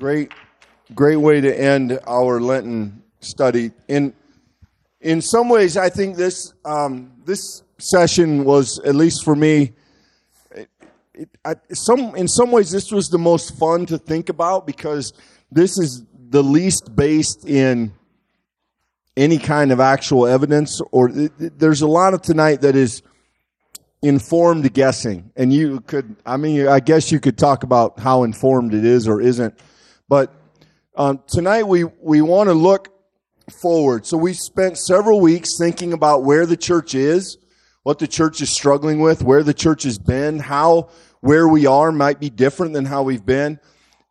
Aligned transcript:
Great, 0.00 0.32
great 0.94 1.16
way 1.16 1.42
to 1.42 1.60
end 1.60 2.00
our 2.06 2.40
Lenten 2.40 3.02
study. 3.20 3.70
In 3.86 4.14
in 5.02 5.20
some 5.20 5.50
ways, 5.50 5.76
I 5.76 5.90
think 5.90 6.16
this 6.16 6.54
um, 6.64 7.12
this 7.26 7.62
session 7.76 8.44
was, 8.44 8.78
at 8.86 8.94
least 8.94 9.22
for 9.22 9.36
me, 9.36 9.74
it, 10.52 10.70
it, 11.12 11.28
I, 11.44 11.56
some 11.74 12.16
in 12.16 12.28
some 12.28 12.50
ways 12.50 12.70
this 12.70 12.90
was 12.90 13.10
the 13.10 13.18
most 13.18 13.58
fun 13.58 13.84
to 13.86 13.98
think 13.98 14.30
about 14.30 14.66
because 14.66 15.12
this 15.52 15.78
is 15.78 16.06
the 16.30 16.42
least 16.42 16.96
based 16.96 17.46
in 17.46 17.92
any 19.18 19.36
kind 19.36 19.70
of 19.70 19.80
actual 19.80 20.26
evidence. 20.26 20.80
Or 20.92 21.10
there's 21.12 21.82
a 21.82 21.86
lot 21.86 22.14
of 22.14 22.22
tonight 22.22 22.62
that 22.62 22.74
is 22.74 23.02
informed 24.00 24.72
guessing, 24.72 25.30
and 25.36 25.52
you 25.52 25.80
could, 25.82 26.16
I 26.24 26.38
mean, 26.38 26.68
I 26.68 26.80
guess 26.80 27.12
you 27.12 27.20
could 27.20 27.36
talk 27.36 27.64
about 27.64 28.00
how 28.00 28.22
informed 28.22 28.72
it 28.72 28.86
is 28.86 29.06
or 29.06 29.20
isn't, 29.20 29.60
but 30.10 30.34
um, 30.96 31.22
tonight 31.28 31.62
we 31.62 31.84
we 31.84 32.20
want 32.20 32.48
to 32.48 32.52
look 32.52 32.92
forward. 33.62 34.04
So 34.04 34.16
we 34.16 34.34
spent 34.34 34.76
several 34.76 35.20
weeks 35.20 35.56
thinking 35.56 35.92
about 35.92 36.24
where 36.24 36.46
the 36.46 36.56
church 36.56 36.96
is, 36.96 37.38
what 37.84 38.00
the 38.00 38.08
church 38.08 38.42
is 38.42 38.52
struggling 38.52 38.98
with, 38.98 39.22
where 39.22 39.44
the 39.44 39.54
church 39.54 39.84
has 39.84 39.98
been, 39.98 40.40
how 40.40 40.90
where 41.20 41.46
we 41.46 41.64
are 41.66 41.92
might 41.92 42.18
be 42.18 42.28
different 42.28 42.72
than 42.72 42.84
how 42.84 43.04
we've 43.04 43.24
been. 43.24 43.60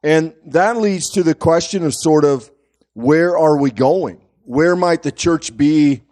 And 0.01 0.33
that 0.45 0.77
leads 0.77 1.09
to 1.11 1.23
the 1.23 1.35
question 1.35 1.83
of 1.83 1.93
sort 1.93 2.23
of 2.23 2.49
where 2.93 3.37
are 3.37 3.57
we 3.57 3.69
going? 3.69 4.21
Where 4.45 4.77
might 4.77 5.03
the 5.03 5.11
church 5.11 5.55
be 5.57 6.03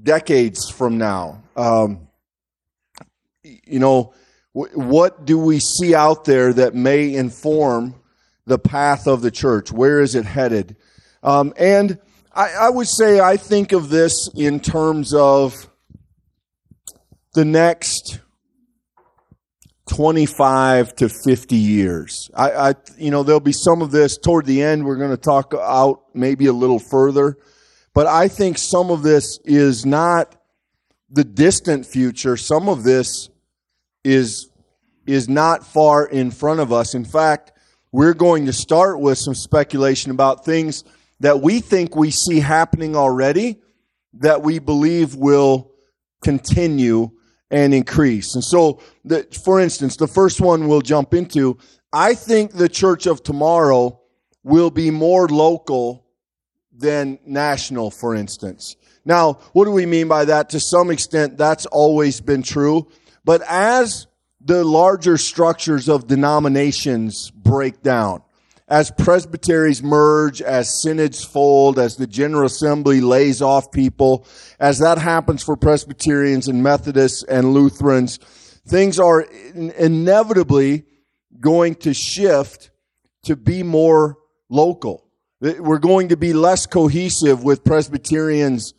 decades 0.00 0.70
from 0.70 0.96
now? 0.96 1.42
Um, 1.56 2.06
you 3.42 3.80
know, 3.80 4.14
what 4.52 5.24
do 5.24 5.38
we 5.38 5.58
see 5.58 5.92
out 5.92 6.24
there 6.24 6.52
that 6.52 6.74
may 6.76 7.14
inform 7.14 7.96
the 8.46 8.58
path 8.58 9.06
of 9.06 9.22
the 9.22 9.30
church? 9.30 9.72
Where 9.72 10.00
is 10.00 10.14
it 10.14 10.24
headed? 10.24 10.76
Um, 11.22 11.52
and 11.58 11.98
I, 12.32 12.52
I 12.60 12.70
would 12.70 12.88
say 12.88 13.20
I 13.20 13.36
think 13.36 13.72
of 13.72 13.88
this 13.88 14.28
in 14.34 14.60
terms 14.60 15.12
of 15.14 15.68
the 17.34 17.44
next 17.44 18.20
25 19.88 20.94
to 20.96 21.08
50 21.08 21.56
years. 21.56 22.30
I, 22.34 22.50
I, 22.50 22.74
you 22.98 23.10
know, 23.10 23.22
there'll 23.22 23.40
be 23.40 23.52
some 23.52 23.82
of 23.82 23.90
this 23.90 24.18
toward 24.18 24.46
the 24.46 24.62
end. 24.62 24.84
We're 24.84 24.96
going 24.96 25.10
to 25.10 25.16
talk 25.16 25.54
out 25.54 26.02
maybe 26.14 26.46
a 26.46 26.52
little 26.52 26.78
further, 26.78 27.36
but 27.94 28.06
I 28.06 28.28
think 28.28 28.58
some 28.58 28.90
of 28.90 29.02
this 29.02 29.38
is 29.44 29.86
not 29.86 30.34
the 31.08 31.24
distant 31.24 31.86
future. 31.86 32.36
Some 32.36 32.68
of 32.68 32.82
this 32.82 33.30
is, 34.02 34.50
is 35.06 35.28
not 35.28 35.64
far 35.64 36.04
in 36.06 36.30
front 36.30 36.60
of 36.60 36.72
us. 36.72 36.94
In 36.94 37.04
fact, 37.04 37.52
we're 37.92 38.14
going 38.14 38.46
to 38.46 38.52
start 38.52 39.00
with 39.00 39.18
some 39.18 39.34
speculation 39.34 40.10
about 40.10 40.44
things 40.44 40.84
that 41.20 41.40
we 41.40 41.60
think 41.60 41.96
we 41.96 42.10
see 42.10 42.40
happening 42.40 42.96
already 42.96 43.60
that 44.14 44.42
we 44.42 44.58
believe 44.58 45.14
will 45.14 45.72
continue 46.22 47.10
and 47.50 47.72
increase. 47.72 48.34
And 48.34 48.42
so, 48.42 48.80
the, 49.04 49.26
for 49.44 49.60
instance, 49.60 49.96
the 49.96 50.08
first 50.08 50.40
one 50.40 50.68
we'll 50.68 50.80
jump 50.80 51.14
into, 51.14 51.58
I 51.92 52.14
think 52.14 52.52
the 52.52 52.68
church 52.68 53.06
of 53.06 53.22
tomorrow 53.22 54.00
will 54.42 54.70
be 54.70 54.90
more 54.90 55.28
local 55.28 56.06
than 56.76 57.18
national, 57.24 57.90
for 57.90 58.14
instance. 58.14 58.76
Now, 59.04 59.34
what 59.52 59.64
do 59.64 59.70
we 59.70 59.86
mean 59.86 60.08
by 60.08 60.24
that? 60.24 60.50
To 60.50 60.60
some 60.60 60.90
extent, 60.90 61.38
that's 61.38 61.66
always 61.66 62.20
been 62.20 62.42
true. 62.42 62.88
But 63.24 63.42
as 63.48 64.06
the 64.46 64.64
larger 64.64 65.16
structures 65.16 65.88
of 65.88 66.06
denominations 66.06 67.30
break 67.32 67.82
down, 67.82 68.22
as 68.68 68.92
presbyteries 68.92 69.82
merge, 69.82 70.40
as 70.40 70.82
synods 70.82 71.24
fold, 71.24 71.80
as 71.80 71.96
the 71.96 72.06
General 72.06 72.46
Assembly 72.46 73.00
lays 73.00 73.42
off 73.42 73.72
people, 73.72 74.24
as 74.60 74.78
that 74.78 74.98
happens 74.98 75.42
for 75.42 75.56
Presbyterians 75.56 76.46
and 76.46 76.62
Methodists 76.62 77.24
and 77.24 77.54
Lutherans, 77.54 78.18
things 78.66 79.00
are 79.00 79.22
inevitably 79.22 80.84
going 81.40 81.74
to 81.76 81.92
shift 81.92 82.70
to 83.24 83.34
be 83.34 83.64
more 83.64 84.16
local. 84.48 85.08
We're 85.40 85.78
going 85.78 86.08
to 86.10 86.16
be 86.16 86.32
less 86.32 86.66
cohesive 86.66 87.42
with 87.42 87.64
Presbyterians 87.64 88.74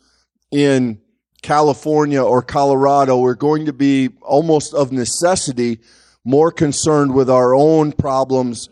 in 0.50 1.00
California 1.42 2.22
or 2.22 2.42
Colorado. 2.42 3.18
We're 3.18 3.34
going 3.34 3.66
to 3.66 3.72
be 3.72 4.10
almost 4.22 4.74
of 4.74 4.92
necessity 4.92 5.80
more 6.24 6.50
concerned 6.50 7.14
with 7.14 7.30
our 7.30 7.54
own 7.54 7.92
problems 7.92 8.68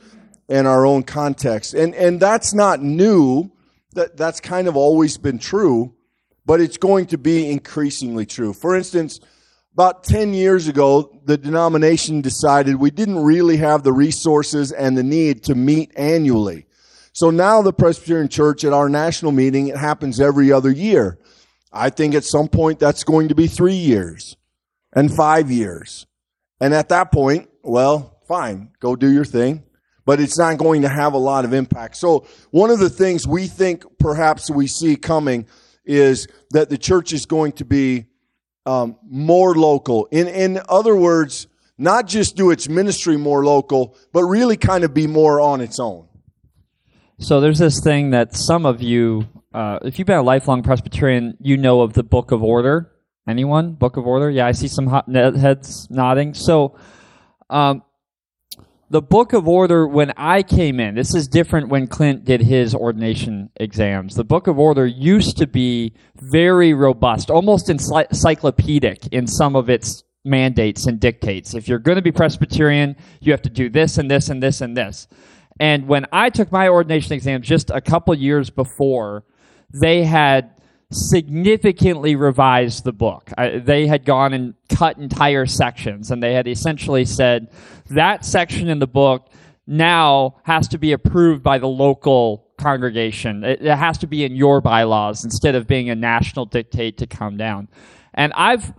and 0.49 0.67
our 0.67 0.85
own 0.87 1.03
context. 1.03 1.75
And, 1.75 1.95
and 1.95 2.21
that's 2.21 2.55
not 2.55 2.83
new. 2.83 3.51
That, 3.93 4.17
that's 4.17 4.41
kind 4.41 4.69
of 4.69 4.77
always 4.77 5.17
been 5.17 5.39
true, 5.39 5.95
but 6.45 6.61
it's 6.61 6.77
going 6.77 7.07
to 7.07 7.19
be 7.19 7.51
increasingly 7.51 8.27
true. 8.27 8.53
For 8.53 8.77
instance, 8.77 9.21
about 9.73 10.05
10 10.05 10.35
years 10.35 10.69
ago, 10.69 11.19
the 11.25 11.37
denomination 11.37 12.21
decided 12.21 12.77
we 12.77 12.91
didn't 12.91 13.19
really 13.19 13.57
have 13.59 13.83
the 13.83 13.93
resources 13.93 14.73
and 14.73 14.97
the 14.97 15.03
need 15.03 15.45
to 15.45 15.55
meet 15.55 15.93
annually. 15.97 16.67
So 17.13 17.31
now 17.31 17.63
the 17.63 17.73
Presbyterian 17.73 18.29
Church 18.29 18.65
at 18.65 18.75
our 18.75 18.91
national 18.91 19.33
meeting, 19.33 19.69
it 19.69 19.77
happens 19.77 20.21
every 20.21 20.53
other 20.53 20.71
year. 20.71 21.19
I 21.77 21.91
think 21.91 22.15
at 22.15 22.25
some 22.25 22.49
point 22.49 22.79
that's 22.79 23.05
going 23.05 23.29
to 23.29 23.35
be 23.35 23.47
three 23.47 23.75
years 23.75 24.37
and 24.95 25.15
five 25.15 25.51
years. 25.51 26.07
And 26.61 26.73
at 26.73 26.89
that 26.89 27.13
point, 27.13 27.49
well, 27.63 28.19
fine, 28.27 28.71
go 28.81 28.97
do 28.97 29.13
your 29.13 29.25
thing 29.25 29.63
but 30.07 30.21
it's 30.21 30.39
not 30.39 30.57
going 30.57 30.83
to 30.83 30.89
have 30.89 31.13
a 31.13 31.19
lot 31.19 31.45
of 31.45 31.53
impact. 31.53 31.97
So 31.97 32.27
one 32.53 32.71
of 32.71 32.79
the 32.79 32.89
things 32.89 33.27
we 33.27 33.49
think 33.49 33.85
perhaps 33.99 34.49
we 34.49 34.69
see 34.69 34.97
coming 34.97 35.47
is 35.85 36.27
that 36.51 36.71
the 36.71 36.79
church 36.79 37.13
is 37.13 37.27
going 37.27 37.53
to 37.53 37.65
be 37.65 38.07
um, 38.65 38.97
more 39.05 39.55
local. 39.55 40.07
In 40.07 40.27
in 40.29 40.61
other 40.69 40.97
words, 40.97 41.49
not 41.77 42.07
just 42.07 42.37
do 42.37 42.51
its 42.51 42.69
ministry 42.69 43.17
more 43.17 43.45
local, 43.45 43.97
but 44.13 44.25
really 44.25 44.57
kind 44.57 44.83
of 44.85 44.95
be 44.95 45.07
more 45.07 45.41
on 45.41 45.61
its 45.61 45.79
own. 45.79 46.09
So 47.19 47.41
there's 47.41 47.59
this 47.59 47.81
thing 47.81 48.11
that 48.11 48.35
some 48.35 48.67
of 48.67 48.83
you, 48.83 49.27
uh, 49.57 49.79
if 49.85 49.99
you've 49.99 50.07
been 50.07 50.19
a 50.19 50.23
lifelong 50.23 50.63
Presbyterian, 50.63 51.39
you 51.41 51.57
know 51.57 51.81
of 51.81 51.95
the 51.95 52.03
Book 52.03 52.31
of 52.31 52.43
Order. 52.43 52.93
Anyone? 53.27 53.73
Book 53.73 53.97
of 53.97 54.07
Order? 54.07 54.29
Yeah, 54.29 54.47
I 54.47 54.53
see 54.53 54.69
some 54.69 54.87
hot 54.87 55.09
heads 55.09 55.89
nodding. 55.91 56.35
So 56.35 56.79
um, 57.49 57.83
the 58.91 59.01
book 59.01 59.33
of 59.33 59.49
order 59.49 59.89
when 59.89 60.13
I 60.19 60.43
came 60.43 60.79
in, 60.79 60.95
this 60.95 61.15
is 61.15 61.27
different 61.27 61.71
when 61.71 61.87
Clint 61.87 62.27
did 62.27 62.43
his 62.43 62.75
ordination 62.75 63.49
exams. 63.57 64.15
The 64.15 64.25
book 64.25 64.47
of 64.47 64.59
order 64.59 64.87
used 64.87 65.39
to 65.39 65.47
be 65.47 65.95
very 66.17 66.75
robust, 66.75 67.31
almost 67.31 67.71
encyclopedic 67.71 69.07
in 69.07 69.27
some 69.27 69.57
of 69.57 69.71
its 69.71 70.05
mandates 70.23 70.85
and 70.85 71.01
dictates. 71.01 71.55
If 71.55 71.67
you're 71.67 71.79
going 71.79 71.97
to 71.97 72.03
be 72.03 72.13
Presbyterian, 72.13 72.95
you 73.21 73.33
have 73.33 73.43
to 73.43 73.51
do 73.51 73.71
this 73.71 73.97
and 73.97 74.11
this 74.11 74.29
and 74.29 74.43
this 74.43 74.61
and 74.61 74.77
this. 74.77 75.09
And 75.59 75.89
when 75.89 76.05
I 76.13 76.29
took 76.29 76.53
my 76.53 76.69
ordination 76.69 77.15
exam 77.15 77.41
just 77.41 77.71
a 77.71 77.81
couple 77.81 78.15
years 78.15 78.51
before, 78.51 79.25
they 79.73 80.05
had 80.05 80.51
significantly 80.91 82.15
revised 82.15 82.85
the 82.85 82.93
book. 82.93 83.31
I, 83.37 83.59
they 83.59 83.87
had 83.87 84.05
gone 84.05 84.33
and 84.33 84.55
cut 84.69 84.99
entire 84.99 85.47
sections, 85.47 86.11
and 86.11 86.23
they 86.23 86.35
had 86.35 86.47
essentially 86.47 87.05
said 87.05 87.51
that 87.91 88.25
section 88.25 88.69
in 88.69 88.79
the 88.79 88.87
book 88.87 89.29
now 89.67 90.37
has 90.45 90.69
to 90.69 90.79
be 90.79 90.93
approved 90.93 91.43
by 91.43 91.59
the 91.59 91.67
local 91.67 92.47
congregation. 92.57 93.45
It, 93.45 93.63
it 93.63 93.77
has 93.77 93.99
to 93.99 94.07
be 94.07 94.25
in 94.25 94.37
your 94.37 94.61
bylaws 94.61 95.25
instead 95.25 95.55
of 95.55 95.67
being 95.67 95.91
a 95.91 95.95
national 95.95 96.47
dictate 96.47 96.99
to 96.99 97.07
come 97.07 97.37
down. 97.37 97.69
And 98.15 98.33
I've 98.35 98.73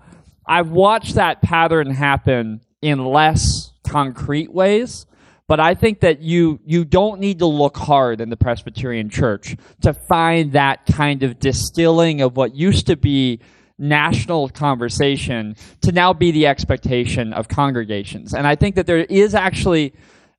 I've 0.46 0.70
watched 0.70 1.16
that 1.16 1.42
pattern 1.42 1.92
happen 1.92 2.62
in 2.82 3.04
less 3.04 3.74
concrete 3.84 4.52
ways 4.52 5.06
but 5.48 5.60
I 5.62 5.76
think 5.76 6.02
that 6.02 6.22
you, 6.22 6.60
you 6.66 6.84
don't 6.84 7.20
need 7.20 7.40
to 7.40 7.46
look 7.46 7.78
hard 7.78 8.20
in 8.20 8.30
the 8.30 8.38
Presbyterian 8.38 9.10
church 9.10 9.56
to 9.82 9.94
find 9.94 10.52
that 10.52 10.86
kind 10.86 11.24
of 11.24 11.40
distilling 11.40 12.22
of 12.22 12.36
what 12.36 12.54
used 12.54 12.88
to 12.88 12.98
be 12.98 13.40
national 13.80 14.50
conversation 14.50 15.56
to 15.82 15.92
now 15.92 16.12
be 16.12 16.32
the 16.32 16.48
expectation 16.48 17.32
of 17.32 17.48
congregations. 17.48 18.34
And 18.34 18.46
I 18.46 18.56
think 18.56 18.76
that 18.76 18.88
there 18.88 18.98
is 18.98 19.36
actually 19.36 19.94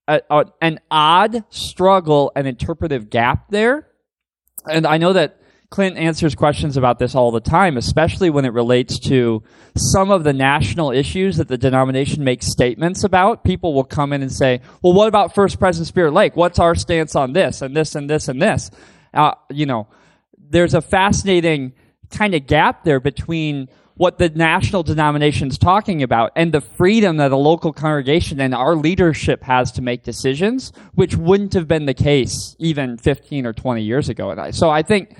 a, 0.06 0.20
a, 0.28 0.44
an 0.60 0.80
odd 0.90 1.44
struggle 1.48 2.32
and 2.36 2.46
interpretive 2.46 3.08
gap 3.08 3.50
there. 3.50 3.86
And 4.68 4.86
I 4.86 4.98
know 4.98 5.14
that 5.14 5.37
Clint 5.70 5.98
answers 5.98 6.34
questions 6.34 6.78
about 6.78 6.98
this 6.98 7.14
all 7.14 7.30
the 7.30 7.40
time, 7.40 7.76
especially 7.76 8.30
when 8.30 8.46
it 8.46 8.54
relates 8.54 8.98
to 8.98 9.42
some 9.76 10.10
of 10.10 10.24
the 10.24 10.32
national 10.32 10.92
issues 10.92 11.36
that 11.36 11.48
the 11.48 11.58
denomination 11.58 12.24
makes 12.24 12.46
statements 12.46 13.04
about. 13.04 13.44
People 13.44 13.74
will 13.74 13.84
come 13.84 14.14
in 14.14 14.22
and 14.22 14.32
say, 14.32 14.62
well, 14.82 14.94
what 14.94 15.08
about 15.08 15.34
First 15.34 15.58
Present 15.58 15.86
Spirit 15.86 16.12
Lake? 16.12 16.36
What's 16.36 16.58
our 16.58 16.74
stance 16.74 17.14
on 17.14 17.34
this 17.34 17.60
and 17.60 17.76
this 17.76 17.94
and 17.94 18.08
this 18.08 18.28
and 18.28 18.40
this? 18.40 18.70
Uh, 19.12 19.34
you 19.50 19.66
know, 19.66 19.88
there's 20.38 20.72
a 20.72 20.80
fascinating 20.80 21.74
kind 22.10 22.34
of 22.34 22.46
gap 22.46 22.84
there 22.84 23.00
between 23.00 23.68
what 23.98 24.16
the 24.16 24.30
national 24.30 24.84
denomination 24.84 25.48
is 25.48 25.58
talking 25.58 26.02
about 26.02 26.32
and 26.36 26.52
the 26.52 26.60
freedom 26.60 27.18
that 27.18 27.32
a 27.32 27.36
local 27.36 27.72
congregation 27.72 28.40
and 28.40 28.54
our 28.54 28.74
leadership 28.74 29.42
has 29.42 29.72
to 29.72 29.82
make 29.82 30.04
decisions, 30.04 30.72
which 30.94 31.16
wouldn't 31.16 31.52
have 31.52 31.68
been 31.68 31.84
the 31.84 31.92
case 31.92 32.56
even 32.58 32.96
15 32.96 33.44
or 33.44 33.52
20 33.52 33.82
years 33.82 34.08
ago. 34.08 34.30
And 34.30 34.40
I, 34.40 34.50
so 34.52 34.70
I 34.70 34.82
think, 34.82 35.16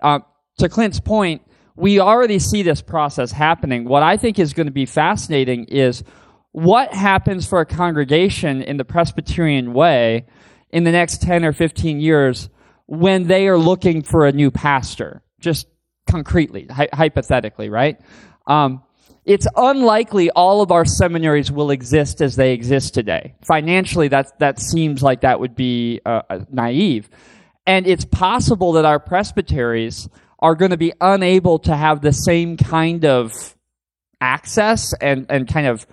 uh, 0.00 0.20
to 0.58 0.68
Clint's 0.68 1.00
point, 1.00 1.42
we 1.76 2.00
already 2.00 2.38
see 2.38 2.62
this 2.62 2.82
process 2.82 3.30
happening. 3.30 3.84
What 3.84 4.02
I 4.02 4.16
think 4.16 4.38
is 4.38 4.52
going 4.52 4.66
to 4.66 4.72
be 4.72 4.86
fascinating 4.86 5.64
is 5.66 6.02
what 6.52 6.92
happens 6.92 7.46
for 7.46 7.60
a 7.60 7.66
congregation 7.66 8.62
in 8.62 8.76
the 8.76 8.84
Presbyterian 8.84 9.72
way 9.72 10.26
in 10.70 10.84
the 10.84 10.90
next 10.90 11.22
10 11.22 11.44
or 11.44 11.52
15 11.52 12.00
years 12.00 12.48
when 12.86 13.26
they 13.26 13.46
are 13.48 13.58
looking 13.58 14.02
for 14.02 14.26
a 14.26 14.32
new 14.32 14.50
pastor. 14.50 15.22
Just 15.40 15.68
concretely, 16.08 16.66
hy- 16.68 16.88
hypothetically, 16.92 17.68
right? 17.68 18.00
Um, 18.46 18.82
it's 19.24 19.46
unlikely 19.56 20.30
all 20.30 20.62
of 20.62 20.72
our 20.72 20.86
seminaries 20.86 21.52
will 21.52 21.70
exist 21.70 22.22
as 22.22 22.34
they 22.34 22.54
exist 22.54 22.94
today. 22.94 23.34
Financially, 23.46 24.08
that 24.08 24.38
that 24.38 24.58
seems 24.58 25.02
like 25.02 25.20
that 25.20 25.38
would 25.38 25.54
be 25.54 26.00
uh, 26.06 26.22
uh 26.30 26.38
naive, 26.50 27.10
and 27.68 27.86
it's 27.86 28.06
possible 28.06 28.72
that 28.72 28.86
our 28.86 28.98
presbyteries 28.98 30.08
are 30.38 30.54
going 30.54 30.70
to 30.70 30.78
be 30.78 30.92
unable 31.00 31.58
to 31.60 31.76
have 31.76 32.00
the 32.00 32.12
same 32.12 32.56
kind 32.56 33.04
of 33.04 33.54
access 34.20 34.94
and 34.94 35.26
and 35.28 35.46
kind 35.46 35.66
of 35.66 35.86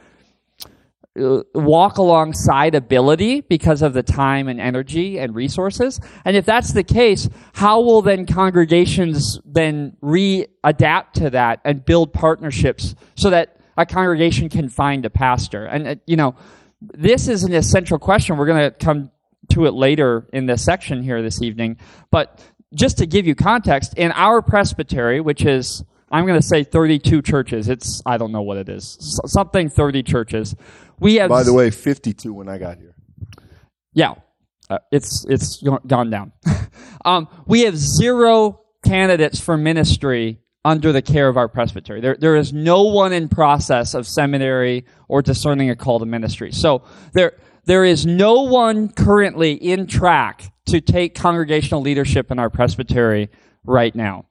uh, 1.20 1.44
walk 1.54 1.98
alongside 1.98 2.76
ability 2.76 3.42
because 3.42 3.82
of 3.82 3.94
the 3.94 4.04
time 4.04 4.48
and 4.48 4.60
energy 4.60 5.20
and 5.20 5.36
resources. 5.36 6.00
And 6.24 6.38
if 6.38 6.46
that's 6.46 6.72
the 6.72 6.84
case, 6.84 7.30
how 7.54 7.82
will 7.82 8.02
then 8.02 8.26
congregations 8.26 9.40
then 9.46 9.98
readapt 10.02 11.12
to 11.16 11.30
that 11.32 11.60
and 11.66 11.84
build 11.84 12.14
partnerships 12.14 12.96
so 13.16 13.30
that 13.30 13.58
a 13.78 13.86
congregation 13.86 14.48
can 14.50 14.70
find 14.70 15.06
a 15.06 15.10
pastor? 15.10 15.66
And, 15.66 15.88
uh, 15.88 15.96
you 16.06 16.16
know, 16.16 16.36
this 16.82 17.28
is 17.28 17.44
an 17.44 17.54
essential 17.54 18.00
question. 18.00 18.38
We're 18.38 18.48
going 18.48 18.72
to 18.72 18.78
come 18.78 19.12
to 19.50 19.66
it 19.66 19.74
later 19.74 20.28
in 20.34 20.46
this 20.46 20.64
section 20.64 21.04
here 21.04 21.22
this 21.22 21.42
evening. 21.42 21.78
But 22.12 22.44
just 22.74 22.98
to 23.00 23.06
give 23.06 23.26
you 23.26 23.36
context, 23.36 23.94
in 23.96 24.12
our 24.12 24.42
presbytery, 24.42 25.22
which 25.22 25.46
is 25.46 25.84
I'm 26.12 26.26
going 26.26 26.40
to 26.40 26.46
say 26.46 26.64
32 26.64 27.22
churches. 27.22 27.68
It's 27.68 28.02
I 28.06 28.18
don't 28.18 28.32
know 28.32 28.42
what 28.42 28.58
it 28.58 28.70
is. 28.70 29.20
Something 29.26 29.70
30 29.70 30.04
churches. 30.04 30.56
We 31.00 31.16
have. 31.16 31.30
By 31.30 31.44
the 31.44 31.54
way, 31.54 31.72
52 31.72 32.34
when 32.34 32.48
I 32.48 32.58
got 32.58 32.78
here. 32.78 32.96
Yeah, 33.94 34.16
uh, 34.70 34.80
it's 34.92 35.26
it's 35.28 35.64
gone 35.88 36.10
down. 36.10 36.32
um, 37.06 37.28
we 37.48 37.62
have 37.62 37.76
zero 37.78 38.62
candidates 38.84 39.40
for 39.40 39.58
ministry 39.58 40.40
under 40.66 40.92
the 40.92 41.02
care 41.02 41.28
of 41.28 41.38
our 41.38 41.48
presbytery. 41.48 42.02
There, 42.02 42.18
there 42.20 42.36
is 42.36 42.52
no 42.52 42.84
one 42.84 43.14
in 43.14 43.30
process 43.30 43.94
of 43.94 44.08
seminary 44.08 44.86
or 45.08 45.22
discerning 45.22 45.70
a 45.70 45.76
call 45.76 46.00
to 46.00 46.08
ministry. 46.08 46.52
So 46.52 46.84
there, 47.14 47.38
there 47.66 47.84
is 47.84 48.06
no 48.06 48.44
one 48.44 48.90
currently 48.90 49.54
in 49.54 49.88
track 49.88 50.52
to 50.68 50.82
take 50.82 51.16
congregational 51.16 51.82
leadership 51.82 52.32
in 52.32 52.40
our 52.40 52.50
presbytery 52.50 53.30
right 53.64 53.94
now. 53.96 54.26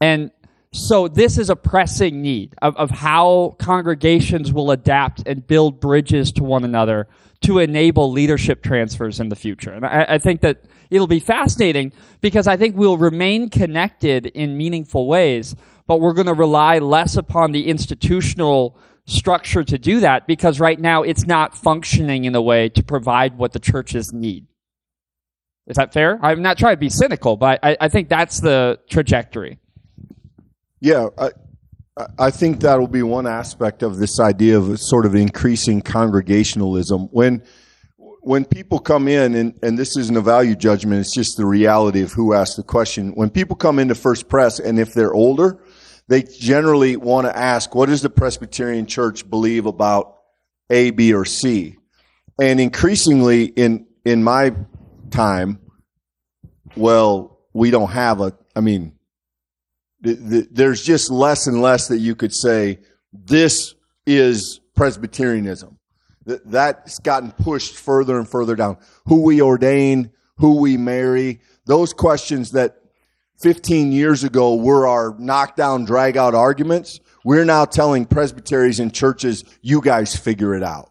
And 0.00 0.30
so 0.72 1.06
this 1.06 1.38
is 1.38 1.50
a 1.50 1.56
pressing 1.56 2.20
need 2.20 2.54
of, 2.60 2.76
of 2.76 2.90
how 2.90 3.56
congregations 3.58 4.52
will 4.52 4.70
adapt 4.70 5.22
and 5.26 5.46
build 5.46 5.80
bridges 5.80 6.32
to 6.32 6.42
one 6.42 6.64
another 6.64 7.06
to 7.42 7.58
enable 7.58 8.10
leadership 8.10 8.62
transfers 8.62 9.20
in 9.20 9.28
the 9.28 9.36
future. 9.36 9.72
And 9.72 9.86
I, 9.86 10.06
I 10.08 10.18
think 10.18 10.40
that 10.40 10.64
it'll 10.90 11.06
be 11.06 11.20
fascinating 11.20 11.92
because 12.20 12.48
I 12.48 12.56
think 12.56 12.76
we'll 12.76 12.96
remain 12.96 13.50
connected 13.50 14.26
in 14.26 14.56
meaningful 14.56 15.06
ways, 15.06 15.54
but 15.86 16.00
we're 16.00 16.14
going 16.14 16.26
to 16.26 16.34
rely 16.34 16.78
less 16.78 17.16
upon 17.16 17.52
the 17.52 17.68
institutional 17.68 18.76
structure 19.06 19.62
to 19.64 19.78
do 19.78 20.00
that 20.00 20.26
because 20.26 20.60
right 20.60 20.80
now 20.80 21.02
it's 21.02 21.26
not 21.26 21.56
functioning 21.56 22.24
in 22.24 22.34
a 22.34 22.42
way 22.42 22.68
to 22.70 22.82
provide 22.82 23.36
what 23.36 23.52
the 23.52 23.58
churches 23.58 24.12
need. 24.12 24.46
Is 25.66 25.76
that 25.76 25.92
fair? 25.92 26.18
I'm 26.22 26.42
not 26.42 26.58
trying 26.58 26.74
to 26.74 26.80
be 26.80 26.90
cynical, 26.90 27.36
but 27.36 27.60
I, 27.62 27.76
I 27.80 27.88
think 27.88 28.08
that's 28.08 28.40
the 28.40 28.78
trajectory. 28.88 29.58
Yeah, 30.80 31.08
I, 31.18 31.30
I 32.18 32.30
think 32.30 32.60
that'll 32.60 32.88
be 32.88 33.02
one 33.02 33.26
aspect 33.26 33.82
of 33.82 33.96
this 33.98 34.20
idea 34.20 34.58
of 34.58 34.78
sort 34.80 35.06
of 35.06 35.14
increasing 35.14 35.80
congregationalism. 35.80 37.08
When 37.12 37.42
when 38.24 38.46
people 38.46 38.78
come 38.78 39.06
in, 39.06 39.34
and, 39.34 39.58
and 39.62 39.78
this 39.78 39.98
isn't 39.98 40.16
a 40.16 40.20
value 40.22 40.56
judgment, 40.56 41.00
it's 41.00 41.12
just 41.12 41.36
the 41.36 41.44
reality 41.44 42.00
of 42.00 42.12
who 42.12 42.32
asked 42.32 42.56
the 42.56 42.62
question. 42.62 43.10
When 43.10 43.28
people 43.28 43.54
come 43.54 43.78
into 43.78 43.94
First 43.94 44.28
Press, 44.28 44.58
and 44.58 44.78
if 44.78 44.94
they're 44.94 45.12
older, 45.12 45.62
they 46.08 46.22
generally 46.22 46.96
want 46.96 47.26
to 47.26 47.36
ask, 47.36 47.74
what 47.74 47.88
does 47.88 48.02
the 48.02 48.10
Presbyterian 48.10 48.86
Church 48.86 49.28
believe 49.28 49.66
about 49.66 50.18
A, 50.70 50.90
B, 50.90 51.14
or 51.14 51.24
C? 51.24 51.76
And 52.40 52.60
increasingly 52.60 53.44
in, 53.44 53.86
in 54.04 54.22
my 54.22 54.54
time, 55.10 55.58
well, 56.76 57.38
we 57.52 57.70
don't 57.70 57.90
have 57.90 58.20
a, 58.20 58.36
I 58.54 58.60
mean, 58.60 58.92
there's 60.00 60.82
just 60.82 61.10
less 61.10 61.46
and 61.46 61.62
less 61.62 61.88
that 61.88 61.98
you 61.98 62.14
could 62.14 62.34
say 62.34 62.80
this 63.12 63.74
is 64.06 64.60
Presbyterianism. 64.74 65.78
That's 66.26 66.98
gotten 66.98 67.32
pushed 67.32 67.76
further 67.76 68.18
and 68.18 68.28
further 68.28 68.56
down. 68.56 68.78
Who 69.06 69.22
we 69.22 69.40
ordain, 69.40 70.10
who 70.36 70.60
we 70.60 70.76
marry, 70.76 71.40
those 71.66 71.92
questions 71.92 72.50
that 72.52 72.76
15 73.44 73.92
years 73.92 74.24
ago 74.24 74.54
were 74.54 74.86
our 74.86 75.14
knockdown, 75.18 75.84
drag 75.84 76.16
out 76.16 76.34
arguments. 76.34 76.98
We're 77.24 77.44
now 77.44 77.66
telling 77.66 78.06
presbyteries 78.06 78.80
and 78.80 78.92
churches, 78.92 79.44
you 79.60 79.82
guys 79.82 80.16
figure 80.16 80.54
it 80.54 80.62
out. 80.62 80.90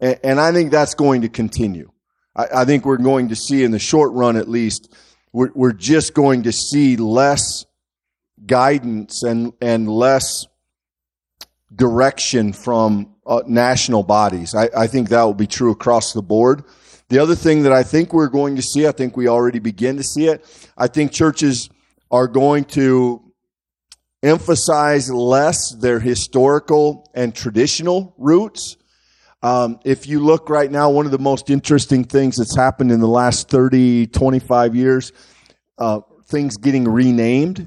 And, 0.00 0.40
I 0.40 0.50
think 0.50 0.70
that's 0.70 0.94
going 0.94 1.20
to 1.22 1.28
continue. 1.28 1.90
I, 2.34 2.64
think 2.64 2.86
we're 2.86 2.96
going 2.96 3.28
to 3.28 3.36
see 3.36 3.64
in 3.64 3.70
the 3.70 3.78
short 3.78 4.12
run, 4.12 4.38
at 4.38 4.48
least, 4.48 4.94
we're 5.30 5.74
just 5.74 6.14
going 6.14 6.44
to 6.44 6.52
see 6.52 6.96
less 6.96 7.66
guidance 8.46 9.22
and, 9.22 9.52
and 9.60 9.86
less 9.86 10.46
direction 11.74 12.54
from 12.54 13.14
uh, 13.26 13.42
national 13.46 14.04
bodies. 14.04 14.54
I, 14.54 14.70
I 14.74 14.86
think 14.86 15.10
that 15.10 15.22
will 15.22 15.34
be 15.34 15.46
true 15.46 15.72
across 15.72 16.14
the 16.14 16.22
board. 16.22 16.64
The 17.08 17.18
other 17.18 17.34
thing 17.34 17.64
that 17.64 17.72
I 17.72 17.82
think 17.82 18.14
we're 18.14 18.28
going 18.28 18.56
to 18.56 18.62
see, 18.62 18.86
I 18.86 18.92
think 18.92 19.18
we 19.18 19.28
already 19.28 19.58
begin 19.58 19.98
to 19.98 20.02
see 20.02 20.28
it. 20.28 20.44
I 20.78 20.88
think 20.88 21.12
churches 21.12 21.68
are 22.14 22.28
going 22.28 22.64
to 22.64 23.20
emphasize 24.22 25.10
less 25.10 25.72
their 25.72 25.98
historical 25.98 27.10
and 27.12 27.34
traditional 27.34 28.14
roots. 28.18 28.76
Um, 29.42 29.80
if 29.84 30.06
you 30.06 30.20
look 30.20 30.48
right 30.48 30.70
now, 30.70 30.90
one 30.90 31.06
of 31.06 31.10
the 31.10 31.18
most 31.18 31.50
interesting 31.50 32.04
things 32.04 32.36
that's 32.36 32.54
happened 32.54 32.92
in 32.92 33.00
the 33.00 33.08
last 33.08 33.48
30, 33.48 34.06
25 34.06 34.76
years, 34.76 35.10
uh, 35.78 36.02
things 36.26 36.56
getting 36.56 36.86
renamed. 36.86 37.66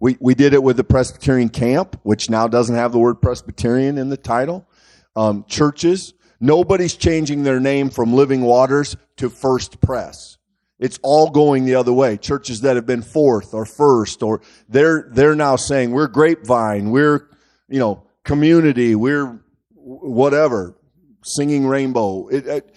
We, 0.00 0.16
we 0.18 0.34
did 0.34 0.52
it 0.52 0.64
with 0.64 0.76
the 0.76 0.84
Presbyterian 0.84 1.48
camp, 1.48 2.00
which 2.02 2.28
now 2.28 2.48
doesn't 2.48 2.74
have 2.74 2.90
the 2.90 2.98
word 2.98 3.22
Presbyterian 3.22 3.98
in 3.98 4.08
the 4.08 4.16
title. 4.16 4.66
Um, 5.14 5.44
churches. 5.46 6.12
Nobody's 6.40 6.96
changing 6.96 7.44
their 7.44 7.60
name 7.60 7.90
from 7.90 8.12
Living 8.14 8.42
Waters 8.42 8.96
to 9.18 9.30
First 9.30 9.80
Pres. 9.80 10.35
It's 10.78 10.98
all 11.02 11.30
going 11.30 11.64
the 11.64 11.74
other 11.74 11.92
way. 11.92 12.16
Churches 12.16 12.60
that 12.62 12.76
have 12.76 12.86
been 12.86 13.02
fourth 13.02 13.54
or 13.54 13.64
first, 13.64 14.22
or 14.22 14.42
they're, 14.68 15.08
they're 15.10 15.34
now 15.34 15.56
saying 15.56 15.90
we're 15.90 16.08
grapevine, 16.08 16.90
we're, 16.90 17.30
you 17.68 17.78
know, 17.78 18.06
community, 18.24 18.94
we're 18.94 19.40
whatever, 19.74 20.76
singing 21.22 21.66
rainbow. 21.66 22.28
It, 22.28 22.46
it, 22.46 22.76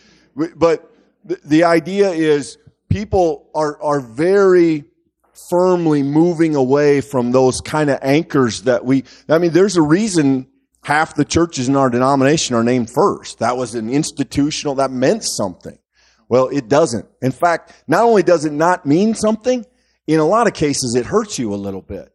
but 0.55 0.91
the, 1.25 1.39
the 1.43 1.63
idea 1.65 2.09
is 2.11 2.57
people 2.87 3.49
are, 3.53 3.81
are 3.81 3.99
very 3.99 4.85
firmly 5.49 6.03
moving 6.03 6.55
away 6.55 7.01
from 7.01 7.31
those 7.31 7.59
kind 7.61 7.89
of 7.89 7.99
anchors 8.01 8.63
that 8.63 8.85
we, 8.85 9.03
I 9.27 9.39
mean, 9.39 9.51
there's 9.51 9.77
a 9.77 9.81
reason 9.81 10.47
half 10.83 11.15
the 11.15 11.25
churches 11.25 11.67
in 11.67 11.75
our 11.75 11.89
denomination 11.89 12.55
are 12.55 12.63
named 12.63 12.89
first. 12.89 13.39
That 13.39 13.57
was 13.57 13.75
an 13.75 13.89
institutional, 13.89 14.75
that 14.75 14.91
meant 14.91 15.23
something. 15.23 15.78
Well, 16.29 16.47
it 16.47 16.69
doesn't. 16.69 17.05
In 17.21 17.31
fact, 17.31 17.83
not 17.87 18.03
only 18.03 18.23
does 18.23 18.45
it 18.45 18.53
not 18.53 18.85
mean 18.85 19.15
something, 19.15 19.65
in 20.07 20.19
a 20.19 20.25
lot 20.25 20.47
of 20.47 20.53
cases 20.53 20.95
it 20.95 21.05
hurts 21.05 21.37
you 21.37 21.53
a 21.53 21.57
little 21.57 21.81
bit. 21.81 22.13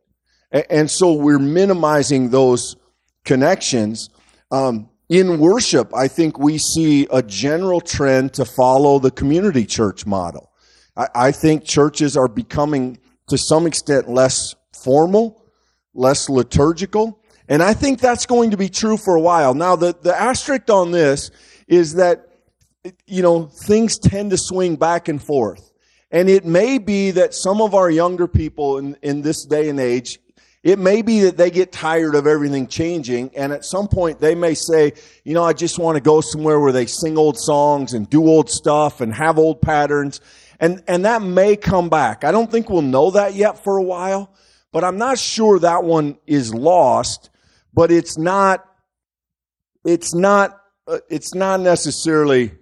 And 0.70 0.90
so 0.90 1.12
we're 1.12 1.40
minimizing 1.40 2.30
those 2.30 2.76
connections. 3.24 4.08
Um, 4.52 4.88
in 5.08 5.40
worship, 5.40 5.92
I 5.94 6.08
think 6.08 6.38
we 6.38 6.58
see 6.58 7.06
a 7.10 7.22
general 7.22 7.80
trend 7.80 8.34
to 8.34 8.44
follow 8.44 8.98
the 9.00 9.10
community 9.10 9.66
church 9.66 10.06
model. 10.06 10.52
I, 10.96 11.08
I 11.14 11.32
think 11.32 11.64
churches 11.64 12.16
are 12.16 12.28
becoming 12.28 12.98
to 13.28 13.36
some 13.36 13.66
extent 13.66 14.08
less 14.08 14.54
formal, 14.72 15.44
less 15.92 16.28
liturgical. 16.28 17.20
And 17.48 17.62
I 17.62 17.74
think 17.74 18.00
that's 18.00 18.26
going 18.26 18.52
to 18.52 18.56
be 18.56 18.68
true 18.68 18.96
for 18.96 19.16
a 19.16 19.20
while. 19.20 19.54
Now, 19.54 19.76
the, 19.76 19.94
the 20.00 20.14
asterisk 20.18 20.70
on 20.70 20.92
this 20.92 21.30
is 21.66 21.94
that, 21.94 22.28
you 23.06 23.22
know, 23.22 23.46
things 23.46 23.98
tend 23.98 24.30
to 24.30 24.36
swing 24.36 24.76
back 24.76 25.08
and 25.08 25.22
forth. 25.22 25.72
And 26.10 26.28
it 26.28 26.44
may 26.44 26.78
be 26.78 27.10
that 27.12 27.34
some 27.34 27.60
of 27.60 27.74
our 27.74 27.90
younger 27.90 28.28
people 28.28 28.78
in, 28.78 28.96
in 29.02 29.22
this 29.22 29.44
day 29.44 29.68
and 29.68 29.80
age 29.80 30.20
It 30.64 30.78
may 30.78 31.02
be 31.02 31.20
that 31.20 31.36
they 31.36 31.50
get 31.50 31.72
tired 31.72 32.14
of 32.14 32.26
everything 32.26 32.68
changing, 32.68 33.36
and 33.36 33.52
at 33.52 33.66
some 33.66 33.86
point 33.86 34.18
they 34.18 34.34
may 34.34 34.54
say, 34.54 34.94
you 35.22 35.34
know, 35.34 35.44
I 35.44 35.52
just 35.52 35.78
want 35.78 35.96
to 35.96 36.00
go 36.00 36.22
somewhere 36.22 36.58
where 36.58 36.72
they 36.72 36.86
sing 36.86 37.18
old 37.18 37.38
songs 37.38 37.92
and 37.92 38.08
do 38.08 38.26
old 38.26 38.48
stuff 38.48 39.02
and 39.02 39.14
have 39.14 39.38
old 39.38 39.60
patterns. 39.60 40.22
And, 40.58 40.82
and 40.88 41.04
that 41.04 41.20
may 41.20 41.56
come 41.56 41.90
back. 41.90 42.24
I 42.24 42.32
don't 42.32 42.50
think 42.50 42.70
we'll 42.70 42.80
know 42.80 43.10
that 43.10 43.34
yet 43.34 43.62
for 43.62 43.76
a 43.76 43.82
while, 43.82 44.34
but 44.72 44.84
I'm 44.84 44.96
not 44.96 45.18
sure 45.18 45.58
that 45.58 45.84
one 45.84 46.16
is 46.26 46.54
lost, 46.54 47.28
but 47.74 47.92
it's 47.92 48.16
not, 48.16 48.64
it's 49.84 50.14
not, 50.14 50.58
uh, 50.86 51.00
it's 51.10 51.34
not 51.34 51.60
necessarily, 51.60 52.52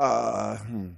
uh, 0.00 0.56
hmm 0.56 0.88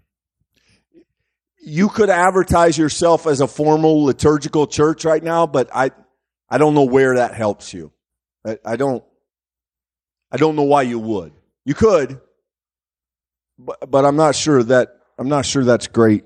you 1.62 1.88
could 1.88 2.10
advertise 2.10 2.76
yourself 2.76 3.26
as 3.26 3.40
a 3.40 3.46
formal 3.46 4.04
liturgical 4.04 4.66
church 4.66 5.04
right 5.04 5.22
now, 5.22 5.46
but 5.46 5.70
I, 5.72 5.92
I 6.50 6.58
don't 6.58 6.74
know 6.74 6.82
where 6.82 7.14
that 7.14 7.34
helps 7.34 7.72
you. 7.72 7.92
I, 8.44 8.58
I 8.64 8.76
don't, 8.76 9.04
I 10.32 10.38
don't 10.38 10.56
know 10.56 10.64
why 10.64 10.82
you 10.82 10.98
would. 10.98 11.32
You 11.64 11.74
could, 11.74 12.20
but, 13.56 13.88
but 13.88 14.04
I'm 14.04 14.16
not 14.16 14.34
sure 14.34 14.62
that, 14.64 14.96
I'm 15.18 15.28
not 15.28 15.46
sure 15.46 15.62
that's 15.62 15.86
great 15.86 16.24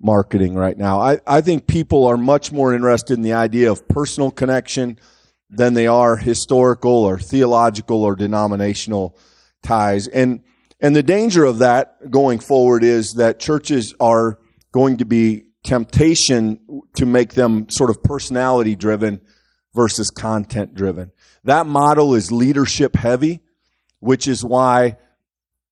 marketing 0.00 0.54
right 0.54 0.78
now. 0.78 1.00
I, 1.00 1.18
I 1.26 1.40
think 1.40 1.66
people 1.66 2.06
are 2.06 2.16
much 2.16 2.52
more 2.52 2.72
interested 2.72 3.14
in 3.14 3.22
the 3.22 3.32
idea 3.32 3.72
of 3.72 3.88
personal 3.88 4.30
connection 4.30 4.96
than 5.50 5.74
they 5.74 5.88
are 5.88 6.16
historical 6.16 6.92
or 6.92 7.18
theological 7.18 8.04
or 8.04 8.14
denominational 8.14 9.18
ties. 9.64 10.06
And 10.06 10.44
and 10.80 10.96
the 10.96 11.02
danger 11.02 11.44
of 11.44 11.58
that 11.58 12.10
going 12.10 12.38
forward 12.38 12.82
is 12.82 13.14
that 13.14 13.38
churches 13.38 13.94
are 14.00 14.38
going 14.72 14.98
to 14.98 15.04
be 15.04 15.44
temptation 15.62 16.60
to 16.94 17.06
make 17.06 17.34
them 17.34 17.68
sort 17.68 17.90
of 17.90 18.02
personality 18.02 18.74
driven 18.74 19.20
versus 19.74 20.10
content 20.10 20.74
driven. 20.74 21.12
That 21.44 21.66
model 21.66 22.14
is 22.14 22.32
leadership 22.32 22.96
heavy, 22.96 23.40
which 24.00 24.26
is 24.26 24.44
why 24.44 24.96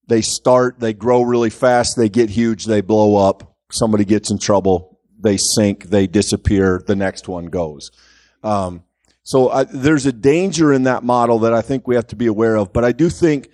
they 0.07 0.23
start, 0.23 0.81
they 0.81 0.93
grow 0.93 1.23
really 1.23 1.51
fast, 1.51 1.97
they 1.97 2.09
get 2.09 2.31
huge, 2.31 2.65
they 2.65 2.81
blow 2.81 3.17
up, 3.17 3.57
somebody 3.71 4.05
gets 4.05 4.31
in 4.31 4.39
trouble, 4.39 5.01
they 5.19 5.37
sink, 5.37 5.85
they 5.85 6.07
disappear, 6.07 6.83
the 6.87 6.97
next 6.97 7.29
one 7.29 7.47
goes. 7.47 7.91
Um, 8.43 8.85
so 9.23 9.51
I, 9.51 9.65
there's 9.65 10.07
a 10.07 10.13
danger 10.13 10.73
in 10.73 10.85
that 10.85 11.03
model 11.03 11.41
that 11.41 11.53
I 11.53 11.61
think 11.61 11.87
we 11.87 11.97
have 11.97 12.07
to 12.09 12.17
be 12.17 12.27
aware 12.27 12.57
of, 12.57 12.73
but 12.73 12.85
I 12.85 12.93
do 12.93 13.11
think 13.11 13.51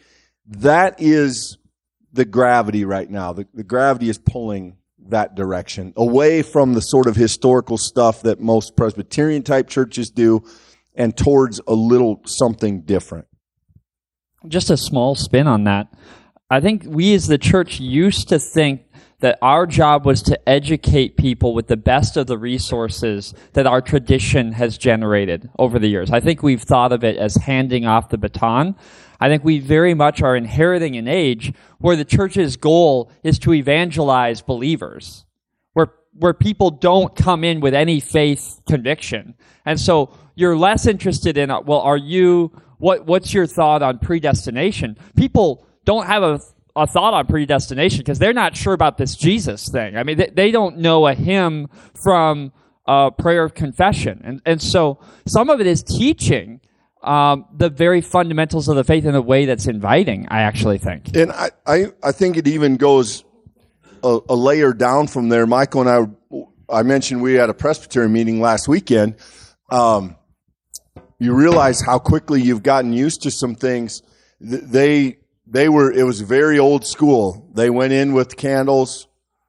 that 0.46 1.00
is 1.00 1.58
the 2.12 2.24
gravity 2.24 2.84
right 2.84 3.10
now. 3.10 3.32
The, 3.32 3.46
the 3.54 3.64
gravity 3.64 4.08
is 4.08 4.18
pulling 4.18 4.76
that 5.08 5.34
direction 5.34 5.92
away 5.96 6.42
from 6.42 6.72
the 6.72 6.80
sort 6.80 7.06
of 7.06 7.16
historical 7.16 7.76
stuff 7.76 8.22
that 8.22 8.40
most 8.40 8.76
Presbyterian 8.76 9.42
type 9.42 9.68
churches 9.68 10.10
do 10.10 10.44
and 10.94 11.16
towards 11.16 11.60
a 11.66 11.74
little 11.74 12.22
something 12.24 12.82
different. 12.82 13.26
Just 14.46 14.70
a 14.70 14.76
small 14.76 15.14
spin 15.14 15.46
on 15.46 15.64
that. 15.64 15.88
I 16.50 16.60
think 16.60 16.84
we 16.86 17.14
as 17.14 17.26
the 17.26 17.38
church 17.38 17.80
used 17.80 18.28
to 18.28 18.38
think 18.38 18.82
that 19.20 19.38
our 19.40 19.66
job 19.66 20.04
was 20.04 20.22
to 20.22 20.48
educate 20.48 21.16
people 21.16 21.54
with 21.54 21.66
the 21.66 21.76
best 21.76 22.16
of 22.16 22.26
the 22.26 22.36
resources 22.36 23.32
that 23.54 23.66
our 23.66 23.80
tradition 23.80 24.52
has 24.52 24.76
generated 24.76 25.48
over 25.58 25.78
the 25.78 25.88
years. 25.88 26.10
I 26.10 26.20
think 26.20 26.42
we've 26.42 26.62
thought 26.62 26.92
of 26.92 27.02
it 27.04 27.16
as 27.16 27.34
handing 27.36 27.86
off 27.86 28.10
the 28.10 28.18
baton. 28.18 28.76
I 29.20 29.28
think 29.28 29.44
we 29.44 29.58
very 29.58 29.94
much 29.94 30.22
are 30.22 30.36
inheriting 30.36 30.96
an 30.96 31.08
age 31.08 31.52
where 31.78 31.96
the 31.96 32.04
church's 32.04 32.56
goal 32.56 33.10
is 33.22 33.38
to 33.40 33.52
evangelize 33.52 34.42
believers, 34.42 35.24
where, 35.72 35.92
where 36.12 36.34
people 36.34 36.70
don't 36.70 37.14
come 37.14 37.44
in 37.44 37.60
with 37.60 37.74
any 37.74 38.00
faith 38.00 38.60
conviction. 38.66 39.34
And 39.64 39.80
so 39.80 40.12
you're 40.34 40.56
less 40.56 40.86
interested 40.86 41.38
in, 41.38 41.48
well, 41.64 41.80
are 41.80 41.96
you, 41.96 42.52
what, 42.78 43.06
what's 43.06 43.32
your 43.32 43.46
thought 43.46 43.82
on 43.82 43.98
predestination? 43.98 44.96
People 45.16 45.66
don't 45.84 46.06
have 46.06 46.22
a, 46.22 46.40
a 46.76 46.86
thought 46.86 47.14
on 47.14 47.26
predestination 47.26 47.98
because 47.98 48.18
they're 48.18 48.32
not 48.32 48.56
sure 48.56 48.72
about 48.72 48.98
this 48.98 49.14
Jesus 49.14 49.68
thing. 49.68 49.96
I 49.96 50.02
mean, 50.02 50.18
they, 50.18 50.30
they 50.34 50.50
don't 50.50 50.78
know 50.78 51.06
a 51.06 51.14
hymn 51.14 51.68
from 52.02 52.52
a 52.86 53.10
prayer 53.10 53.44
of 53.44 53.54
confession. 53.54 54.20
And, 54.24 54.42
and 54.44 54.60
so 54.60 54.98
some 55.26 55.48
of 55.50 55.60
it 55.60 55.66
is 55.66 55.82
teaching 55.82 56.60
um, 57.04 57.46
the 57.54 57.68
very 57.68 58.00
fundamentals 58.00 58.68
of 58.68 58.76
the 58.76 58.84
faith 58.84 59.04
in 59.04 59.14
a 59.14 59.20
way 59.20 59.46
that's 59.46 59.66
inviting, 59.66 60.26
I 60.28 60.40
actually 60.40 60.78
think. 60.78 61.14
And 61.16 61.30
I, 61.32 61.50
I, 61.66 61.86
I 62.02 62.12
think 62.12 62.36
it 62.36 62.48
even 62.48 62.76
goes 62.76 63.24
a, 64.02 64.18
a, 64.28 64.34
layer 64.34 64.72
down 64.72 65.06
from 65.06 65.28
there. 65.28 65.46
Michael 65.46 65.86
and 65.86 65.90
I, 66.70 66.78
I 66.78 66.82
mentioned 66.82 67.22
we 67.22 67.34
had 67.34 67.50
a 67.50 67.54
Presbyterian 67.54 68.12
meeting 68.12 68.40
last 68.40 68.68
weekend. 68.68 69.16
Um, 69.70 70.16
you 71.18 71.34
realize 71.34 71.80
how 71.80 71.98
quickly 71.98 72.40
you've 72.42 72.62
gotten 72.62 72.92
used 72.92 73.22
to 73.22 73.30
some 73.30 73.54
things. 73.54 74.02
They, 74.40 75.18
they 75.46 75.68
were, 75.68 75.92
it 75.92 76.04
was 76.04 76.20
very 76.20 76.58
old 76.58 76.86
school. 76.86 77.50
They 77.54 77.70
went 77.70 77.92
in 77.92 78.14
with 78.14 78.36
candles, 78.36 79.08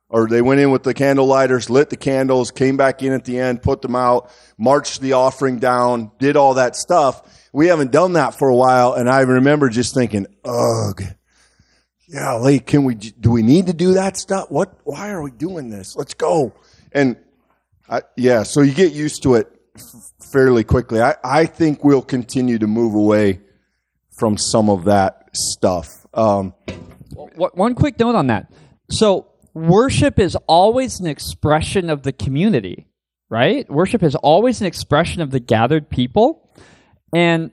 or 0.09 0.27
they 0.27 0.41
went 0.41 0.59
in 0.61 0.71
with 0.71 0.83
the 0.83 0.93
candle 0.93 1.25
lighters, 1.25 1.69
lit 1.69 1.89
the 1.89 1.97
candles, 1.97 2.51
came 2.51 2.77
back 2.77 3.01
in 3.01 3.13
at 3.13 3.25
the 3.25 3.39
end, 3.39 3.61
put 3.61 3.81
them 3.81 3.95
out, 3.95 4.29
marched 4.57 5.01
the 5.01 5.13
offering 5.13 5.59
down, 5.59 6.11
did 6.19 6.35
all 6.37 6.53
that 6.55 6.75
stuff 6.75 7.34
we 7.55 7.67
haven't 7.67 7.93
done 7.93 8.13
that 8.13 8.37
for 8.37 8.49
a 8.49 8.55
while. 8.55 8.93
And 8.93 9.09
I 9.09 9.21
remember 9.21 9.69
just 9.69 9.93
thinking, 9.93 10.27
ugh, 10.43 11.01
yeah, 12.05 12.33
like, 12.33 12.67
can 12.67 12.83
we, 12.83 12.95
do 12.95 13.31
we 13.31 13.43
need 13.43 13.67
to 13.67 13.73
do 13.73 13.93
that 13.93 14.17
stuff? 14.17 14.51
What, 14.51 14.77
why 14.83 15.11
are 15.11 15.21
we 15.21 15.31
doing 15.31 15.69
this? 15.69 15.95
Let's 15.95 16.13
go. 16.13 16.53
And 16.91 17.15
I, 17.87 18.01
yeah, 18.17 18.43
so 18.43 18.61
you 18.61 18.73
get 18.73 18.91
used 18.91 19.23
to 19.23 19.35
it 19.35 19.47
fairly 20.33 20.65
quickly. 20.65 21.01
I, 21.01 21.15
I 21.23 21.45
think 21.45 21.81
we'll 21.81 22.01
continue 22.01 22.59
to 22.59 22.67
move 22.67 22.93
away 22.93 23.39
from 24.17 24.37
some 24.37 24.69
of 24.69 24.83
that 24.85 25.29
stuff. 25.33 26.05
Um, 26.13 26.53
one 27.37 27.73
quick 27.73 27.97
note 27.97 28.15
on 28.15 28.27
that. 28.27 28.51
So 28.89 29.31
worship 29.53 30.19
is 30.19 30.35
always 30.47 30.99
an 30.99 31.07
expression 31.07 31.89
of 31.89 32.03
the 32.03 32.11
community, 32.11 32.87
right? 33.29 33.69
Worship 33.71 34.03
is 34.03 34.15
always 34.15 34.59
an 34.59 34.67
expression 34.67 35.21
of 35.21 35.31
the 35.31 35.39
gathered 35.39 35.89
people. 35.89 36.44
And 37.15 37.51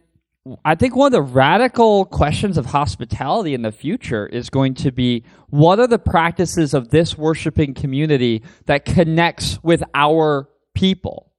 I 0.65 0.75
think 0.75 0.97
one 0.97 1.07
of 1.07 1.13
the 1.13 1.23
radical 1.23 2.05
questions 2.07 2.59
of 2.59 2.67
hospitality 2.67 3.55
in 3.55 3.63
the 3.63 3.71
future 3.71 4.27
is 4.27 4.51
going 4.51 4.75
to 4.75 4.91
be 4.91 5.23
what 5.51 5.79
are 5.79 5.87
the 5.87 6.01
practices 6.01 6.75
of 6.75 6.89
this 6.89 7.17
worshiping 7.17 7.73
community 7.73 8.43
that 8.67 8.85
connects 8.85 9.63
with 9.63 9.85
our 9.95 10.49
people? 10.75 11.31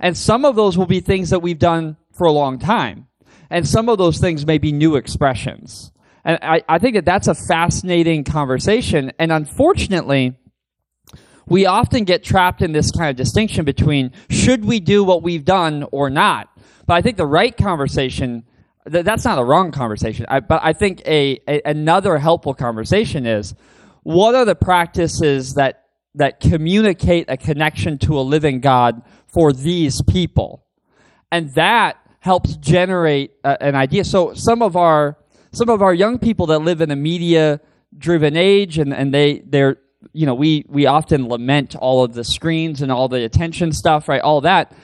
And 0.00 0.18
some 0.18 0.44
of 0.44 0.56
those 0.56 0.76
will 0.76 0.86
be 0.86 0.98
things 0.98 1.30
that 1.30 1.38
we've 1.38 1.60
done 1.60 1.96
for 2.12 2.26
a 2.26 2.32
long 2.32 2.58
time. 2.58 3.06
And 3.48 3.64
some 3.68 3.88
of 3.88 3.96
those 3.96 4.18
things 4.18 4.44
may 4.44 4.58
be 4.58 4.72
new 4.72 4.96
expressions. 4.96 5.92
And 6.24 6.40
I, 6.42 6.64
I 6.68 6.80
think 6.80 6.96
that 6.96 7.04
that's 7.04 7.28
a 7.28 7.36
fascinating 7.36 8.24
conversation. 8.24 9.12
And 9.20 9.30
unfortunately, 9.30 10.36
we 11.46 11.66
often 11.66 12.02
get 12.02 12.24
trapped 12.24 12.60
in 12.60 12.72
this 12.72 12.90
kind 12.90 13.10
of 13.10 13.14
distinction 13.14 13.64
between 13.64 14.10
should 14.30 14.64
we 14.64 14.80
do 14.80 15.04
what 15.04 15.22
we've 15.22 15.44
done 15.44 15.86
or 15.92 16.10
not? 16.10 16.48
But 16.92 16.96
I 16.96 17.00
think 17.00 17.16
the 17.16 17.24
right 17.24 17.56
conversation, 17.56 18.44
th- 18.86 19.02
that's 19.02 19.24
not 19.24 19.36
the 19.36 19.44
wrong 19.46 19.72
conversation. 19.72 20.26
I, 20.28 20.40
but 20.40 20.60
I 20.62 20.74
think 20.74 21.00
a, 21.06 21.40
a, 21.48 21.62
another 21.64 22.18
helpful 22.18 22.52
conversation 22.52 23.24
is 23.24 23.54
what 24.02 24.34
are 24.34 24.44
the 24.44 24.54
practices 24.54 25.54
that, 25.54 25.86
that 26.16 26.40
communicate 26.40 27.30
a 27.30 27.38
connection 27.38 27.96
to 28.00 28.18
a 28.18 28.20
living 28.20 28.60
God 28.60 29.00
for 29.26 29.54
these 29.54 30.02
people? 30.02 30.66
And 31.30 31.54
that 31.54 31.96
helps 32.20 32.56
generate 32.56 33.30
an 33.42 33.74
idea. 33.74 34.04
So 34.04 34.34
some 34.34 34.60
of 34.60 34.76
our, 34.76 35.16
some 35.50 35.70
of 35.70 35.80
our 35.80 35.94
young 35.94 36.18
people 36.18 36.44
that 36.48 36.58
live 36.58 36.82
in 36.82 36.90
a 36.90 36.96
media 36.96 37.62
driven 37.96 38.36
age 38.36 38.76
and, 38.76 38.92
and 38.92 39.14
they, 39.14 39.38
they're, 39.38 39.78
you 40.12 40.26
know, 40.26 40.34
we, 40.34 40.66
we 40.68 40.84
often 40.84 41.26
lament 41.26 41.74
all 41.74 42.04
of 42.04 42.12
the 42.12 42.22
screens 42.22 42.82
and 42.82 42.92
all 42.92 43.08
the 43.08 43.24
attention 43.24 43.72
stuff, 43.72 44.10
right? 44.10 44.20
All 44.20 44.42
that 44.42 44.74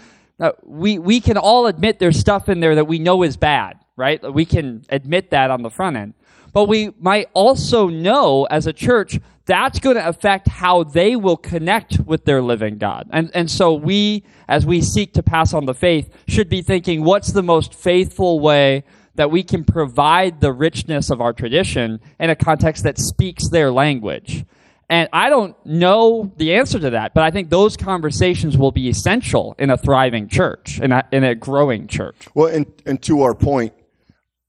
uh, 0.40 0.52
we, 0.62 0.98
we 0.98 1.20
can 1.20 1.36
all 1.36 1.66
admit 1.66 1.98
there's 1.98 2.18
stuff 2.18 2.48
in 2.48 2.60
there 2.60 2.74
that 2.76 2.86
we 2.86 2.98
know 2.98 3.22
is 3.22 3.36
bad, 3.36 3.78
right? 3.96 4.32
We 4.32 4.44
can 4.44 4.84
admit 4.88 5.30
that 5.30 5.50
on 5.50 5.62
the 5.62 5.70
front 5.70 5.96
end. 5.96 6.14
But 6.52 6.68
we 6.68 6.92
might 6.98 7.28
also 7.34 7.88
know 7.88 8.46
as 8.50 8.66
a 8.66 8.72
church 8.72 9.18
that's 9.48 9.78
going 9.78 9.96
to 9.96 10.06
affect 10.06 10.46
how 10.46 10.84
they 10.84 11.16
will 11.16 11.38
connect 11.38 12.00
with 12.00 12.26
their 12.26 12.42
living 12.42 12.76
God. 12.76 13.08
And, 13.10 13.30
and 13.32 13.50
so 13.50 13.72
we, 13.72 14.24
as 14.46 14.66
we 14.66 14.82
seek 14.82 15.14
to 15.14 15.22
pass 15.22 15.54
on 15.54 15.64
the 15.64 15.74
faith, 15.74 16.14
should 16.28 16.50
be 16.50 16.60
thinking 16.60 17.02
what's 17.02 17.32
the 17.32 17.42
most 17.42 17.72
faithful 17.74 18.40
way 18.40 18.84
that 19.14 19.30
we 19.30 19.42
can 19.42 19.64
provide 19.64 20.40
the 20.40 20.52
richness 20.52 21.08
of 21.10 21.22
our 21.22 21.32
tradition 21.32 21.98
in 22.20 22.28
a 22.28 22.36
context 22.36 22.84
that 22.84 22.98
speaks 22.98 23.48
their 23.48 23.72
language. 23.72 24.44
And 24.90 25.08
I 25.12 25.28
don't 25.28 25.54
know 25.66 26.32
the 26.38 26.54
answer 26.54 26.78
to 26.78 26.90
that, 26.90 27.12
but 27.12 27.22
I 27.22 27.30
think 27.30 27.50
those 27.50 27.76
conversations 27.76 28.56
will 28.56 28.72
be 28.72 28.88
essential 28.88 29.54
in 29.58 29.68
a 29.68 29.76
thriving 29.76 30.28
church, 30.28 30.80
in 30.80 30.92
a, 30.92 31.06
in 31.12 31.24
a 31.24 31.34
growing 31.34 31.88
church. 31.88 32.16
Well, 32.34 32.48
and, 32.48 32.66
and 32.86 33.02
to 33.02 33.22
our 33.22 33.34
point, 33.34 33.74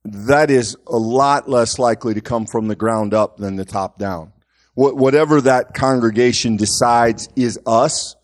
that 0.04 0.50
is 0.50 0.76
a 0.86 0.96
lot 0.96 1.48
less 1.48 1.78
likely 1.78 2.14
to 2.14 2.22
come 2.22 2.46
from 2.46 2.68
the 2.68 2.74
ground 2.74 3.12
up 3.12 3.36
than 3.36 3.56
the 3.56 3.66
top 3.66 3.98
down. 3.98 4.32
Wh- 4.74 4.96
whatever 4.96 5.42
that 5.42 5.74
congregation 5.74 6.56
decides 6.56 7.28
is 7.36 7.58
us 7.66 8.16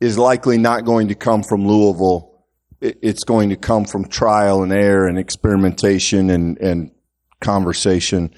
is 0.00 0.18
likely 0.18 0.58
not 0.58 0.84
going 0.84 1.08
to 1.08 1.14
come 1.14 1.44
from 1.44 1.68
Louisville. 1.68 2.46
It, 2.80 2.98
it's 3.00 3.22
going 3.22 3.50
to 3.50 3.56
come 3.56 3.84
from 3.84 4.08
trial 4.08 4.64
and 4.64 4.72
error 4.72 5.06
and 5.06 5.18
experimentation 5.18 6.30
and, 6.30 6.58
and 6.58 6.90
conversation 7.40 8.34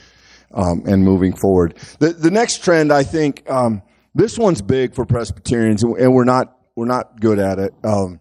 um, 0.55 0.83
and 0.87 1.05
moving 1.05 1.35
forward. 1.35 1.79
The, 1.99 2.13
the 2.13 2.31
next 2.31 2.63
trend, 2.63 2.93
I 2.93 3.03
think, 3.03 3.49
um, 3.51 3.83
this 4.15 4.39
one's 4.39 4.61
big 4.61 4.95
for 4.95 5.07
Presbyterians, 5.07 5.83
and 5.83 6.15
we're 6.15 6.25
not 6.25 6.59
we're 6.77 6.87
not 6.87 7.21
good 7.21 7.39
at 7.39 7.59
it. 7.59 7.75
Um, 7.85 8.21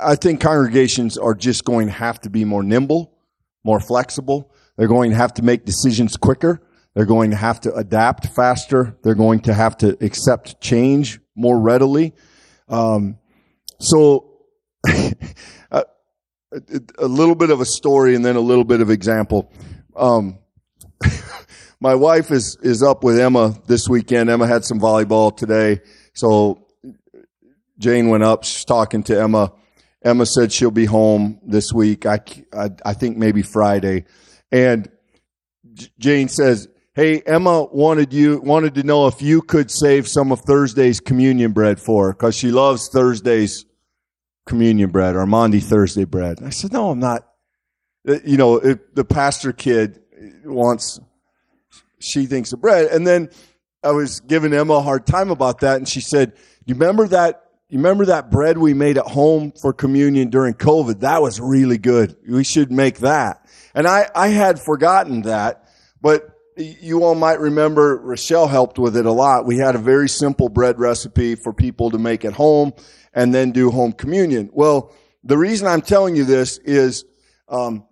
I 0.00 0.14
think 0.14 0.40
congregations 0.40 1.16
are 1.16 1.34
just 1.34 1.64
going 1.64 1.86
to 1.86 1.92
have 1.92 2.20
to 2.22 2.30
be 2.30 2.44
more 2.44 2.62
nimble, 2.62 3.14
more 3.64 3.80
flexible. 3.80 4.52
They're 4.76 4.88
going 4.88 5.10
to 5.10 5.16
have 5.16 5.34
to 5.34 5.42
make 5.42 5.64
decisions 5.64 6.16
quicker. 6.16 6.62
They're 6.94 7.06
going 7.06 7.30
to 7.30 7.36
have 7.36 7.60
to 7.60 7.74
adapt 7.74 8.26
faster. 8.26 8.98
They're 9.02 9.14
going 9.14 9.40
to 9.40 9.54
have 9.54 9.76
to 9.78 9.96
accept 10.04 10.60
change 10.60 11.20
more 11.34 11.58
readily. 11.58 12.14
Um, 12.68 13.18
so, 13.78 14.38
a, 14.88 15.84
a, 16.98 17.06
little 17.06 17.34
bit 17.34 17.50
of 17.50 17.60
a 17.60 17.64
story 17.64 18.14
and 18.14 18.24
then 18.24 18.36
a 18.36 18.40
little 18.40 18.64
bit 18.64 18.80
of 18.80 18.90
example. 18.90 19.52
Um, 19.96 20.38
my 21.80 21.94
wife 21.94 22.30
is 22.30 22.56
is 22.62 22.82
up 22.82 23.02
with 23.02 23.18
Emma 23.18 23.54
this 23.66 23.88
weekend. 23.88 24.30
Emma 24.30 24.46
had 24.46 24.64
some 24.64 24.78
volleyball 24.78 25.34
today, 25.36 25.80
so 26.14 26.66
Jane 27.78 28.08
went 28.08 28.22
up. 28.22 28.44
She's 28.44 28.64
talking 28.64 29.02
to 29.04 29.20
Emma. 29.20 29.52
Emma 30.02 30.24
said 30.24 30.52
she'll 30.52 30.70
be 30.70 30.86
home 30.86 31.40
this 31.42 31.72
week. 31.72 32.06
I, 32.06 32.20
I, 32.54 32.70
I 32.84 32.94
think 32.94 33.18
maybe 33.18 33.42
Friday, 33.42 34.06
and 34.50 34.90
Jane 35.98 36.28
says, 36.28 36.68
Hey, 36.94 37.20
Emma 37.20 37.64
wanted 37.64 38.12
you, 38.12 38.40
wanted 38.40 38.74
to 38.74 38.82
know 38.82 39.06
if 39.06 39.22
you 39.22 39.42
could 39.42 39.70
save 39.70 40.08
some 40.08 40.32
of 40.32 40.40
Thursday's 40.40 41.00
communion 41.00 41.52
bread 41.52 41.80
for 41.80 42.06
her 42.06 42.12
because 42.12 42.34
she 42.34 42.50
loves 42.50 42.88
Thursday's 42.88 43.64
communion 44.46 44.90
bread 44.90 45.14
or 45.14 45.24
Maundy 45.26 45.60
Thursday 45.60 46.04
bread. 46.04 46.42
I 46.42 46.50
said, 46.50 46.72
no, 46.72 46.90
I'm 46.90 46.98
not. 46.98 47.26
Uh, 48.08 48.16
you 48.24 48.36
know, 48.36 48.58
the 48.58 49.04
pastor 49.04 49.52
kid 49.52 50.00
wants, 50.44 50.98
she 52.00 52.26
thinks 52.26 52.52
of 52.52 52.60
bread. 52.60 52.86
And 52.86 53.06
then 53.06 53.30
I 53.82 53.92
was 53.92 54.20
giving 54.20 54.52
Emma 54.52 54.74
a 54.74 54.82
hard 54.82 55.06
time 55.06 55.30
about 55.30 55.60
that. 55.60 55.76
And 55.76 55.88
she 55.88 56.00
said, 56.00 56.32
you 56.66 56.74
remember 56.74 57.08
that 57.08 57.44
you 57.70 57.78
remember 57.78 58.06
that 58.06 58.32
bread 58.32 58.58
we 58.58 58.74
made 58.74 58.98
at 58.98 59.06
home 59.06 59.52
for 59.52 59.72
communion 59.72 60.28
during 60.28 60.54
COVID? 60.54 61.00
That 61.00 61.22
was 61.22 61.40
really 61.40 61.78
good. 61.78 62.16
We 62.28 62.42
should 62.42 62.72
make 62.72 62.98
that. 62.98 63.46
And 63.74 63.86
I, 63.86 64.10
I 64.12 64.28
had 64.28 64.58
forgotten 64.58 65.22
that, 65.22 65.68
but 66.00 66.30
you 66.56 67.04
all 67.04 67.14
might 67.14 67.38
remember 67.38 67.96
Rochelle 67.98 68.48
helped 68.48 68.80
with 68.80 68.96
it 68.96 69.06
a 69.06 69.12
lot. 69.12 69.46
We 69.46 69.56
had 69.56 69.76
a 69.76 69.78
very 69.78 70.08
simple 70.08 70.48
bread 70.48 70.80
recipe 70.80 71.36
for 71.36 71.52
people 71.52 71.92
to 71.92 71.98
make 71.98 72.24
at 72.24 72.32
home 72.32 72.72
and 73.14 73.32
then 73.32 73.52
do 73.52 73.70
home 73.70 73.92
communion. 73.92 74.50
Well, 74.52 74.92
the 75.22 75.38
reason 75.38 75.68
I'm 75.68 75.80
telling 75.80 76.16
you 76.16 76.24
this 76.24 76.58
is 76.58 77.04
um, 77.48 77.86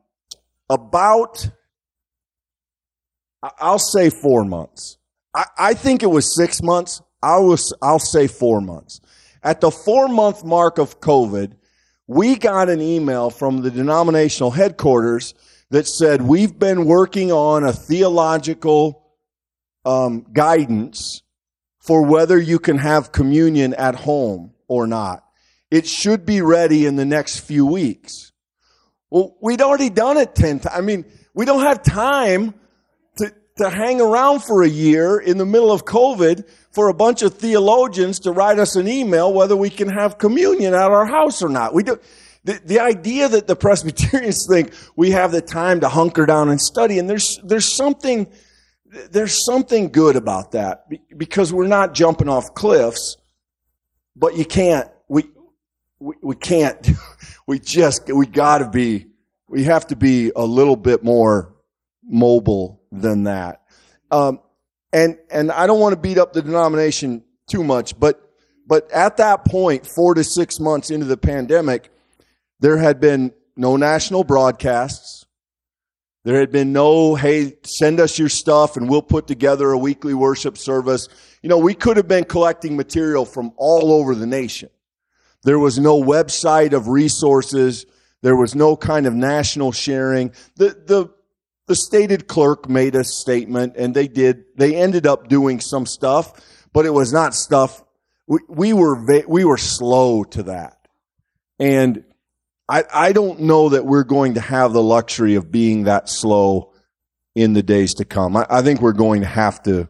about, 0.69 1.49
I'll 3.43 3.79
say 3.79 4.11
four 4.11 4.45
months. 4.45 4.99
I, 5.35 5.45
I 5.59 5.75
think 5.75 6.03
it 6.03 6.11
was 6.11 6.35
six 6.35 6.63
months. 6.63 7.03
I 7.23 7.39
was, 7.39 7.73
I'll 7.83 7.99
say 7.99 8.27
four 8.27 8.61
months. 8.61 9.01
At 9.43 9.61
the 9.61 9.71
four 9.71 10.09
month 10.09 10.45
mark 10.45 10.79
of 10.79 11.01
COVID, 11.01 11.53
we 12.07 12.37
got 12.37 12.69
an 12.69 12.81
email 12.81 13.31
from 13.31 13.63
the 13.63 13.71
denominational 13.71 14.51
headquarters 14.51 15.35
that 15.71 15.87
said, 15.87 16.23
We've 16.23 16.59
been 16.59 16.87
working 16.87 17.31
on 17.31 17.65
a 17.65 17.73
theological 17.73 19.05
um, 19.85 20.27
guidance 20.33 21.23
for 21.79 22.03
whether 22.03 22.39
you 22.39 22.59
can 22.59 22.79
have 22.79 23.13
communion 23.13 23.75
at 23.75 23.95
home 23.95 24.53
or 24.67 24.87
not. 24.87 25.25
It 25.71 25.87
should 25.87 26.27
be 26.27 26.41
ready 26.41 26.87
in 26.87 26.97
the 26.97 27.05
next 27.05 27.41
few 27.41 27.67
weeks. 27.67 28.33
Well, 29.11 29.37
we'd 29.41 29.63
already 29.63 29.91
done 29.91 30.17
it 30.17 30.35
10 30.35 30.61
times. 30.61 30.77
I 30.77 30.81
mean, 30.81 31.05
we 31.35 31.45
don't 31.45 31.63
have 31.63 31.83
time 31.83 32.55
to, 33.59 33.71
hang 33.71 34.01
around 34.01 34.43
for 34.43 34.63
a 34.63 34.69
year 34.69 35.19
in 35.19 35.39
the 35.39 35.47
middle 35.47 35.71
of 35.71 35.85
COVID 35.85 36.49
for 36.71 36.89
a 36.89 36.95
bunch 36.95 37.23
of 37.23 37.35
theologians 37.35 38.21
to 38.21 38.33
write 38.33 38.59
us 38.59 38.77
an 38.77 38.89
email 38.89 39.33
whether 39.33 39.57
we 39.57 39.71
can 39.71 39.89
have 39.89 40.19
communion 40.19 40.75
at 40.75 40.91
our 40.91 41.07
house 41.07 41.43
or 41.43 41.49
not. 41.49 41.75
We 41.75 41.83
do, 41.83 41.99
the, 42.45 42.61
the 42.65 42.81
idea 42.81 43.29
that 43.29 43.47
the 43.47 43.57
Presbyterians 43.67 44.47
think 44.49 44.73
we 44.97 45.11
have 45.11 45.33
the 45.33 45.43
time 45.43 45.81
to 45.81 45.89
hunker 45.89 46.27
down 46.27 46.49
and 46.49 46.61
study, 46.61 46.99
and 46.99 47.09
there's, 47.09 47.39
there's 47.45 47.71
something, 47.71 48.27
there's 49.11 49.45
something 49.45 49.91
good 49.91 50.17
about 50.17 50.53
that 50.53 50.87
because 51.17 51.53
we're 51.53 51.67
not 51.67 51.95
jumping 51.95 52.29
off 52.29 52.55
cliffs, 52.55 53.17
but 54.17 54.37
you 54.37 54.45
can't, 54.45 54.89
we, 55.09 55.25
we, 55.99 56.15
we 56.23 56.37
can't, 56.37 56.89
we 57.47 57.59
just, 57.59 58.07
we 58.13 58.27
gotta 58.27 58.69
be, 58.69 59.07
we 59.49 59.65
have 59.65 59.87
to 59.89 59.97
be 59.97 60.31
a 60.35 60.45
little 60.45 60.77
bit 60.77 61.03
more 61.03 61.55
mobile 62.03 62.78
than 62.91 63.25
that. 63.25 63.63
Um, 64.11 64.41
and, 64.93 65.19
and 65.31 65.53
I 65.53 65.67
don't 65.67 65.81
want 65.81 65.95
to 65.95 66.01
beat 66.01 66.19
up 66.19 66.33
the 66.33 66.43
denomination 66.43 67.23
too 67.47 67.63
much, 67.63 67.99
but, 67.99 68.33
but 68.67 68.91
at 68.93 69.19
that 69.19 69.45
point, 69.45 69.87
four 69.87 70.15
to 70.15 70.25
six 70.25 70.59
months 70.61 70.91
into 70.91 71.07
the 71.07 71.17
pandemic, 71.17 71.91
there 72.61 72.79
had 72.79 73.01
been 73.01 73.33
no 73.57 73.77
national 73.77 74.25
broadcasts. 74.25 75.27
There 76.25 76.41
had 76.41 76.51
been 76.51 76.73
no, 76.73 77.15
hey, 77.15 77.55
send 77.65 78.01
us 78.01 78.19
your 78.19 78.29
stuff 78.29 78.77
and 78.77 78.89
we'll 78.89 79.03
put 79.03 79.27
together 79.27 79.73
a 79.73 79.79
weekly 79.79 80.15
worship 80.15 80.59
service. 80.59 81.09
You 81.43 81.49
know, 81.49 81.59
we 81.59 81.75
could 81.75 81.97
have 81.97 82.09
been 82.09 82.25
collecting 82.25 82.77
material 82.77 83.25
from 83.25 83.53
all 83.57 83.93
over 83.93 84.15
the 84.15 84.27
nation. 84.27 84.71
There 85.45 85.59
was 85.59 85.79
no 85.79 86.03
website 86.03 86.73
of 86.73 86.89
resources. 86.89 87.87
There 88.23 88.37
was 88.37 88.55
no 88.55 88.77
kind 88.77 89.07
of 89.07 89.15
national 89.15 89.73
sharing. 89.73 90.33
The, 90.57 90.71
the, 90.87 91.15
the 91.69 91.77
stated 91.77 92.27
clerk 92.27 92.69
made 92.69 92.95
a 92.95 93.05
statement 93.05 93.75
and 93.77 93.95
they 93.95 94.09
did, 94.09 94.45
they 94.57 94.75
ended 94.75 95.07
up 95.07 95.29
doing 95.29 95.61
some 95.61 95.87
stuff, 95.87 96.33
but 96.73 96.87
it 96.87 96.91
was 96.91 97.13
not 97.13 97.35
stuff. 97.35 97.85
We, 98.27 98.41
we 98.49 98.73
were, 98.73 99.25
we 99.29 99.45
were 99.45 99.59
slow 99.59 100.25
to 100.25 100.45
that. 100.45 100.79
And 101.59 102.05
I, 102.69 102.85
I 102.93 103.13
don't 103.13 103.41
know 103.41 103.69
that 103.71 103.85
we're 103.85 104.05
going 104.05 104.35
to 104.35 104.41
have 104.41 104.73
the 104.73 104.83
luxury 104.83 105.35
of 105.35 105.51
being 105.51 105.85
that 105.85 106.09
slow 106.09 106.73
in 107.35 107.53
the 107.53 107.63
days 107.63 107.95
to 107.95 108.05
come. 108.05 108.37
I, 108.37 108.47
I 108.49 108.63
think 108.63 108.81
we're 108.81 108.93
going 108.93 109.21
to 109.21 109.27
have 109.27 109.63
to, 109.65 109.89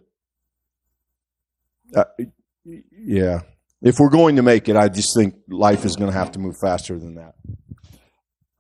uh, 1.94 2.04
yeah. 2.64 3.40
If 3.80 4.00
we're 4.00 4.10
going 4.10 4.36
to 4.36 4.42
make 4.42 4.68
it, 4.68 4.76
I 4.76 4.88
just 4.88 5.14
think 5.16 5.36
life 5.48 5.84
is 5.84 5.94
going 5.94 6.10
to 6.10 6.18
have 6.18 6.32
to 6.32 6.40
move 6.40 6.56
faster 6.60 6.98
than 6.98 7.14
that. 7.14 7.34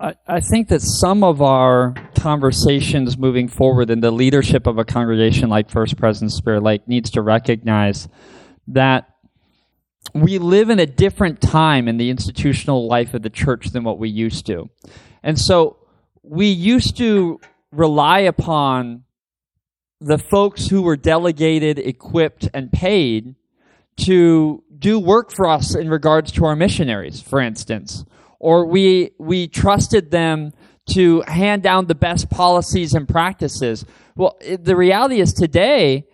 I, 0.00 0.40
think 0.40 0.68
that 0.68 0.80
some 0.80 1.24
of 1.24 1.42
our 1.42 1.92
conversations 2.14 3.18
moving 3.18 3.48
forward 3.48 3.90
in 3.90 4.00
the 4.00 4.12
leadership 4.12 4.68
of 4.68 4.78
a 4.78 4.84
congregation 4.84 5.48
like 5.48 5.68
First 5.68 5.96
Presence 5.96 6.34
Spirit 6.34 6.62
Lake 6.62 6.86
needs 6.86 7.10
to 7.10 7.22
recognize 7.22 8.08
that 8.68 9.12
we 10.14 10.38
live 10.38 10.70
in 10.70 10.78
a 10.78 10.86
different 10.86 11.40
time 11.40 11.88
in 11.88 11.96
the 11.96 12.10
institutional 12.10 12.86
life 12.86 13.12
of 13.12 13.22
the 13.22 13.30
church 13.30 13.70
than 13.70 13.82
what 13.82 13.98
we 13.98 14.08
used 14.08 14.46
to. 14.46 14.70
And 15.24 15.36
so 15.36 15.78
we 16.22 16.46
used 16.46 16.96
to 16.98 17.40
rely 17.72 18.20
upon 18.20 19.02
the 20.00 20.18
folks 20.18 20.68
who 20.68 20.82
were 20.82 20.96
delegated, 20.96 21.76
equipped, 21.78 22.48
and 22.54 22.70
paid 22.70 23.34
to 23.96 24.62
do 24.78 25.00
work 25.00 25.32
for 25.32 25.48
us 25.48 25.74
in 25.74 25.90
regards 25.90 26.30
to 26.32 26.44
our 26.44 26.54
missionaries, 26.54 27.20
for 27.20 27.40
instance. 27.40 28.04
Or 28.38 28.66
we, 28.66 29.12
we 29.18 29.48
trusted 29.48 30.10
them 30.10 30.52
to 30.90 31.22
hand 31.26 31.62
down 31.62 31.86
the 31.86 31.94
best 31.94 32.30
policies 32.30 32.94
and 32.94 33.08
practices. 33.08 33.84
Well, 34.16 34.38
the 34.58 34.76
reality 34.76 35.20
is 35.20 35.32
today, 35.32 36.06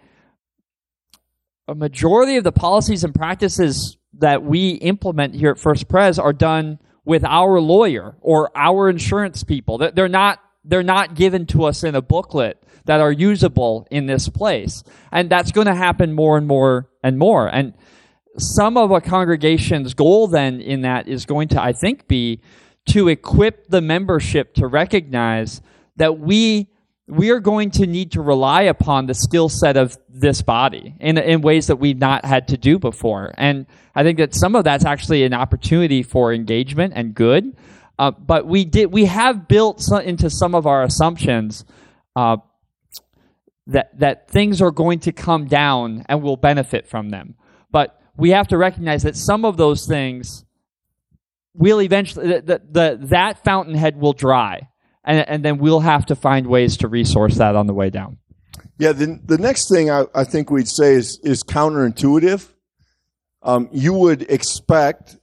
a 1.69 1.75
majority 1.75 2.37
of 2.37 2.45
the 2.45 2.53
policies 2.53 3.05
and 3.05 3.15
practices 3.15 3.97
that 4.19 4.43
we 4.43 4.71
implement 4.71 5.35
here 5.35 5.51
at 5.51 5.59
First 5.59 5.89
Pres 5.89 6.19
are 6.19 6.33
done 6.33 6.79
with 7.05 7.25
our 7.25 7.61
lawyer 7.61 8.17
or 8.21 8.51
our 8.57 8.89
insurance 8.89 9.45
people. 9.45 9.79
They're 9.79 10.09
not 10.09 10.41
they're 10.65 10.83
not 10.83 11.15
given 11.15 11.47
to 11.47 11.65
us 11.65 11.85
in 11.85 11.95
a 11.95 12.01
booklet 12.01 12.63
that 12.87 13.01
are 13.01 13.13
usable 13.13 13.87
in 13.91 14.07
this 14.07 14.29
place. 14.29 14.83
And 15.13 15.29
that's 15.29 15.53
going 15.53 15.67
to 15.67 15.75
happen 15.75 16.15
more 16.15 16.39
and 16.39 16.47
more 16.47 16.89
and 17.03 17.19
more. 17.19 17.47
And 17.47 17.75
some 18.39 18.77
of 18.77 18.91
a 18.91 19.01
congregation's 19.01 19.95
goal 19.95 20.27
then 20.27 20.61
in 20.61 20.83
that 20.83 21.09
is 21.09 21.27
going 21.27 21.49
to, 21.49 21.63
I 21.63 21.73
think, 21.73 22.09
be 22.09 22.41
to 22.87 23.09
equip 23.09 23.69
the 23.69 23.81
membership 23.81 24.55
to 24.55 24.67
recognize 24.67 25.63
that 25.97 26.19
we 26.19 26.69
we 27.07 27.31
are 27.31 27.41
going 27.41 27.71
to 27.71 27.87
need 27.87 28.13
to 28.13 28.23
rely 28.23 28.63
upon 28.63 29.07
the 29.07 29.15
skill 29.15 29.49
set 29.51 29.77
of 29.77 29.99
this 30.09 30.41
body 30.41 30.95
in, 31.01 31.19
in 31.19 31.43
ways 31.43 31.67
that 31.67 31.77
we've 31.77 31.99
not 31.99 32.25
had 32.25 32.49
to 32.49 32.57
do 32.57 32.79
before. 32.79 33.35
And 33.37 33.67
I 33.95 34.03
think 34.03 34.19
that 34.19 34.35
some 34.35 34.57
of 34.57 34.65
that's 34.65 34.87
actually 34.87 35.25
an 35.25 35.35
opportunity 35.35 36.03
for 36.03 36.33
engagement 36.33 36.95
and 36.97 37.15
good. 37.15 37.57
Uh, 37.99 38.11
but 38.11 38.47
we 38.47 38.65
did, 38.65 38.91
we 38.91 39.05
have 39.05 39.47
built 39.47 39.83
some, 39.83 40.01
into 40.01 40.31
some 40.31 40.55
of 40.55 40.67
our 40.67 40.83
assumptions, 40.83 41.67
uh, 42.17 42.39
that, 43.67 43.99
that 43.99 44.31
things 44.31 44.63
are 44.63 44.71
going 44.71 44.99
to 45.01 45.13
come 45.13 45.47
down 45.47 46.05
and 46.09 46.23
we'll 46.23 46.37
benefit 46.37 46.87
from 46.87 47.11
them. 47.11 47.35
We 48.17 48.31
have 48.31 48.49
to 48.49 48.59
recognize 48.59 49.03
that 49.03 49.17
some 49.17 49.45
of 49.45 49.57
those 49.57 49.87
things 49.87 50.45
will 51.55 51.81
eventually 51.81 52.27
the, 52.27 52.41
the, 52.41 52.63
the 52.71 53.07
that 53.09 53.45
fountainhead 53.45 53.97
will 53.97 54.13
dry, 54.13 54.69
and 55.05 55.29
and 55.29 55.45
then 55.45 55.59
we'll 55.59 55.81
have 55.81 56.07
to 56.07 56.17
find 56.17 56.47
ways 56.47 56.77
to 56.79 56.89
resource 56.89 57.37
that 57.37 57.57
on 57.57 57.67
the 57.67 57.75
way 57.75 57.91
down. 57.91 58.19
Yeah, 58.79 58.93
the, 58.93 59.21
the 59.25 59.39
next 59.39 59.69
thing 59.69 59.91
I, 59.91 60.05
I 60.15 60.25
think 60.25 60.51
we'd 60.51 60.69
say 60.69 60.95
is, 60.95 61.21
is 61.23 61.45
counterintuitive. 61.45 62.49
Um, 63.43 63.69
you 63.73 63.93
would 63.93 64.23
expect 64.23 65.17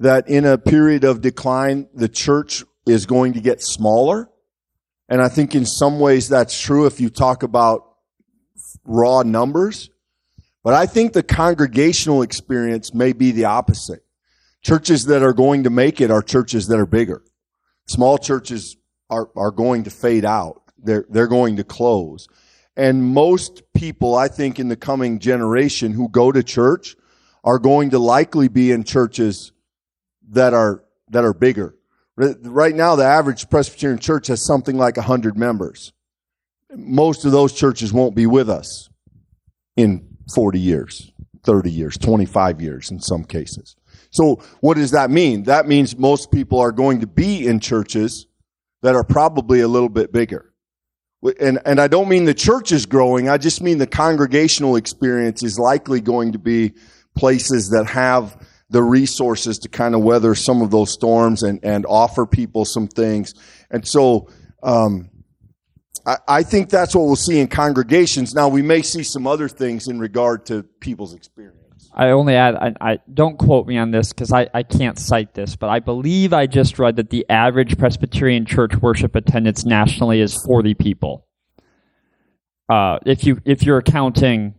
that 0.00 0.28
in 0.28 0.46
a 0.46 0.56
period 0.56 1.04
of 1.04 1.20
decline, 1.20 1.88
the 1.94 2.08
church 2.08 2.64
is 2.86 3.04
going 3.06 3.34
to 3.34 3.40
get 3.40 3.62
smaller. 3.62 4.30
And 5.08 5.20
I 5.20 5.28
think 5.28 5.54
in 5.54 5.66
some 5.66 6.00
ways 6.00 6.28
that's 6.28 6.58
true 6.58 6.86
if 6.86 7.00
you 7.00 7.10
talk 7.10 7.42
about 7.42 7.82
raw 8.84 9.22
numbers. 9.22 9.90
But 10.64 10.74
I 10.74 10.86
think 10.86 11.12
the 11.12 11.22
congregational 11.22 12.22
experience 12.22 12.94
may 12.94 13.12
be 13.12 13.32
the 13.32 13.46
opposite. 13.46 14.04
Churches 14.62 15.06
that 15.06 15.22
are 15.22 15.32
going 15.32 15.64
to 15.64 15.70
make 15.70 16.00
it 16.00 16.10
are 16.10 16.22
churches 16.22 16.68
that 16.68 16.78
are 16.78 16.86
bigger. 16.86 17.22
Small 17.86 18.16
churches 18.16 18.76
are, 19.10 19.28
are 19.36 19.50
going 19.50 19.84
to 19.84 19.90
fade 19.90 20.24
out. 20.24 20.62
They're, 20.78 21.04
they're 21.08 21.26
going 21.26 21.56
to 21.56 21.64
close. 21.64 22.28
And 22.76 23.04
most 23.04 23.62
people, 23.74 24.14
I 24.14 24.28
think, 24.28 24.58
in 24.60 24.68
the 24.68 24.76
coming 24.76 25.18
generation 25.18 25.92
who 25.92 26.08
go 26.08 26.30
to 26.30 26.42
church 26.42 26.96
are 27.44 27.58
going 27.58 27.90
to 27.90 27.98
likely 27.98 28.48
be 28.48 28.70
in 28.70 28.84
churches 28.84 29.52
that 30.30 30.54
are, 30.54 30.84
that 31.10 31.24
are 31.24 31.34
bigger. 31.34 31.74
Right 32.16 32.74
now, 32.74 32.94
the 32.94 33.04
average 33.04 33.50
Presbyterian 33.50 33.98
church 33.98 34.28
has 34.28 34.44
something 34.44 34.76
like 34.76 34.96
100 34.96 35.36
members. 35.36 35.92
Most 36.74 37.24
of 37.24 37.32
those 37.32 37.52
churches 37.52 37.92
won't 37.92 38.14
be 38.14 38.26
with 38.26 38.48
us 38.48 38.88
in 39.76 40.11
40 40.34 40.58
years, 40.58 41.12
30 41.44 41.70
years, 41.70 41.98
25 41.98 42.60
years 42.60 42.90
in 42.90 43.00
some 43.00 43.24
cases. 43.24 43.76
So 44.10 44.42
what 44.60 44.76
does 44.76 44.90
that 44.90 45.10
mean? 45.10 45.44
That 45.44 45.66
means 45.66 45.96
most 45.96 46.30
people 46.30 46.60
are 46.60 46.72
going 46.72 47.00
to 47.00 47.06
be 47.06 47.46
in 47.46 47.60
churches 47.60 48.26
that 48.82 48.94
are 48.94 49.04
probably 49.04 49.60
a 49.60 49.68
little 49.68 49.88
bit 49.88 50.12
bigger. 50.12 50.52
And, 51.40 51.60
and 51.64 51.80
I 51.80 51.86
don't 51.86 52.08
mean 52.08 52.24
the 52.24 52.34
church 52.34 52.72
is 52.72 52.84
growing. 52.84 53.28
I 53.28 53.38
just 53.38 53.62
mean 53.62 53.78
the 53.78 53.86
congregational 53.86 54.76
experience 54.76 55.42
is 55.42 55.58
likely 55.58 56.00
going 56.00 56.32
to 56.32 56.38
be 56.38 56.72
places 57.14 57.70
that 57.70 57.86
have 57.86 58.36
the 58.70 58.82
resources 58.82 59.58
to 59.60 59.68
kind 59.68 59.94
of 59.94 60.02
weather 60.02 60.34
some 60.34 60.62
of 60.62 60.70
those 60.70 60.90
storms 60.90 61.42
and, 61.42 61.60
and 61.62 61.86
offer 61.86 62.26
people 62.26 62.64
some 62.64 62.88
things. 62.88 63.34
And 63.70 63.86
so, 63.86 64.28
um, 64.62 65.10
I, 66.06 66.42
think 66.42 66.68
that's 66.68 66.94
what 66.94 67.04
we'll 67.04 67.16
see 67.16 67.38
in 67.38 67.48
congregations. 67.48 68.34
Now, 68.34 68.48
we 68.48 68.62
may 68.62 68.82
see 68.82 69.02
some 69.02 69.26
other 69.26 69.48
things 69.48 69.88
in 69.88 69.98
regard 69.98 70.46
to 70.46 70.64
people's 70.80 71.14
experience. 71.14 71.58
I 71.94 72.10
only 72.10 72.34
add, 72.34 72.54
I, 72.56 72.74
I 72.80 72.98
don't 73.12 73.38
quote 73.38 73.66
me 73.66 73.76
on 73.76 73.90
this 73.90 74.12
because 74.12 74.32
I, 74.32 74.48
I 74.54 74.62
can't 74.62 74.98
cite 74.98 75.34
this, 75.34 75.56
but 75.56 75.68
I 75.68 75.80
believe 75.80 76.32
I 76.32 76.46
just 76.46 76.78
read 76.78 76.96
that 76.96 77.10
the 77.10 77.26
average 77.28 77.78
Presbyterian 77.78 78.46
church 78.46 78.74
worship 78.76 79.14
attendance 79.14 79.64
nationally 79.64 80.20
is 80.20 80.34
40 80.42 80.74
people. 80.74 81.26
Uh, 82.68 82.98
if 83.04 83.24
you 83.24 83.38
if 83.44 83.64
you're 83.64 83.82
counting 83.82 84.54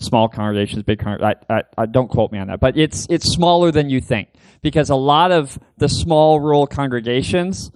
small 0.00 0.28
congregations, 0.28 0.82
big 0.82 0.98
congregations, 0.98 1.44
I, 1.48 1.58
I, 1.58 1.62
I, 1.78 1.86
don't 1.86 2.08
quote 2.08 2.32
me 2.32 2.38
on 2.38 2.48
that, 2.48 2.58
but 2.58 2.76
it's 2.76 3.06
it's 3.08 3.28
smaller 3.28 3.70
than 3.70 3.88
you 3.88 4.00
think 4.00 4.30
because 4.62 4.90
a 4.90 4.96
lot 4.96 5.30
of 5.30 5.58
the 5.76 5.88
small 5.88 6.40
rural 6.40 6.66
congregations 6.66 7.70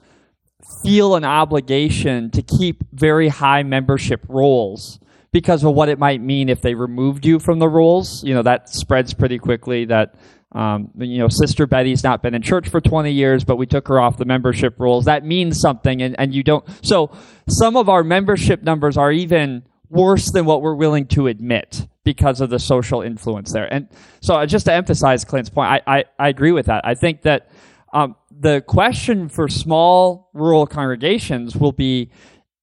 feel 0.82 1.14
an 1.14 1.24
obligation 1.24 2.30
to 2.30 2.42
keep 2.42 2.84
very 2.92 3.28
high 3.28 3.62
membership 3.62 4.24
rolls 4.28 4.98
because 5.32 5.64
of 5.64 5.74
what 5.74 5.88
it 5.88 5.98
might 5.98 6.20
mean 6.20 6.48
if 6.48 6.62
they 6.62 6.74
removed 6.74 7.26
you 7.26 7.38
from 7.38 7.58
the 7.58 7.68
rolls. 7.68 8.24
You 8.24 8.34
know, 8.34 8.42
that 8.42 8.68
spreads 8.68 9.12
pretty 9.12 9.38
quickly 9.38 9.84
that, 9.86 10.14
um, 10.52 10.90
you 10.96 11.18
know, 11.18 11.28
Sister 11.28 11.66
Betty's 11.66 12.02
not 12.02 12.22
been 12.22 12.34
in 12.34 12.42
church 12.42 12.68
for 12.68 12.80
20 12.80 13.12
years, 13.12 13.44
but 13.44 13.56
we 13.56 13.66
took 13.66 13.88
her 13.88 14.00
off 14.00 14.16
the 14.16 14.24
membership 14.24 14.76
rolls. 14.78 15.04
That 15.04 15.24
means 15.24 15.60
something, 15.60 16.00
and, 16.00 16.18
and 16.18 16.34
you 16.34 16.42
don't. 16.42 16.64
So 16.82 17.10
some 17.48 17.76
of 17.76 17.88
our 17.88 18.02
membership 18.02 18.62
numbers 18.62 18.96
are 18.96 19.12
even 19.12 19.64
worse 19.90 20.30
than 20.30 20.46
what 20.46 20.62
we're 20.62 20.74
willing 20.74 21.06
to 21.06 21.26
admit 21.26 21.86
because 22.02 22.40
of 22.40 22.50
the 22.50 22.58
social 22.58 23.02
influence 23.02 23.52
there. 23.52 23.70
And 23.72 23.88
so 24.20 24.44
just 24.46 24.66
to 24.66 24.72
emphasize 24.72 25.24
Clint's 25.24 25.50
point, 25.50 25.68
I, 25.68 25.82
I, 25.86 26.04
I 26.18 26.28
agree 26.28 26.52
with 26.52 26.66
that. 26.66 26.86
I 26.86 26.94
think 26.94 27.22
that 27.22 27.50
um, 27.92 28.16
the 28.38 28.60
question 28.60 29.28
for 29.28 29.48
small 29.48 30.30
rural 30.34 30.66
congregations 30.66 31.56
will 31.56 31.72
be 31.72 32.10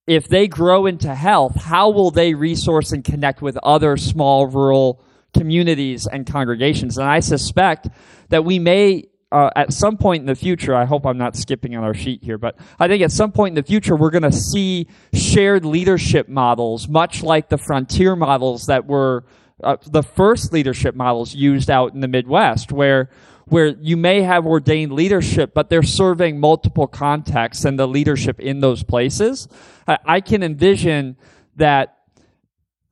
if 0.06 0.28
they 0.28 0.48
grow 0.48 0.86
into 0.86 1.14
health, 1.16 1.56
how 1.56 1.90
will 1.90 2.12
they 2.12 2.34
resource 2.34 2.92
and 2.92 3.04
connect 3.04 3.42
with 3.42 3.58
other 3.64 3.96
small 3.98 4.48
rural 4.48 5.02
communities 5.34 6.08
and 6.08 6.28
congregations? 6.28 6.98
And 6.98 7.08
I 7.08 7.22
suspect 7.22 7.88
that 8.30 8.44
we 8.44 8.60
may, 8.60 9.06
uh, 9.32 9.50
at 9.56 9.72
some 9.72 9.98
point 9.98 10.22
in 10.22 10.26
the 10.26 10.36
future, 10.36 10.76
I 10.76 10.86
hope 10.86 11.06
I'm 11.06 11.18
not 11.18 11.38
skipping 11.38 11.76
on 11.76 11.84
our 11.84 11.94
sheet 11.94 12.22
here, 12.22 12.38
but 12.38 12.58
I 12.80 12.88
think 12.88 13.02
at 13.02 13.12
some 13.12 13.32
point 13.32 13.52
in 13.52 13.56
the 13.56 13.68
future, 13.68 13.96
we're 13.96 14.12
going 14.12 14.24
to 14.24 14.32
see 14.32 14.88
shared 15.14 15.64
leadership 15.64 16.28
models, 16.28 16.88
much 16.90 17.24
like 17.24 17.48
the 17.48 17.58
frontier 17.58 18.16
models 18.16 18.66
that 18.66 18.86
were 18.86 19.24
uh, 19.64 19.78
the 19.90 20.04
first 20.04 20.52
leadership 20.52 20.96
models 20.96 21.34
used 21.34 21.70
out 21.70 21.94
in 21.94 22.02
the 22.02 22.08
Midwest, 22.08 22.72
where 22.72 23.10
where 23.46 23.68
you 23.68 23.98
may 23.98 24.22
have 24.22 24.46
ordained 24.46 24.92
leadership, 24.94 25.54
but 25.54 25.70
they're 25.70 25.84
serving 25.84 26.40
multiple 26.40 26.88
contexts 26.88 27.66
and 27.66 27.78
the 27.78 27.88
leadership 27.88 28.40
in 28.40 28.60
those 28.60 28.84
places. 28.84 29.48
I 29.88 30.22
can 30.22 30.44
envision 30.44 31.18
that 31.58 31.98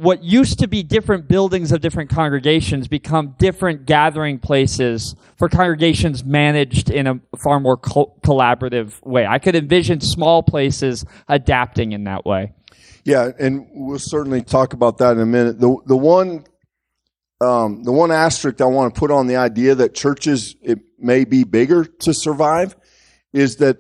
what 0.02 0.24
used 0.24 0.58
to 0.58 0.68
be 0.68 0.82
different 0.82 1.28
buildings 1.28 1.72
of 1.72 1.80
different 1.80 2.10
congregations 2.10 2.88
become 2.88 3.36
different 3.38 3.86
gathering 3.86 4.40
places 4.40 5.16
for 5.38 5.48
congregations 5.48 6.24
managed 6.24 6.90
in 6.90 7.06
a 7.06 7.20
far 7.38 7.60
more 7.60 7.78
co- 7.78 8.16
collaborative 8.24 9.00
way. 9.06 9.28
I 9.28 9.38
could 9.38 9.56
envision 9.56 10.02
small 10.02 10.42
places 10.42 11.06
adapting 11.28 11.92
in 11.92 12.06
that 12.06 12.26
way. 12.26 12.52
Yeah, 13.04 13.30
and 13.40 13.68
we'll 13.74 14.00
certainly 14.00 14.42
talk 14.42 14.74
about 14.74 14.98
that 15.00 15.12
in 15.12 15.20
a 15.20 15.26
minute. 15.26 15.60
The 15.60 15.78
the 15.86 15.98
one 15.98 16.46
um, 17.42 17.84
the 17.84 17.92
one 17.92 18.12
asterisk 18.12 18.62
I 18.62 18.66
want 18.66 18.94
to 18.94 19.00
put 19.00 19.10
on 19.10 19.28
the 19.28 19.38
idea 19.38 19.74
that 19.76 19.96
churches 19.96 20.56
it 20.62 20.80
may 21.00 21.26
be 21.26 21.44
bigger 21.44 21.86
to 21.86 22.14
survive 22.14 22.76
is 23.34 23.58
that 23.58 23.80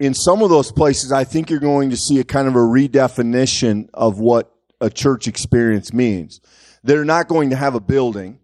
in 0.00 0.14
some 0.14 0.42
of 0.42 0.50
those 0.50 0.72
places, 0.72 1.12
I 1.12 1.24
think 1.24 1.50
you're 1.50 1.60
going 1.60 1.90
to 1.90 1.96
see 1.96 2.18
a 2.20 2.24
kind 2.24 2.48
of 2.48 2.54
a 2.54 2.58
redefinition 2.58 3.88
of 3.92 4.18
what 4.18 4.52
a 4.80 4.88
church 4.88 5.28
experience 5.28 5.92
means. 5.92 6.40
They're 6.82 7.04
not 7.04 7.28
going 7.28 7.50
to 7.50 7.56
have 7.56 7.74
a 7.74 7.80
building, 7.80 8.40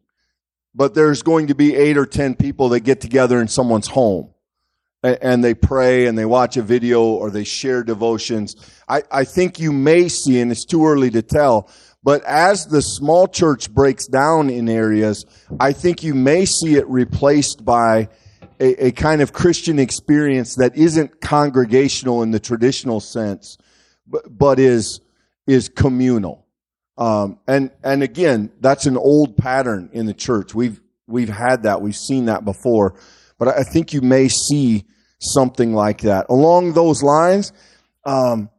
but 0.75 0.95
there's 0.95 1.23
going 1.23 1.47
to 1.49 1.55
be 1.55 1.75
eight 1.75 1.97
or 1.97 2.07
ten 2.07 2.37
people 2.37 2.69
that 2.71 2.81
get 2.81 3.01
together 3.01 3.41
in 3.41 3.49
someone's 3.49 3.89
home 3.89 4.35
and 5.03 5.45
they 5.45 5.55
pray 5.55 6.07
and 6.07 6.19
they 6.19 6.25
watch 6.25 6.57
a 6.57 6.63
video 6.63 7.03
or 7.05 7.31
they 7.31 7.45
share 7.45 7.83
devotions. 7.85 8.57
I, 8.89 9.03
I 9.11 9.25
think 9.25 9.61
you 9.61 9.73
may 9.73 10.09
see, 10.09 10.41
and 10.41 10.51
it's 10.51 10.65
too 10.65 10.87
early 10.87 11.11
to 11.11 11.23
tell, 11.23 11.71
but 12.03 12.23
as 12.25 12.67
the 12.67 12.81
small 12.81 13.27
church 13.27 13.73
breaks 13.73 14.07
down 14.07 14.51
in 14.51 14.69
areas, 14.69 15.27
I 15.59 15.73
think 15.73 16.03
you 16.03 16.15
may 16.15 16.45
see 16.45 16.77
it 16.77 16.87
replaced 16.89 17.65
by 17.65 18.09
a, 18.61 18.87
a, 18.87 18.93
kind 18.93 19.21
of 19.21 19.33
Christian 19.33 19.79
experience 19.79 20.57
that 20.57 20.77
isn't 20.77 21.21
congregational 21.21 22.23
in 22.23 22.31
the 22.31 22.41
traditional 22.41 23.01
sense, 23.01 23.59
but, 24.07 24.25
but 24.37 24.59
is 24.59 25.01
is 25.47 25.69
communal. 25.69 26.47
Um, 26.97 27.39
and 27.47 27.71
and 27.85 28.03
again, 28.03 28.51
that's 28.61 28.87
an 28.87 28.97
old 28.97 29.37
pattern 29.37 29.91
in 29.93 30.07
the 30.07 30.15
church. 30.15 30.55
We've 30.55 30.81
we've 31.07 31.29
had 31.29 31.63
that. 31.65 31.81
We've 31.81 31.97
seen 31.97 32.27
that 32.27 32.45
before. 32.45 32.99
But 33.39 33.49
I 33.49 33.63
think 33.63 33.93
you 33.93 34.01
may 34.01 34.29
see 34.29 34.85
something 35.21 35.75
like 35.75 36.03
that 36.03 36.27
along 36.29 36.73
those 36.73 37.03
lines. 37.03 37.53
Um, 38.05 38.51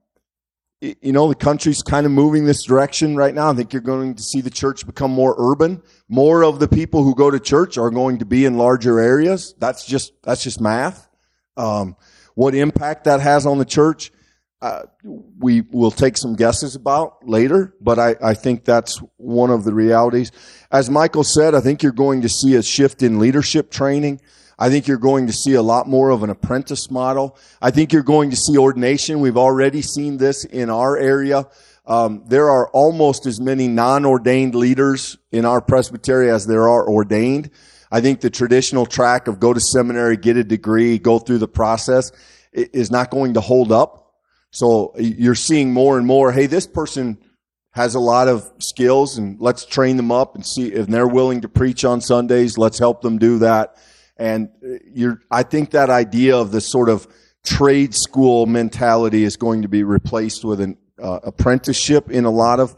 you 0.81 1.11
know, 1.11 1.27
the 1.27 1.35
country's 1.35 1.81
kind 1.81 2.05
of 2.05 2.11
moving 2.11 2.45
this 2.45 2.63
direction 2.63 3.15
right 3.15 3.33
now. 3.33 3.51
I 3.51 3.53
think 3.53 3.73
you're 3.73 3.81
going 3.81 4.15
to 4.15 4.23
see 4.23 4.39
the 4.39 4.49
church 4.49 4.85
become 4.85 5.11
more 5.11 5.35
urban. 5.37 5.81
More 6.07 6.43
of 6.43 6.59
the 6.59 6.69
people 6.69 7.03
who 7.03 7.15
go 7.15 7.29
to 7.29 7.39
church 7.39 7.77
are 7.77 7.89
going 7.89 8.19
to 8.19 8.25
be 8.25 8.45
in 8.45 8.57
larger 8.57 8.99
areas. 8.99 9.53
That's 9.59 9.85
just, 9.85 10.13
that's 10.23 10.41
just 10.41 10.61
math. 10.61 11.09
Um, 11.57 11.97
what 12.35 12.55
impact 12.55 13.03
that 13.03 13.19
has 13.19 13.45
on 13.45 13.57
the 13.57 13.65
church, 13.65 14.13
uh, 14.61 14.83
we 15.37 15.61
will 15.61 15.91
take 15.91 16.15
some 16.15 16.35
guesses 16.35 16.75
about 16.75 17.27
later, 17.27 17.75
but 17.81 17.99
I, 17.99 18.15
I 18.21 18.33
think 18.33 18.63
that's 18.63 19.01
one 19.17 19.49
of 19.49 19.65
the 19.65 19.73
realities. 19.73 20.31
As 20.71 20.89
Michael 20.89 21.25
said, 21.25 21.55
I 21.55 21.59
think 21.59 21.83
you're 21.83 21.91
going 21.91 22.21
to 22.21 22.29
see 22.29 22.55
a 22.55 22.63
shift 22.63 23.03
in 23.03 23.19
leadership 23.19 23.69
training. 23.69 24.21
I 24.61 24.69
think 24.69 24.87
you're 24.87 24.97
going 24.97 25.27
to 25.27 25.33
see 25.33 25.53
a 25.53 25.61
lot 25.61 25.87
more 25.87 26.09
of 26.09 26.21
an 26.21 26.29
apprentice 26.29 26.91
model. 26.91 27.37
I 27.61 27.71
think 27.71 27.93
you're 27.93 28.03
going 28.03 28.29
to 28.31 28.35
see 28.35 28.57
ordination. 28.57 29.21
We've 29.21 29.37
already 29.37 29.81
seen 29.81 30.17
this 30.17 30.43
in 30.43 30.69
our 30.69 30.97
area. 30.97 31.47
Um, 31.85 32.23
there 32.27 32.49
are 32.49 32.67
almost 32.71 33.25
as 33.25 33.39
many 33.39 33.69
non-ordained 33.69 34.55
leaders 34.55 35.17
in 35.31 35.45
our 35.45 35.61
presbytery 35.61 36.29
as 36.29 36.45
there 36.45 36.67
are 36.67 36.87
ordained. 36.87 37.51
I 37.89 38.01
think 38.01 38.19
the 38.19 38.29
traditional 38.29 38.85
track 38.85 39.27
of 39.29 39.39
go 39.39 39.53
to 39.53 39.61
seminary, 39.61 40.17
get 40.17 40.35
a 40.35 40.43
degree, 40.43 40.99
go 40.99 41.19
through 41.19 41.39
the 41.39 41.47
process 41.47 42.11
is 42.51 42.91
not 42.91 43.11
going 43.11 43.35
to 43.35 43.41
hold 43.41 43.71
up. 43.71 44.13
So 44.51 44.93
you're 44.97 45.35
seeing 45.35 45.71
more 45.71 45.97
and 45.97 46.05
more, 46.05 46.33
hey, 46.33 46.47
this 46.47 46.67
person 46.67 47.17
has 47.71 47.95
a 47.95 47.99
lot 47.99 48.27
of 48.27 48.51
skills 48.59 49.17
and 49.17 49.39
let's 49.39 49.65
train 49.65 49.95
them 49.95 50.11
up 50.11 50.35
and 50.35 50.45
see 50.45 50.67
if 50.67 50.87
they're 50.87 51.07
willing 51.07 51.41
to 51.41 51.49
preach 51.49 51.85
on 51.85 52.01
Sundays. 52.01 52.57
Let's 52.57 52.77
help 52.77 53.01
them 53.01 53.19
do 53.19 53.39
that. 53.39 53.77
And 54.19 54.49
uh, 54.63 54.75
you're, 54.93 55.21
I 55.31 55.43
think 55.43 55.71
that 55.71 55.89
idea 55.89 56.37
of 56.37 56.51
the 56.51 56.61
sort 56.61 56.89
of 56.89 57.07
trade 57.43 57.95
school 57.95 58.45
mentality 58.45 59.23
is 59.23 59.37
going 59.37 59.61
to 59.61 59.69
be 59.69 59.83
replaced 59.83 60.43
with 60.43 60.59
an 60.59 60.77
uh, 61.01 61.21
apprenticeship 61.23 62.11
in 62.11 62.25
a 62.25 62.29
lot 62.29 62.59
of 62.59 62.75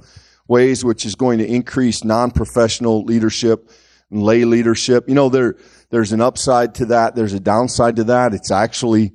ways, 0.47 0.85
which 0.85 1.05
is 1.05 1.15
going 1.15 1.39
to 1.39 1.45
increase 1.45 2.03
non-professional 2.03 3.03
leadership 3.03 3.71
and 4.11 4.21
lay 4.21 4.45
leadership. 4.45 5.09
You 5.09 5.15
know, 5.15 5.29
there, 5.29 5.55
there's 5.89 6.11
an 6.11 6.21
upside 6.21 6.75
to 6.75 6.85
that. 6.87 7.15
There's 7.15 7.33
a 7.33 7.39
downside 7.39 7.95
to 7.95 8.03
that. 8.05 8.33
It's 8.33 8.51
actually, 8.51 9.13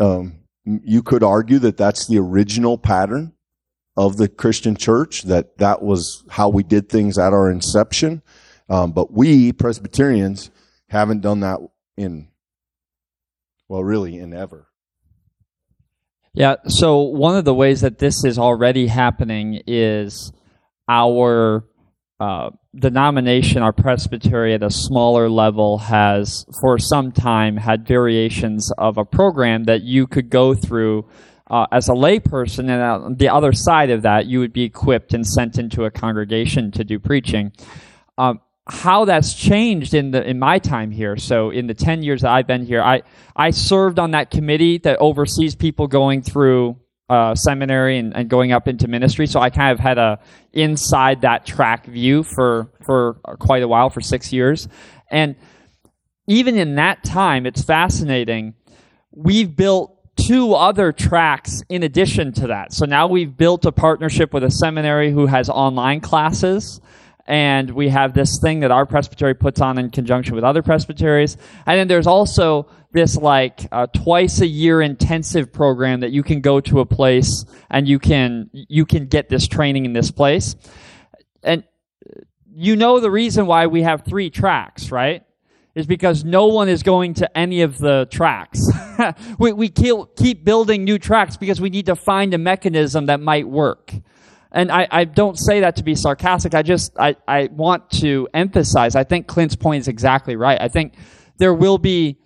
um, 0.00 0.38
you 0.64 1.02
could 1.02 1.22
argue 1.22 1.58
that 1.58 1.76
that's 1.76 2.06
the 2.06 2.18
original 2.18 2.78
pattern 2.78 3.34
of 3.96 4.16
the 4.16 4.28
Christian 4.28 4.76
church, 4.76 5.24
that 5.24 5.58
that 5.58 5.82
was 5.82 6.24
how 6.30 6.48
we 6.48 6.62
did 6.62 6.88
things 6.88 7.18
at 7.18 7.32
our 7.32 7.50
inception. 7.50 8.22
Um, 8.70 8.92
but 8.92 9.12
we, 9.12 9.52
Presbyterians, 9.52 10.50
haven't 10.88 11.20
done 11.20 11.40
that 11.40 11.58
in, 11.96 12.28
well, 13.68 13.84
really 13.84 14.18
in 14.18 14.32
ever. 14.32 14.68
Yeah, 16.34 16.56
so 16.66 17.00
one 17.00 17.36
of 17.36 17.44
the 17.44 17.54
ways 17.54 17.80
that 17.80 17.98
this 17.98 18.24
is 18.24 18.38
already 18.38 18.86
happening 18.86 19.62
is 19.66 20.32
our 20.88 21.64
uh, 22.20 22.50
denomination, 22.74 23.62
our 23.62 23.72
presbytery 23.72 24.54
at 24.54 24.62
a 24.62 24.70
smaller 24.70 25.28
level, 25.28 25.78
has 25.78 26.44
for 26.60 26.78
some 26.78 27.12
time 27.12 27.56
had 27.56 27.86
variations 27.86 28.70
of 28.78 28.98
a 28.98 29.04
program 29.04 29.64
that 29.64 29.82
you 29.82 30.06
could 30.06 30.30
go 30.30 30.54
through 30.54 31.08
uh, 31.50 31.66
as 31.72 31.88
a 31.88 31.92
layperson, 31.92 32.68
and 32.70 32.82
on 32.82 33.16
the 33.16 33.28
other 33.28 33.52
side 33.52 33.90
of 33.90 34.02
that, 34.02 34.26
you 34.26 34.38
would 34.38 34.52
be 34.52 34.64
equipped 34.64 35.14
and 35.14 35.26
sent 35.26 35.58
into 35.58 35.84
a 35.84 35.90
congregation 35.90 36.70
to 36.70 36.84
do 36.84 36.98
preaching. 36.98 37.52
Um, 38.18 38.40
how 38.70 39.04
that's 39.06 39.34
changed 39.34 39.94
in 39.94 40.10
the 40.10 40.28
in 40.28 40.38
my 40.38 40.58
time 40.58 40.90
here. 40.90 41.16
So 41.16 41.50
in 41.50 41.66
the 41.66 41.74
ten 41.74 42.02
years 42.02 42.22
that 42.22 42.30
I've 42.30 42.46
been 42.46 42.66
here, 42.66 42.82
I 42.82 43.02
I 43.34 43.50
served 43.50 43.98
on 43.98 44.10
that 44.12 44.30
committee 44.30 44.78
that 44.78 44.98
oversees 44.98 45.54
people 45.54 45.86
going 45.86 46.22
through 46.22 46.76
uh, 47.08 47.34
seminary 47.34 47.98
and, 47.98 48.14
and 48.14 48.28
going 48.28 48.52
up 48.52 48.68
into 48.68 48.86
ministry. 48.86 49.26
So 49.26 49.40
I 49.40 49.50
kind 49.50 49.72
of 49.72 49.80
had 49.80 49.96
a 49.98 50.20
inside 50.52 51.22
that 51.22 51.46
track 51.46 51.86
view 51.86 52.22
for 52.22 52.70
for 52.84 53.14
quite 53.38 53.62
a 53.62 53.68
while, 53.68 53.90
for 53.90 54.00
six 54.00 54.32
years, 54.32 54.68
and 55.10 55.36
even 56.26 56.56
in 56.56 56.74
that 56.74 57.02
time, 57.04 57.46
it's 57.46 57.62
fascinating. 57.62 58.54
We've 59.10 59.56
built 59.56 59.94
two 60.16 60.52
other 60.52 60.92
tracks 60.92 61.62
in 61.70 61.82
addition 61.82 62.32
to 62.34 62.48
that. 62.48 62.72
So 62.72 62.84
now 62.84 63.06
we've 63.06 63.34
built 63.34 63.64
a 63.64 63.72
partnership 63.72 64.34
with 64.34 64.44
a 64.44 64.50
seminary 64.50 65.10
who 65.10 65.26
has 65.26 65.48
online 65.48 66.00
classes. 66.00 66.80
And 67.28 67.70
we 67.72 67.90
have 67.90 68.14
this 68.14 68.38
thing 68.38 68.60
that 68.60 68.70
our 68.70 68.86
presbytery 68.86 69.34
puts 69.34 69.60
on 69.60 69.76
in 69.76 69.90
conjunction 69.90 70.34
with 70.34 70.44
other 70.44 70.62
presbyteries. 70.62 71.36
And 71.66 71.78
then 71.78 71.86
there's 71.86 72.06
also 72.06 72.70
this 72.92 73.16
like 73.16 73.68
uh, 73.70 73.86
twice 73.88 74.40
a 74.40 74.46
year 74.46 74.80
intensive 74.80 75.52
program 75.52 76.00
that 76.00 76.10
you 76.10 76.22
can 76.22 76.40
go 76.40 76.58
to 76.60 76.80
a 76.80 76.86
place 76.86 77.44
and 77.68 77.86
you 77.86 77.98
can 77.98 78.48
you 78.52 78.86
can 78.86 79.08
get 79.08 79.28
this 79.28 79.46
training 79.46 79.84
in 79.84 79.92
this 79.92 80.10
place. 80.10 80.56
And 81.42 81.64
you 82.50 82.76
know 82.76 82.98
the 82.98 83.10
reason 83.10 83.46
why 83.46 83.66
we 83.66 83.82
have 83.82 84.06
three 84.06 84.30
tracks, 84.30 84.90
right? 84.90 85.22
is 85.74 85.86
because 85.86 86.24
no 86.24 86.46
one 86.46 86.68
is 86.68 86.82
going 86.82 87.14
to 87.14 87.38
any 87.38 87.60
of 87.62 87.78
the 87.78 88.08
tracks. 88.10 88.68
we, 89.38 89.52
we 89.52 89.68
keep 89.68 90.44
building 90.44 90.82
new 90.82 90.98
tracks 90.98 91.36
because 91.36 91.60
we 91.60 91.70
need 91.70 91.86
to 91.86 91.94
find 91.94 92.34
a 92.34 92.38
mechanism 92.38 93.06
that 93.06 93.20
might 93.20 93.46
work. 93.46 93.94
And 94.52 94.72
I, 94.72 94.88
I 94.90 95.04
don't 95.04 95.38
say 95.38 95.60
that 95.60 95.76
to 95.76 95.84
be 95.84 95.94
sarcastic. 95.94 96.54
I 96.54 96.62
just, 96.62 96.98
I, 96.98 97.16
I 97.26 97.48
want 97.52 97.90
to 98.00 98.28
emphasize, 98.32 98.96
I 98.96 99.04
think 99.04 99.26
Clint's 99.26 99.56
point 99.56 99.80
is 99.80 99.88
exactly 99.88 100.36
right. 100.36 100.60
I 100.60 100.68
think 100.68 100.94
there 101.36 101.54
will 101.54 101.78
be, 101.78 102.18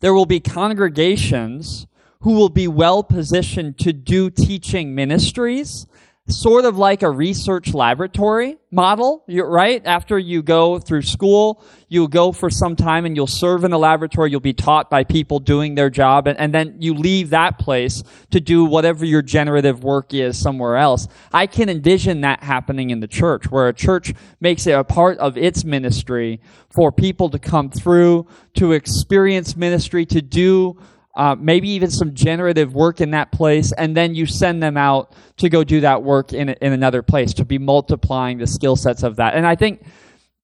there 0.00 0.14
will 0.14 0.26
be 0.26 0.40
congregations 0.40 1.86
who 2.20 2.32
will 2.32 2.48
be 2.48 2.68
well 2.68 3.02
positioned 3.02 3.78
to 3.78 3.92
do 3.92 4.30
teaching 4.30 4.94
ministries 4.94 5.86
sort 6.30 6.64
of 6.64 6.76
like 6.76 7.02
a 7.02 7.10
research 7.10 7.72
laboratory 7.72 8.58
model, 8.70 9.24
right? 9.28 9.80
After 9.86 10.18
you 10.18 10.42
go 10.42 10.78
through 10.78 11.02
school, 11.02 11.64
you'll 11.88 12.08
go 12.08 12.32
for 12.32 12.50
some 12.50 12.76
time 12.76 13.06
and 13.06 13.16
you'll 13.16 13.26
serve 13.26 13.64
in 13.64 13.72
a 13.72 13.78
laboratory. 13.78 14.30
You'll 14.30 14.40
be 14.40 14.52
taught 14.52 14.90
by 14.90 15.04
people 15.04 15.40
doing 15.40 15.74
their 15.74 15.88
job. 15.88 16.26
And, 16.26 16.38
and 16.38 16.52
then 16.52 16.76
you 16.80 16.92
leave 16.94 17.30
that 17.30 17.58
place 17.58 18.02
to 18.30 18.40
do 18.40 18.64
whatever 18.64 19.04
your 19.04 19.22
generative 19.22 19.82
work 19.82 20.12
is 20.12 20.38
somewhere 20.38 20.76
else. 20.76 21.08
I 21.32 21.46
can 21.46 21.68
envision 21.68 22.20
that 22.20 22.42
happening 22.42 22.90
in 22.90 23.00
the 23.00 23.08
church 23.08 23.50
where 23.50 23.68
a 23.68 23.74
church 23.74 24.12
makes 24.40 24.66
it 24.66 24.72
a 24.72 24.84
part 24.84 25.18
of 25.18 25.38
its 25.38 25.64
ministry 25.64 26.40
for 26.70 26.92
people 26.92 27.30
to 27.30 27.38
come 27.38 27.70
through, 27.70 28.26
to 28.54 28.72
experience 28.72 29.56
ministry, 29.56 30.04
to 30.06 30.20
do 30.20 30.78
uh, 31.18 31.34
maybe 31.36 31.68
even 31.68 31.90
some 31.90 32.14
generative 32.14 32.74
work 32.74 33.00
in 33.00 33.10
that 33.10 33.32
place, 33.32 33.72
and 33.72 33.96
then 33.96 34.14
you 34.14 34.24
send 34.24 34.62
them 34.62 34.76
out 34.76 35.12
to 35.36 35.48
go 35.48 35.64
do 35.64 35.80
that 35.80 36.04
work 36.04 36.32
in, 36.32 36.50
in 36.50 36.72
another 36.72 37.02
place 37.02 37.34
to 37.34 37.44
be 37.44 37.58
multiplying 37.58 38.38
the 38.38 38.46
skill 38.46 38.76
sets 38.76 39.02
of 39.02 39.16
that. 39.16 39.34
And 39.34 39.44
I 39.44 39.56
think, 39.56 39.84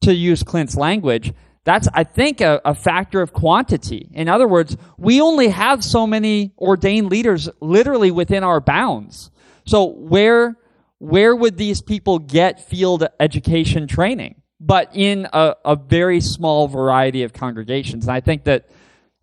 to 0.03 0.13
use 0.13 0.43
Clint's 0.43 0.77
language, 0.77 1.33
that's, 1.63 1.89
I 1.95 2.03
think, 2.03 2.41
a, 2.41 2.61
a, 2.65 2.75
factor 2.75 3.23
of 3.23 3.33
quantity. 3.33 4.11
In 4.13 4.29
other 4.29 4.49
words, 4.49 4.77
we 4.99 5.21
only 5.21 5.49
have 5.49 5.85
so 5.85 6.09
many 6.09 6.53
ordained 6.59 7.09
leaders 7.09 7.49
literally 7.61 8.11
within 8.11 8.43
our 8.43 8.61
bounds. 8.61 9.31
So 9.67 9.85
where, 9.85 10.59
where 10.99 11.37
would 11.37 11.57
these 11.57 11.81
people 11.81 12.19
get 12.19 12.69
field 12.69 13.07
education 13.21 13.87
training? 13.87 14.43
But 14.61 14.91
in 14.93 15.29
a, 15.33 15.55
a 15.65 15.77
very 15.77 16.21
small 16.21 16.67
variety 16.67 17.23
of 17.23 17.33
congregations. 17.33 18.09
And 18.09 18.13
I 18.13 18.21
think 18.21 18.45
that 18.45 18.69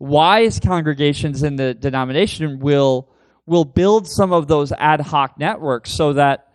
wise 0.01 0.59
congregations 0.59 1.43
in 1.43 1.55
the 1.55 1.75
denomination 1.75 2.59
will 2.59 3.07
will 3.45 3.65
build 3.65 4.07
some 4.07 4.33
of 4.33 4.47
those 4.47 4.71
ad 4.73 5.01
hoc 5.01 5.37
networks 5.37 5.91
so 5.91 6.13
that 6.13 6.47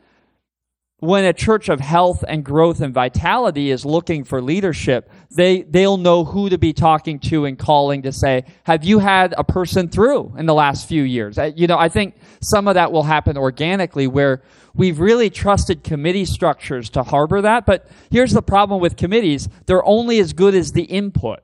when 0.98 1.24
a 1.24 1.32
church 1.32 1.68
of 1.68 1.78
health 1.78 2.24
and 2.26 2.42
growth 2.42 2.80
and 2.80 2.94
vitality 2.94 3.70
is 3.70 3.84
looking 3.84 4.24
for 4.24 4.40
leadership, 4.40 5.10
they, 5.30 5.60
they'll 5.62 5.98
know 5.98 6.24
who 6.24 6.48
to 6.48 6.56
be 6.56 6.72
talking 6.72 7.18
to 7.18 7.44
and 7.44 7.58
calling 7.58 8.02
to 8.02 8.12
say, 8.12 8.44
have 8.64 8.82
you 8.82 8.98
had 8.98 9.34
a 9.36 9.44
person 9.44 9.88
through 9.88 10.34
in 10.38 10.46
the 10.46 10.54
last 10.54 10.88
few 10.88 11.02
years? 11.02 11.38
You 11.54 11.66
know, 11.66 11.76
I 11.76 11.90
think 11.90 12.14
some 12.40 12.66
of 12.66 12.74
that 12.74 12.92
will 12.92 13.02
happen 13.02 13.36
organically 13.36 14.06
where 14.06 14.42
we've 14.74 14.98
really 14.98 15.28
trusted 15.28 15.84
committee 15.84 16.24
structures 16.24 16.88
to 16.90 17.02
harbor 17.02 17.42
that. 17.42 17.66
But 17.66 17.86
here's 18.10 18.32
the 18.32 18.42
problem 18.42 18.80
with 18.80 18.96
committees. 18.96 19.50
They're 19.66 19.84
only 19.84 20.18
as 20.18 20.32
good 20.32 20.54
as 20.54 20.72
the 20.72 20.84
input 20.84 21.40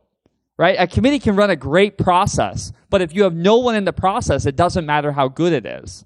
right? 0.62 0.77
A 0.79 0.87
committee 0.87 1.18
can 1.18 1.35
run 1.35 1.51
a 1.51 1.57
great 1.57 1.98
process, 1.98 2.72
but 2.88 3.03
if 3.03 3.12
you 3.12 3.25
have 3.25 3.35
no 3.35 3.59
one 3.59 3.75
in 3.75 3.85
the 3.85 3.92
process, 3.92 4.46
it 4.46 4.55
doesn't 4.55 4.87
matter 4.87 5.11
how 5.11 5.27
good 5.27 5.53
it 5.53 5.66
is. 5.66 6.05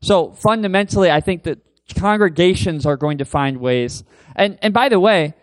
So 0.00 0.30
fundamentally, 0.30 1.10
I 1.10 1.20
think 1.20 1.42
that 1.42 1.58
congregations 1.94 2.86
are 2.86 2.96
going 2.96 3.18
to 3.18 3.26
find 3.26 3.58
ways. 3.58 4.02
And, 4.34 4.58
and 4.62 4.72
by 4.72 4.88
the 4.88 4.98
way, 4.98 5.34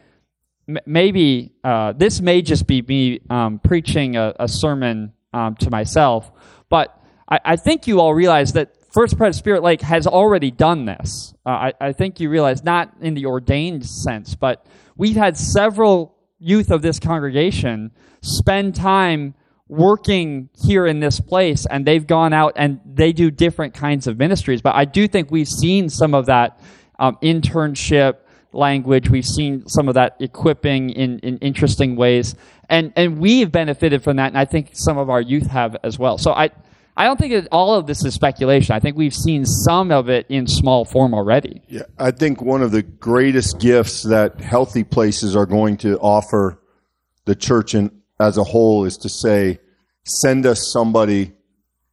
m- 0.67 0.79
maybe 0.87 1.53
uh, 1.63 1.93
this 1.93 2.19
may 2.19 2.41
just 2.41 2.65
be 2.65 2.81
me 2.81 3.19
um, 3.29 3.59
preaching 3.59 4.15
a, 4.15 4.33
a 4.39 4.47
sermon 4.47 5.13
um, 5.33 5.55
to 5.57 5.69
myself, 5.69 6.31
but 6.67 6.99
I, 7.29 7.39
I, 7.45 7.55
think 7.57 7.85
you 7.85 7.99
all 7.99 8.15
realize 8.15 8.53
that 8.53 8.75
First 8.91 9.19
Pres 9.19 9.37
Spirit 9.37 9.61
Lake 9.61 9.81
has 9.81 10.07
already 10.07 10.49
done 10.49 10.85
this. 10.85 11.35
Uh, 11.45 11.49
I, 11.49 11.73
I 11.79 11.93
think 11.93 12.19
you 12.19 12.31
realize, 12.31 12.63
not 12.63 12.91
in 13.01 13.13
the 13.13 13.27
ordained 13.27 13.85
sense, 13.85 14.33
but 14.33 14.65
we've 14.95 15.15
had 15.15 15.37
several 15.37 16.16
youth 16.39 16.71
of 16.71 16.81
this 16.81 16.99
congregation 16.99 17.91
spend 18.21 18.75
time 18.75 19.33
working 19.67 20.49
here 20.63 20.85
in 20.85 20.99
this 20.99 21.19
place 21.19 21.65
and 21.65 21.85
they've 21.85 22.07
gone 22.07 22.33
out 22.33 22.53
and 22.55 22.79
they 22.85 23.11
do 23.11 23.29
different 23.29 23.73
kinds 23.73 24.07
of 24.07 24.17
ministries. 24.17 24.61
But 24.61 24.75
I 24.75 24.85
do 24.85 25.07
think 25.07 25.29
we've 25.29 25.47
seen 25.47 25.89
some 25.89 26.13
of 26.13 26.27
that 26.27 26.59
um, 26.99 27.17
internship 27.21 28.17
language. 28.53 29.09
We've 29.09 29.25
seen 29.25 29.67
some 29.67 29.87
of 29.87 29.95
that 29.95 30.15
equipping 30.19 30.91
in, 30.91 31.19
in 31.19 31.37
interesting 31.39 31.95
ways. 31.95 32.35
And, 32.69 32.93
and 32.95 33.19
we've 33.19 33.51
benefited 33.51 34.03
from 34.03 34.17
that. 34.17 34.27
And 34.27 34.37
I 34.37 34.45
think 34.45 34.69
some 34.73 34.97
of 34.97 35.09
our 35.09 35.21
youth 35.21 35.47
have 35.47 35.75
as 35.83 35.99
well. 35.99 36.17
So 36.17 36.31
I, 36.31 36.49
I 36.97 37.03
don't 37.03 37.17
think 37.17 37.31
that 37.33 37.47
all 37.51 37.75
of 37.75 37.85
this 37.85 38.03
is 38.03 38.15
speculation. 38.15 38.75
I 38.75 38.79
think 38.79 38.97
we've 38.97 39.13
seen 39.13 39.45
some 39.45 39.91
of 39.91 40.09
it 40.09 40.25
in 40.29 40.47
small 40.47 40.83
form 40.83 41.13
already. 41.13 41.61
Yeah, 41.67 41.83
I 41.99 42.09
think 42.09 42.41
one 42.41 42.63
of 42.63 42.71
the 42.71 42.81
greatest 42.81 43.59
gifts 43.59 44.01
that 44.03 44.41
healthy 44.41 44.83
places 44.83 45.35
are 45.35 45.45
going 45.45 45.77
to 45.77 45.99
offer 45.99 46.59
the 47.25 47.35
church 47.35 47.75
in, 47.75 47.91
as 48.19 48.37
a 48.37 48.43
whole 48.43 48.85
is 48.85 48.97
to 48.97 49.09
say, 49.09 49.59
send 50.05 50.47
us 50.47 50.71
somebody 50.73 51.33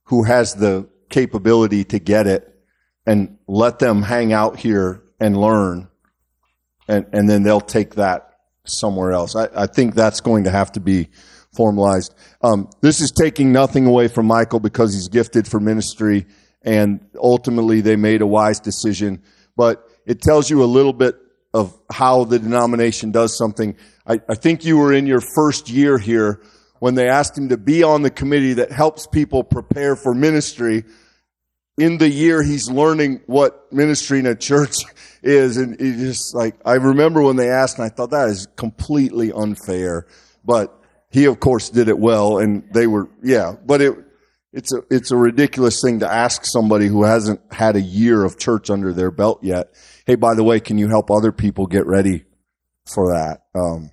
who 0.05 0.23
has 0.23 0.55
the 0.55 0.88
capability 1.11 1.85
to 1.85 1.99
get 1.99 2.27
it 2.27 2.51
and 3.07 3.37
let 3.47 3.79
them 3.79 4.01
hang 4.01 4.33
out 4.33 4.59
here 4.59 5.03
and 5.21 5.37
learn. 5.37 5.88
And, 6.88 7.07
and 7.12 7.29
then 7.29 7.43
they'll 7.43 7.61
take 7.61 7.97
that 7.97 8.31
somewhere 8.64 9.12
else. 9.12 9.37
I, 9.37 9.49
I 9.55 9.67
think 9.67 9.95
that's 9.95 10.23
going 10.23 10.45
to 10.45 10.51
have 10.51 10.73
to 10.73 10.81
be 10.81 11.11
formalized. 11.57 12.14
Um, 12.43 12.69
this 12.81 13.01
is 13.01 13.11
taking 13.11 13.53
nothing 13.53 13.87
away 13.87 14.09
from 14.09 14.27
Michael 14.27 14.61
because 14.61 14.95
he's 14.95 15.09
gifted 15.09 15.47
for 15.47 15.61
ministry, 15.61 16.27
and 16.62 17.01
ultimately 17.19 17.81
they 17.81 17.97
made 17.97 18.23
a 18.23 18.27
wise 18.27 18.61
decision. 18.61 19.23
but 19.57 19.88
it 20.07 20.21
tells 20.21 20.51
you 20.51 20.62
a 20.62 20.67
little 20.67 20.93
bit 20.93 21.17
of 21.55 21.79
how 21.90 22.25
the 22.25 22.38
denomination 22.38 23.12
does 23.12 23.38
something. 23.38 23.77
I, 24.07 24.21
I 24.29 24.35
think 24.35 24.64
you 24.64 24.77
were 24.77 24.93
in 24.93 25.07
your 25.07 25.21
first 25.21 25.71
year 25.71 25.97
here 25.97 26.43
when 26.81 26.97
they 26.97 27.09
asked 27.09 27.38
him 27.38 27.49
to 27.49 27.57
be 27.57 27.83
on 27.83 28.03
the 28.03 28.11
committee 28.11 28.55
that 28.55 28.73
helps 28.73 29.07
people 29.07 29.45
prepare 29.45 29.97
for 29.97 30.14
ministry. 30.14 30.85
In 31.79 31.99
the 31.99 32.09
year 32.09 32.43
he's 32.43 32.69
learning 32.69 33.21
what 33.27 33.73
ministry 33.73 34.19
in 34.19 34.27
a 34.27 34.35
church 34.35 34.75
is, 35.23 35.57
and 35.57 35.81
he 35.81 35.93
just 35.93 36.35
like 36.35 36.57
I 36.64 36.75
remember 36.75 37.23
when 37.23 37.37
they 37.37 37.49
asked, 37.49 37.79
and 37.79 37.87
I 37.87 37.88
thought 37.88 38.11
that 38.11 38.29
is 38.29 38.47
completely 38.57 39.33
unfair. 39.33 40.07
But 40.45 40.79
he, 41.14 41.27
of 41.27 41.38
course, 41.38 41.70
did 41.70 41.87
it 41.87 41.96
well, 41.96 42.38
and 42.38 42.64
they 42.72 42.88
were 42.88 43.09
yeah. 43.22 43.55
But 43.64 43.81
it 43.81 43.94
it's 44.53 44.72
a 44.72 44.83
it's 44.90 45.12
a 45.12 45.16
ridiculous 45.16 45.81
thing 45.81 46.00
to 46.00 46.12
ask 46.12 46.44
somebody 46.44 46.88
who 46.88 47.05
hasn't 47.05 47.40
had 47.53 47.77
a 47.77 47.81
year 47.81 48.24
of 48.24 48.37
church 48.37 48.68
under 48.68 48.92
their 48.92 49.12
belt 49.12 49.38
yet. 49.40 49.72
Hey, 50.07 50.16
by 50.16 50.35
the 50.35 50.42
way, 50.42 50.59
can 50.59 50.77
you 50.77 50.88
help 50.88 51.12
other 51.12 51.31
people 51.31 51.68
get 51.68 51.87
ready 51.87 52.24
for 52.92 53.12
that? 53.12 53.42
Um, 53.55 53.92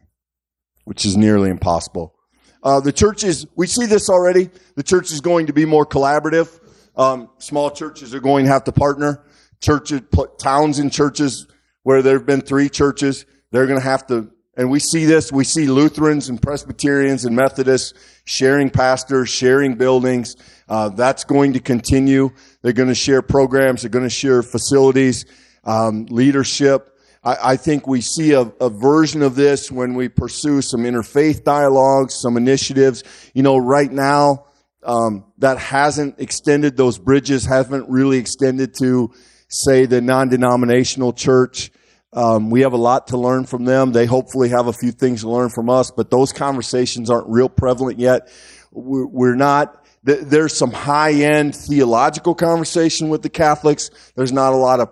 which 0.86 1.05
is 1.05 1.15
nearly 1.15 1.51
impossible. 1.51 2.15
Uh, 2.63 2.79
the 2.79 2.91
church 2.91 3.23
is 3.23 3.45
we 3.55 3.67
see 3.67 3.86
this 3.86 4.10
already. 4.10 4.49
The 4.73 4.84
church 4.84 5.12
is 5.12 5.21
going 5.21 5.45
to 5.45 5.53
be 5.53 5.65
more 5.65 5.86
collaborative. 5.86 6.60
Um, 6.95 7.29
small 7.38 7.69
churches 7.69 8.15
are 8.15 8.19
going 8.19 8.45
to 8.45 8.51
have 8.51 8.63
to 8.63 8.71
partner. 8.71 9.23
Churches, 9.62 10.01
towns 10.39 10.79
and 10.79 10.91
churches 10.91 11.45
where 11.84 12.01
there 12.01 12.17
have 12.17 12.25
been 12.25 12.41
three 12.41 12.67
churches, 12.67 13.27
they're 13.51 13.67
going 13.67 13.79
to 13.79 13.86
have 13.86 14.07
to 14.07 14.31
and 14.62 14.69
we 14.69 14.78
see 14.78 15.06
this, 15.06 15.32
we 15.32 15.43
see 15.43 15.65
Lutherans 15.65 16.30
and 16.30 16.39
Presbyterians 16.39 17.26
and 17.26 17.36
Methodists 17.36 17.95
sharing 18.26 18.69
pastors, 18.69 19.28
sharing 19.28 19.74
buildings. 19.74 20.36
Uh, 20.69 20.89
that's 20.89 21.24
going 21.24 21.54
to 21.54 21.60
continue. 21.60 22.30
They're 22.62 22.71
going 22.71 22.88
to 22.88 22.93
share 22.93 23.24
programs. 23.24 23.82
They're 23.82 23.89
going 23.89 24.06
to 24.06 24.10
share 24.12 24.43
facilities, 24.43 25.26
um, 25.63 26.06
leadership. 26.12 26.95
I, 27.24 27.54
I, 27.54 27.56
think 27.56 27.88
we 27.88 28.02
see 28.02 28.34
a, 28.34 28.41
a, 28.41 28.69
version 28.69 29.24
of 29.24 29.34
this 29.34 29.71
when 29.71 29.95
we 29.95 30.10
pursue 30.10 30.62
some 30.62 30.82
interfaith 30.82 31.43
dialogues, 31.43 32.13
some 32.13 32.38
initiatives. 32.38 33.04
You 33.34 33.41
know, 33.41 33.58
right 33.58 33.91
now, 33.91 34.45
um, 34.84 35.26
that 35.39 35.58
hasn't 35.58 36.19
extended, 36.19 36.78
those 36.78 37.00
bridges 37.00 37.47
haven't 37.47 37.89
really 37.89 38.19
extended 38.19 38.76
to, 38.78 39.12
say, 39.47 39.88
the 39.88 40.02
non-denominational 40.02 41.13
church. 41.13 41.71
Um, 42.13 42.50
we 42.50 42.62
have 42.62 42.74
a 42.74 42.78
lot 42.78 43.08
to 43.08 43.17
learn 43.17 43.45
from 43.45 43.63
them. 43.63 43.93
They 43.93 44.06
hopefully 44.06 44.50
have 44.50 44.67
a 44.67 44.74
few 44.74 44.91
things 44.91 45.21
to 45.21 45.30
learn 45.30 45.50
from 45.50 45.69
us, 45.69 45.91
but 45.91 46.10
those 46.12 46.34
conversations 46.34 47.10
aren't 47.10 47.28
real 47.30 47.47
prevalent 47.47 48.00
yet. 48.00 48.30
We're, 48.71 49.06
we're 49.06 49.36
not, 49.36 49.86
th- 50.06 50.21
there's 50.21 50.56
some 50.56 50.71
high 50.71 51.13
end 51.13 51.56
theological 51.56 52.36
conversation 52.36 53.10
with 53.10 53.21
the 53.21 53.30
Catholics. 53.30 53.89
There's 54.15 54.34
not 54.34 54.54
a 54.54 54.58
lot 54.58 54.82
of 54.82 54.89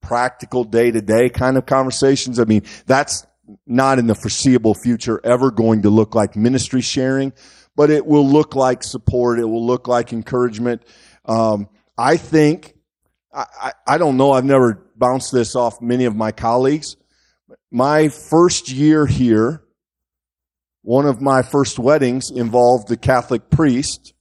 practical 0.00 0.64
day 0.64 0.90
to 0.90 1.00
day 1.00 1.28
kind 1.28 1.56
of 1.56 1.66
conversations. 1.66 2.38
I 2.38 2.44
mean, 2.44 2.62
that's 2.86 3.26
not 3.66 3.98
in 3.98 4.06
the 4.06 4.14
foreseeable 4.14 4.74
future 4.74 5.20
ever 5.24 5.50
going 5.50 5.82
to 5.82 5.90
look 5.90 6.14
like 6.14 6.36
ministry 6.36 6.80
sharing, 6.80 7.32
but 7.74 7.90
it 7.90 8.06
will 8.06 8.28
look 8.28 8.54
like 8.54 8.82
support. 8.82 9.40
It 9.40 9.44
will 9.44 9.66
look 9.66 9.88
like 9.88 10.12
encouragement. 10.12 10.82
Um, 11.24 11.68
I 11.98 12.16
think, 12.16 12.74
I, 13.32 13.72
I, 13.86 13.98
don't 13.98 14.16
know. 14.16 14.32
I've 14.32 14.44
never 14.44 14.86
bounced 14.96 15.32
this 15.32 15.56
off 15.56 15.80
many 15.80 16.04
of 16.04 16.14
my 16.14 16.32
colleagues. 16.32 16.96
My 17.70 18.08
first 18.08 18.70
year 18.70 19.06
here, 19.06 19.62
one 20.82 21.06
of 21.06 21.20
my 21.20 21.42
first 21.42 21.78
weddings 21.78 22.30
involved 22.30 22.90
a 22.90 22.96
Catholic 22.96 23.48
priest 23.48 24.12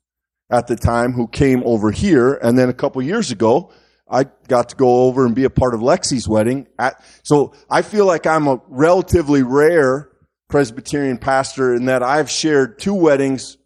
at 0.50 0.68
the 0.68 0.76
time 0.76 1.12
who 1.14 1.28
came 1.28 1.62
over 1.66 1.92
here. 1.92 2.34
And 2.36 2.58
then 2.58 2.70
a 2.70 2.74
couple 2.74 3.02
years 3.02 3.32
ago, 3.32 3.74
I 4.10 4.26
got 4.48 4.70
to 4.70 4.76
go 4.76 5.06
over 5.06 5.26
and 5.26 5.36
be 5.36 5.46
a 5.46 5.50
part 5.50 5.74
of 5.74 5.82
Lexi's 5.82 6.28
wedding. 6.28 6.68
At, 6.80 7.04
so 7.24 7.54
I 7.70 7.82
feel 7.82 8.06
like 8.06 8.26
I'm 8.26 8.48
a 8.48 8.62
relatively 8.68 9.44
rare 9.44 10.10
Presbyterian 10.50 11.18
pastor 11.18 11.74
in 11.74 11.86
that 11.86 12.04
I've 12.04 12.30
shared 12.30 12.80
two 12.80 12.94
weddings 12.94 13.58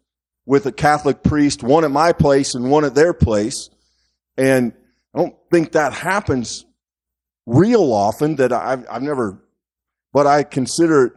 with 0.44 0.66
a 0.66 0.72
Catholic 0.72 1.22
priest, 1.24 1.62
one 1.64 1.84
at 1.84 1.90
my 1.90 2.12
place 2.12 2.54
and 2.54 2.70
one 2.70 2.84
at 2.84 2.94
their 2.94 3.12
place. 3.12 3.70
And 4.36 4.72
I 5.16 5.20
don't 5.20 5.34
think 5.50 5.72
that 5.72 5.94
happens 5.94 6.66
real 7.46 7.92
often 7.92 8.36
that 8.36 8.52
I've, 8.52 8.84
I've 8.90 9.02
never, 9.02 9.42
but 10.12 10.26
I 10.26 10.42
consider 10.42 11.06
it 11.06 11.12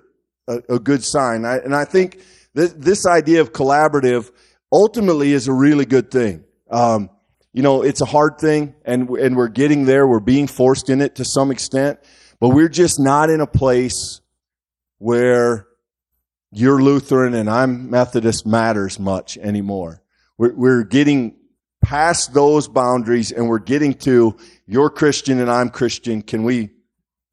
a, 0.48 0.76
a 0.76 0.80
good 0.80 1.04
sign. 1.04 1.44
I, 1.44 1.58
and 1.58 1.76
I 1.76 1.84
think 1.84 2.22
th- 2.56 2.72
this 2.78 3.06
idea 3.06 3.42
of 3.42 3.52
collaborative 3.52 4.32
ultimately 4.72 5.34
is 5.34 5.50
a 5.50 5.54
really 5.54 5.86
good 5.86 6.12
thing. 6.12 6.46
Um, 6.72 7.10
you 7.52 7.62
know, 7.62 7.82
it's 7.82 8.00
a 8.00 8.06
hard 8.06 8.38
thing 8.40 8.74
and, 8.86 9.10
and 9.10 9.36
we're 9.36 9.50
getting 9.50 9.86
there. 9.86 10.08
We're 10.08 10.22
being 10.22 10.48
forced 10.48 10.90
in 10.90 11.02
it 11.02 11.16
to 11.16 11.26
some 11.26 11.52
extent, 11.52 12.00
but 12.40 12.50
we're 12.50 12.70
just 12.70 13.02
not 13.02 13.30
in 13.30 13.42
a 13.42 13.48
place 13.48 14.22
where 15.00 15.68
you're 16.52 16.82
Lutheran 16.82 17.34
and 17.34 17.50
I'm 17.50 17.90
Methodist 17.90 18.46
matters 18.46 18.98
much 18.98 19.38
anymore. 19.38 20.02
We're, 20.38 20.54
we're 20.54 20.84
getting 20.84 21.39
past 21.90 22.36
those 22.36 22.68
boundaries 22.68 23.32
and 23.32 23.50
we're 23.50 23.58
getting 23.58 23.96
to 23.96 24.38
you're 24.68 24.92
Christian 24.92 25.40
and 25.40 25.50
I'm 25.50 25.72
Christian. 25.72 26.22
Can 26.22 26.44
we, 26.44 26.70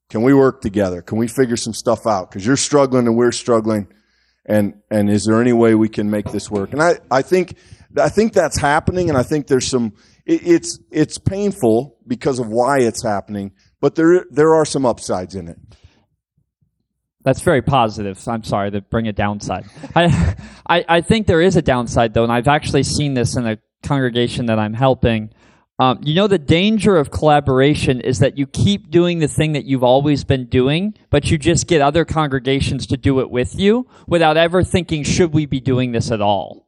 can 0.08 0.22
we 0.22 0.32
work 0.32 0.62
together? 0.62 1.02
Can 1.02 1.18
we 1.18 1.28
figure 1.28 1.58
some 1.58 1.74
stuff 1.74 2.06
out? 2.06 2.30
Cause 2.30 2.46
you're 2.46 2.56
struggling 2.56 3.06
and 3.06 3.18
we're 3.18 3.32
struggling. 3.32 3.86
And, 4.46 4.80
and 4.90 5.10
is 5.10 5.26
there 5.26 5.42
any 5.42 5.52
way 5.52 5.74
we 5.74 5.90
can 5.90 6.10
make 6.10 6.32
this 6.32 6.50
work? 6.50 6.72
And 6.72 6.82
I, 6.82 6.94
I 7.10 7.20
think, 7.20 7.58
I 8.00 8.08
think 8.08 8.32
that's 8.32 8.58
happening. 8.58 9.10
And 9.10 9.18
I 9.18 9.24
think 9.24 9.46
there's 9.46 9.66
some, 9.66 9.92
it, 10.24 10.46
it's, 10.46 10.78
it's 10.90 11.18
painful 11.18 11.98
because 12.06 12.38
of 12.38 12.48
why 12.48 12.78
it's 12.78 13.02
happening, 13.02 13.52
but 13.82 13.94
there, 13.94 14.24
there 14.30 14.54
are 14.54 14.64
some 14.64 14.86
upsides 14.86 15.34
in 15.34 15.48
it. 15.48 15.58
That's 17.24 17.42
very 17.42 17.60
positive. 17.60 18.26
I'm 18.26 18.44
sorry 18.44 18.70
to 18.70 18.80
bring 18.80 19.06
a 19.06 19.12
downside. 19.12 19.66
I, 19.94 20.34
I, 20.66 20.84
I 20.88 21.00
think 21.02 21.26
there 21.26 21.42
is 21.42 21.56
a 21.56 21.62
downside 21.62 22.14
though, 22.14 22.22
and 22.22 22.32
I've 22.32 22.48
actually 22.48 22.84
seen 22.84 23.12
this 23.12 23.36
in 23.36 23.46
a 23.46 23.58
congregation 23.87 24.46
that 24.46 24.59
I'm 24.59 24.75
helping. 24.75 25.31
Um, 25.79 26.01
you 26.03 26.14
know, 26.14 26.27
the 26.27 26.38
danger 26.38 26.96
of 26.96 27.11
collaboration 27.11 28.01
is 28.01 28.20
that 28.20 28.38
you 28.38 28.46
keep 28.46 28.90
doing 28.90 29.18
the 29.18 29.29
thing 29.29 29.53
that 29.53 29.66
you've 29.66 29.85
always 29.85 30.25
been 30.25 30.46
doing, 30.46 30.94
but 31.11 31.31
you 31.31 31.37
just 31.37 31.66
get 31.66 31.83
other 31.83 32.07
congregations 32.07 32.87
to 32.87 32.96
do 32.96 33.20
it 33.20 33.31
with 33.31 33.59
you 33.59 33.87
without 34.07 34.38
ever 34.38 34.62
thinking, 34.62 35.03
should 35.03 35.35
we 35.35 35.44
be 35.44 35.61
doing 35.61 35.92
this 35.92 36.11
at 36.11 36.22
all? 36.22 36.66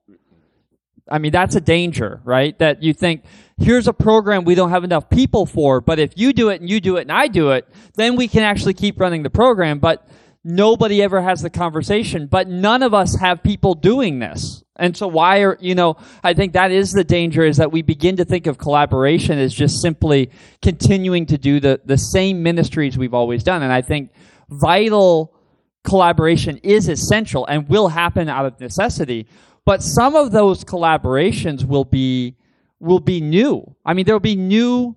I 1.10 1.18
mean, 1.18 1.32
that's 1.32 1.54
a 1.54 1.60
danger, 1.60 2.20
right? 2.22 2.58
That 2.58 2.82
you 2.82 2.92
think, 2.92 3.24
here's 3.56 3.88
a 3.88 3.94
program 3.94 4.44
we 4.44 4.54
don't 4.54 4.70
have 4.70 4.84
enough 4.84 5.08
people 5.08 5.46
for, 5.46 5.80
but 5.80 5.98
if 5.98 6.12
you 6.16 6.34
do 6.34 6.50
it 6.50 6.60
and 6.60 6.68
you 6.68 6.78
do 6.78 6.98
it 6.98 7.02
and 7.02 7.12
I 7.12 7.28
do 7.28 7.52
it, 7.52 7.66
then 7.94 8.14
we 8.14 8.28
can 8.28 8.42
actually 8.42 8.74
keep 8.74 9.00
running 9.00 9.22
the 9.22 9.30
program. 9.30 9.78
But 9.78 10.06
nobody 10.44 11.02
ever 11.02 11.22
has 11.22 11.40
the 11.40 11.50
conversation, 11.50 12.26
but 12.26 12.46
none 12.46 12.82
of 12.82 12.92
us 12.92 13.16
have 13.16 13.42
people 13.42 13.74
doing 13.74 14.18
this. 14.18 14.62
And 14.78 14.96
so 14.96 15.08
why 15.08 15.40
are, 15.42 15.58
you 15.60 15.74
know, 15.74 15.96
I 16.22 16.34
think 16.34 16.52
that 16.52 16.70
is 16.70 16.92
the 16.92 17.04
danger 17.04 17.42
is 17.44 17.56
that 17.56 17.72
we 17.72 17.82
begin 17.82 18.16
to 18.16 18.24
think 18.24 18.46
of 18.46 18.58
collaboration 18.58 19.38
as 19.38 19.52
just 19.52 19.82
simply 19.82 20.30
continuing 20.62 21.26
to 21.26 21.38
do 21.38 21.58
the, 21.58 21.80
the 21.84 21.98
same 21.98 22.42
ministries 22.42 22.96
we've 22.96 23.14
always 23.14 23.42
done. 23.42 23.62
And 23.62 23.72
I 23.72 23.82
think 23.82 24.12
vital 24.48 25.34
collaboration 25.82 26.58
is 26.58 26.88
essential 26.88 27.44
and 27.46 27.68
will 27.68 27.88
happen 27.88 28.28
out 28.28 28.46
of 28.46 28.60
necessity. 28.60 29.26
But 29.64 29.82
some 29.82 30.14
of 30.14 30.30
those 30.30 30.64
collaborations 30.64 31.64
will 31.64 31.84
be, 31.84 32.36
will 32.78 33.00
be 33.00 33.20
new. 33.20 33.74
I 33.84 33.94
mean, 33.94 34.06
there'll 34.06 34.20
be 34.20 34.36
new 34.36 34.96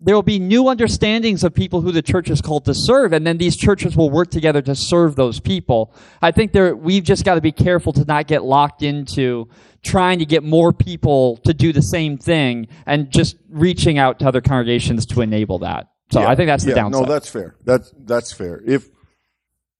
there 0.00 0.14
will 0.14 0.22
be 0.22 0.38
new 0.38 0.68
understandings 0.68 1.42
of 1.42 1.52
people 1.52 1.80
who 1.80 1.90
the 1.90 2.02
church 2.02 2.30
is 2.30 2.40
called 2.40 2.64
to 2.66 2.74
serve, 2.74 3.12
and 3.12 3.26
then 3.26 3.38
these 3.38 3.56
churches 3.56 3.96
will 3.96 4.10
work 4.10 4.30
together 4.30 4.62
to 4.62 4.74
serve 4.74 5.16
those 5.16 5.40
people. 5.40 5.92
I 6.22 6.30
think 6.30 6.52
there, 6.52 6.76
we've 6.76 7.02
just 7.02 7.24
got 7.24 7.34
to 7.34 7.40
be 7.40 7.50
careful 7.50 7.92
to 7.94 8.04
not 8.04 8.28
get 8.28 8.44
locked 8.44 8.82
into 8.82 9.48
trying 9.82 10.20
to 10.20 10.24
get 10.24 10.44
more 10.44 10.72
people 10.72 11.38
to 11.38 11.52
do 11.52 11.72
the 11.72 11.82
same 11.82 12.16
thing 12.16 12.68
and 12.86 13.10
just 13.10 13.36
reaching 13.48 13.98
out 13.98 14.20
to 14.20 14.28
other 14.28 14.40
congregations 14.40 15.04
to 15.06 15.20
enable 15.20 15.58
that. 15.60 15.88
So 16.12 16.20
yeah, 16.20 16.30
I 16.30 16.36
think 16.36 16.46
that's 16.46 16.64
the 16.64 16.70
yeah, 16.70 16.76
downside. 16.76 17.02
No, 17.02 17.08
that's 17.08 17.28
fair. 17.28 17.56
That's 17.64 17.92
that's 17.98 18.32
fair. 18.32 18.62
If 18.66 18.88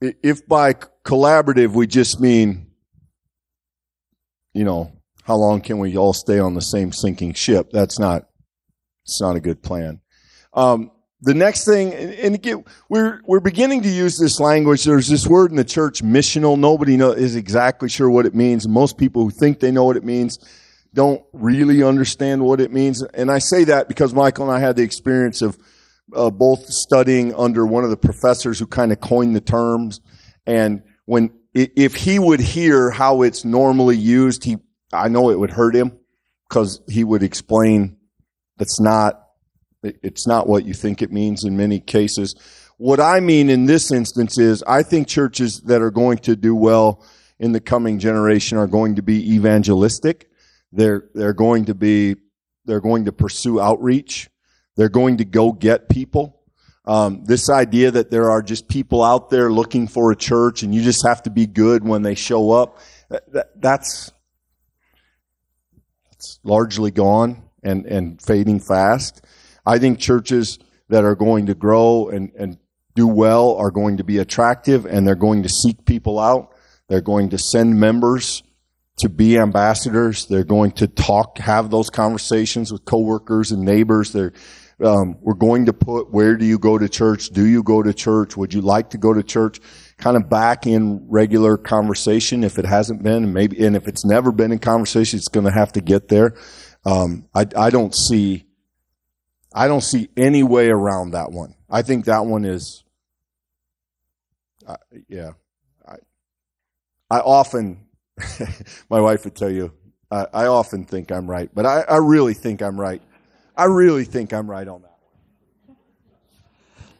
if 0.01 0.47
by 0.47 0.75
collaborative 1.05 1.73
we 1.73 1.87
just 1.87 2.21
mean, 2.21 2.67
you 4.53 4.65
know, 4.65 4.93
how 5.25 5.37
long 5.37 5.61
can 5.61 5.79
we 5.79 5.97
all 5.97 6.13
stay 6.13 6.39
on 6.39 6.55
the 6.55 6.61
same 6.61 6.93
sinking 6.93 7.35
ship? 7.35 7.71
That's 7.73 7.99
not. 7.99 8.29
It's 9.05 9.21
not 9.23 9.37
a 9.37 9.41
good 9.41 9.63
plan. 9.63 10.01
Um, 10.59 10.91
the 11.21 11.35
next 11.35 11.65
thing, 11.65 11.95
and 11.95 12.35
again, 12.35 12.65
we're 12.89 13.21
we're 13.25 13.41
beginning 13.41 13.83
to 13.83 13.89
use 13.89 14.19
this 14.19 14.41
language. 14.41 14.83
There's 14.83 15.07
this 15.07 15.25
word 15.25 15.53
in 15.53 15.57
the 15.57 15.65
church, 15.65 16.03
missional. 16.03 16.59
Nobody 16.59 16.97
know, 16.97 17.13
is 17.13 17.37
exactly 17.37 17.89
sure 17.89 18.11
what 18.11 18.27
it 18.27 18.35
means. 18.35 18.67
Most 18.67 18.99
people 18.99 19.23
who 19.23 19.31
think 19.31 19.61
they 19.61 19.71
know 19.71 19.85
what 19.85 19.97
it 19.97 20.05
means 20.05 20.39
don't 20.95 21.23
really 21.33 21.85
understand 21.85 22.43
what 22.43 22.61
it 22.61 22.73
means. 22.73 23.03
And 23.03 23.31
I 23.31 23.39
say 23.39 23.65
that 23.65 23.87
because 23.87 24.13
Michael 24.15 24.51
and 24.51 24.57
I 24.57 24.59
had 24.59 24.75
the 24.75 24.83
experience 24.83 25.43
of 25.43 25.57
uh, 26.13 26.31
both 26.31 26.67
studying 26.67 27.33
under 27.37 27.65
one 27.65 27.85
of 27.85 27.91
the 27.91 27.97
professors 27.97 28.59
who 28.59 28.67
kind 28.67 28.91
of 28.91 28.99
coined 28.99 29.37
the 29.37 29.41
terms. 29.41 30.01
And 30.45 30.83
when 31.05 31.31
if 31.55 31.95
he 31.95 32.19
would 32.19 32.41
hear 32.41 32.91
how 32.91 33.23
it's 33.23 33.45
normally 33.45 33.97
used, 33.97 34.43
he 34.43 34.57
I 34.93 35.07
know 35.07 35.31
it 35.31 35.39
would 35.39 35.51
hurt 35.51 35.77
him 35.77 35.99
because 36.49 36.81
he 36.89 37.05
would 37.05 37.23
explain 37.23 37.97
that's 38.57 38.81
not 38.81 39.28
it's 39.83 40.27
not 40.27 40.49
what 40.49 40.65
you 40.65 40.75
think 40.75 41.03
it 41.03 41.13
means 41.13 41.45
in 41.45 41.57
many 41.57 41.81
cases. 41.81 42.35
What 42.79 43.01
I 43.01 43.21
mean 43.21 43.51
in 43.51 43.67
this 43.67 43.91
instance 43.91 44.39
is 44.39 44.63
I 44.67 44.83
think 44.83 45.09
churches 45.09 45.61
that 45.63 45.83
are 45.83 45.91
going 45.91 46.19
to 46.19 46.37
do 46.37 46.55
well 46.55 47.05
in 47.39 47.53
the 47.53 47.61
coming 47.61 47.99
generation 47.99 48.59
are 48.59 48.67
going 48.67 48.97
to 48.97 49.03
be 49.03 49.35
evangelistic. 49.35 50.31
They're, 50.73 51.09
they're 51.15 51.33
going 51.33 51.67
to 51.67 51.75
be, 51.75 52.17
they're 52.65 52.81
going 52.81 53.07
to 53.07 53.13
pursue 53.13 53.61
outreach. 53.61 54.29
They're 54.77 54.89
going 54.89 55.19
to 55.19 55.25
go 55.25 55.53
get 55.53 55.89
people. 55.89 56.41
Um, 56.85 57.25
this 57.25 57.51
idea 57.51 57.91
that 57.91 58.11
there 58.11 58.31
are 58.31 58.43
just 58.43 58.69
people 58.69 59.03
out 59.03 59.29
there 59.29 59.53
looking 59.53 59.89
for 59.89 60.11
a 60.11 60.17
church 60.17 60.63
and 60.63 60.75
you 60.75 60.83
just 60.83 61.07
have 61.07 61.23
to 61.25 61.31
be 61.31 61.47
good 61.47 61.85
when 61.85 62.03
they 62.03 62.15
show 62.15 62.51
up, 62.51 62.79
that, 63.11 63.31
that, 63.33 63.61
that's, 63.61 64.11
that's 66.11 66.41
largely 66.45 66.91
gone 66.91 67.43
and, 67.63 67.87
and 67.87 68.23
fading 68.23 68.61
fast. 68.61 69.25
I 69.69 69.79
think 69.79 69.99
churches 69.99 70.59
that 70.89 71.05
are 71.05 71.15
going 71.15 71.47
to 71.47 71.55
grow 71.55 72.09
and, 72.09 72.33
and 72.39 72.59
do 72.95 73.07
well 73.07 73.55
are 73.57 73.71
going 73.71 73.99
to 73.99 74.05
be 74.05 74.17
attractive 74.19 74.87
and 74.87 75.07
they're 75.07 75.15
going 75.15 75.43
to 75.43 75.49
seek 75.49 75.85
people 75.85 76.19
out. 76.19 76.55
They're 76.89 77.03
going 77.03 77.29
to 77.31 77.39
send 77.39 77.79
members 77.79 78.43
to 78.97 79.11
be 79.11 79.39
ambassadors. 79.39 80.25
They're 80.25 80.43
going 80.43 80.73
to 80.73 80.89
talk, 80.89 81.37
have 81.39 81.71
those 81.71 81.91
conversations 81.91 82.73
with 82.73 82.87
coworkers 82.87 83.53
and 83.53 83.63
neighbors. 83.63 84.13
They're, 84.13 84.33
um, 84.83 85.19
we're 85.21 85.35
going 85.35 85.67
to 85.67 85.75
put 85.75 86.11
where 86.11 86.37
do 86.37 86.47
you 86.47 86.59
go 86.59 86.79
to 86.79 86.89
church? 86.89 87.29
Do 87.29 87.45
you 87.45 87.63
go 87.63 87.83
to 87.83 87.93
church? 87.93 88.39
Would 88.39 88.55
you 88.55 88.63
like 88.63 88.91
to 88.91 88.99
go 88.99 89.13
to 89.13 89.23
church? 89.23 89.61
Kind 89.99 90.17
of 90.17 90.31
back 90.31 90.67
in 90.67 91.07
regular 91.11 91.59
conversation 91.59 92.43
if 92.43 92.59
it 92.59 92.65
hasn't 92.65 93.03
been, 93.03 93.25
and 93.25 93.35
maybe, 93.35 93.65
and 93.65 93.77
if 93.77 93.87
it's 93.87 94.05
never 94.05 94.33
been 94.33 94.51
in 94.51 94.61
conversation, 94.61 95.19
it's 95.19 95.29
going 95.29 95.47
to 95.47 95.53
have 95.53 95.73
to 95.73 95.83
get 95.83 96.09
there. 96.09 96.37
Um, 96.87 97.29
I, 97.35 97.47
I 97.55 97.71
don't 97.71 97.95
see, 97.95 98.48
I 99.59 99.67
don't 99.67 99.83
see 99.83 100.09
any 100.17 100.43
way 100.43 100.69
around 100.69 101.11
that 101.11 101.33
one. 101.33 101.55
I 101.69 101.83
think 101.83 102.05
that 102.05 102.25
one 102.25 102.45
is 102.45 102.85
uh, 104.69 104.77
yeah. 105.09 105.31
I, 105.87 105.97
I 107.11 107.21
often, 107.21 107.87
my 108.91 109.01
wife 109.01 109.25
would 109.25 109.35
tell 109.35 109.51
you, 109.51 109.73
I, 110.11 110.27
I 110.33 110.47
often 110.47 110.85
think 110.85 111.11
I'm 111.11 111.29
right, 111.29 111.51
but 111.53 111.67
I, 111.67 111.81
I 111.81 111.97
really 111.97 112.35
think 112.35 112.63
I'm 112.63 112.79
right. 112.79 113.03
I 113.57 113.65
really 113.65 114.05
think 114.05 114.33
I'm 114.33 114.49
right 114.49 114.69
on 114.69 114.83
that. 114.83 114.99
One. 115.67 115.77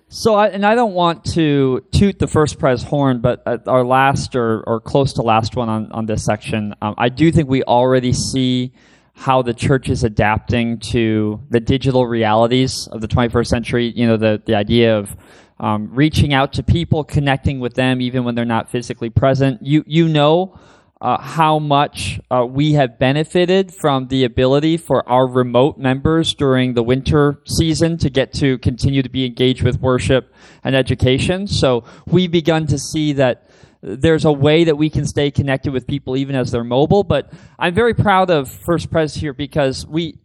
So, 0.09 0.35
I, 0.35 0.49
and 0.49 0.65
I 0.65 0.75
don't 0.75 0.95
want 0.95 1.27
to 1.35 1.85
toot 1.93 2.19
the 2.19 2.27
first 2.27 2.59
prize 2.59 2.83
horn, 2.83 3.21
but 3.21 3.43
our 3.69 3.85
last 3.85 4.35
or, 4.35 4.63
or 4.67 4.81
close 4.81 5.13
to 5.15 5.23
last 5.23 5.55
one 5.55 5.69
on, 5.69 5.93
on 5.93 6.07
this 6.07 6.25
section, 6.25 6.75
um, 6.81 6.95
I 6.97 7.11
do 7.11 7.31
think 7.31 7.49
we 7.49 7.63
already 7.63 8.15
see 8.15 8.73
how 9.19 9.43
the 9.43 9.53
church 9.53 9.89
is 9.89 10.05
adapting 10.05 10.79
to 10.79 11.41
the 11.51 11.59
digital 11.59 12.07
realities 12.07 12.87
of 12.93 13.01
the 13.01 13.09
21st 13.09 13.47
century. 13.49 13.93
You 13.97 14.07
know, 14.07 14.17
the, 14.17 14.41
the 14.47 14.55
idea 14.55 14.97
of 14.97 15.17
um, 15.59 15.91
reaching 15.93 16.33
out 16.33 16.53
to 16.53 16.63
people, 16.63 17.03
connecting 17.03 17.59
with 17.59 17.75
them 17.75 18.01
even 18.01 18.23
when 18.23 18.37
they're 18.37 18.45
not 18.45 18.71
physically 18.71 19.11
present. 19.11 19.61
You 19.61 19.83
you 19.89 20.07
know 20.07 20.57
uh, 21.01 21.21
how 21.21 21.59
much 21.59 22.21
uh, 22.31 22.47
we 22.47 22.75
have 22.75 23.01
benefited 23.01 23.75
from 23.75 24.07
the 24.07 24.23
ability 24.23 24.77
for 24.77 25.09
our 25.09 25.27
remote 25.27 25.79
members 25.79 26.33
during 26.35 26.75
the 26.75 26.85
winter 26.85 27.41
season 27.45 27.99
to 27.99 28.11
get 28.11 28.33
to 28.35 28.57
continue 28.59 29.03
to 29.03 29.09
be 29.09 29.27
engaged 29.27 29.65
with 29.65 29.81
worship 29.81 30.33
and 30.63 30.77
education. 30.77 31.49
So 31.49 31.83
we've 32.07 32.31
begun 32.31 32.69
to 32.69 32.79
see 32.79 33.15
that 33.15 33.51
there's 33.81 34.25
a 34.25 34.33
way 34.33 34.65
that 34.65 34.77
we 34.77 34.91
can 34.91 35.07
stay 35.07 35.31
connected 35.31 35.73
with 35.73 35.87
people 35.87 36.17
even 36.17 36.35
as 36.35 36.51
they're 36.51 36.65
mobile. 36.65 37.05
But 37.05 37.33
I'm 37.59 37.75
very 37.75 37.95
proud 37.95 38.31
of 38.31 38.51
First 38.51 38.91
Pres 38.91 39.15
here 39.15 39.33
because 39.33 39.87
we 39.87 40.19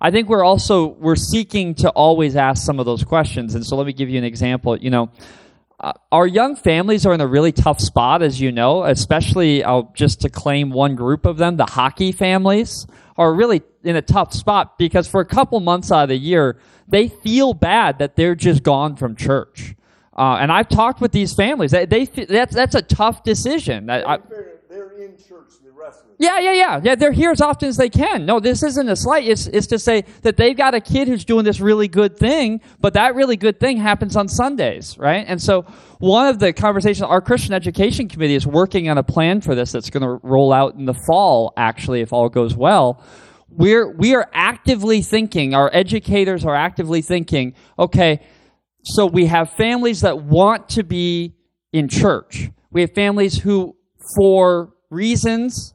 I 0.00 0.10
think 0.10 0.28
we're 0.28 0.44
also 0.44 0.86
we're 0.86 1.16
seeking 1.16 1.74
to 1.76 1.90
always 1.90 2.36
ask 2.36 2.64
some 2.64 2.78
of 2.78 2.86
those 2.86 3.02
questions. 3.04 3.54
And 3.54 3.66
so 3.66 3.76
let 3.76 3.86
me 3.86 3.92
give 3.92 4.08
you 4.08 4.18
an 4.18 4.24
example. 4.24 4.76
You 4.76 4.90
know, 4.90 5.10
uh, 5.80 5.92
our 6.12 6.26
young 6.26 6.56
families 6.56 7.06
are 7.06 7.14
in 7.14 7.20
a 7.20 7.26
really 7.26 7.52
tough 7.52 7.80
spot, 7.80 8.22
as 8.22 8.40
you 8.40 8.52
know, 8.52 8.84
especially 8.84 9.64
just 9.94 10.20
to 10.22 10.28
claim 10.28 10.70
one 10.70 10.94
group 10.94 11.26
of 11.26 11.36
them, 11.36 11.56
the 11.56 11.66
hockey 11.66 12.12
families 12.12 12.86
are 13.16 13.34
really 13.34 13.62
in 13.82 13.96
a 13.96 14.02
tough 14.02 14.32
spot 14.32 14.78
because 14.78 15.08
for 15.08 15.20
a 15.20 15.24
couple 15.24 15.58
months 15.60 15.90
out 15.90 16.04
of 16.04 16.08
the 16.08 16.16
year, 16.16 16.58
they 16.86 17.08
feel 17.08 17.54
bad 17.54 17.98
that 17.98 18.16
they're 18.16 18.36
just 18.36 18.62
gone 18.62 18.96
from 18.96 19.16
church. 19.16 19.74
Uh, 20.18 20.38
and 20.40 20.50
I've 20.50 20.68
talked 20.68 21.00
with 21.00 21.12
these 21.12 21.32
families. 21.32 21.70
They, 21.70 21.86
they 21.86 22.04
that's 22.06 22.54
that's 22.54 22.74
a 22.74 22.82
tough 22.82 23.22
decision. 23.22 23.86
That 23.86 24.08
I, 24.08 24.18
they're 24.68 24.90
in 24.98 25.16
church 25.16 25.52
the 25.64 25.70
rest 25.70 26.00
of 26.00 26.10
it. 26.10 26.16
Yeah, 26.18 26.40
yeah, 26.40 26.52
yeah. 26.52 26.80
Yeah, 26.82 26.94
they're 26.96 27.12
here 27.12 27.30
as 27.30 27.40
often 27.40 27.68
as 27.68 27.76
they 27.76 27.88
can. 27.88 28.26
No, 28.26 28.40
this 28.40 28.62
isn't 28.62 28.88
a 28.88 28.96
slight. 28.96 29.26
It's, 29.26 29.46
it's 29.46 29.68
to 29.68 29.78
say 29.78 30.04
that 30.22 30.36
they've 30.36 30.56
got 30.56 30.74
a 30.74 30.80
kid 30.80 31.08
who's 31.08 31.24
doing 31.24 31.44
this 31.44 31.60
really 31.60 31.88
good 31.88 32.16
thing, 32.16 32.60
but 32.80 32.94
that 32.94 33.14
really 33.14 33.36
good 33.36 33.60
thing 33.60 33.76
happens 33.76 34.16
on 34.16 34.28
Sundays, 34.28 34.98
right? 34.98 35.24
And 35.26 35.40
so 35.40 35.62
one 35.98 36.26
of 36.26 36.38
the 36.38 36.52
conversations, 36.52 37.02
our 37.02 37.20
Christian 37.20 37.54
Education 37.54 38.08
Committee 38.08 38.34
is 38.34 38.46
working 38.46 38.88
on 38.88 38.98
a 38.98 39.04
plan 39.04 39.40
for 39.40 39.54
this 39.54 39.72
that's 39.72 39.90
going 39.90 40.02
to 40.02 40.26
roll 40.26 40.52
out 40.52 40.74
in 40.74 40.84
the 40.84 40.94
fall, 40.94 41.52
actually, 41.56 42.00
if 42.00 42.12
all 42.12 42.28
goes 42.28 42.56
well. 42.56 43.02
We're, 43.50 43.90
we 43.90 44.14
are 44.14 44.28
actively 44.32 45.00
thinking, 45.00 45.54
our 45.54 45.70
educators 45.72 46.44
are 46.44 46.54
actively 46.54 47.02
thinking, 47.02 47.54
okay, 47.78 48.20
so 48.88 49.06
we 49.06 49.26
have 49.26 49.50
families 49.50 50.00
that 50.00 50.22
want 50.22 50.68
to 50.70 50.82
be 50.82 51.34
in 51.72 51.88
church. 51.88 52.50
We 52.70 52.80
have 52.80 52.92
families 52.94 53.38
who 53.38 53.76
for 54.14 54.72
reasons 54.90 55.74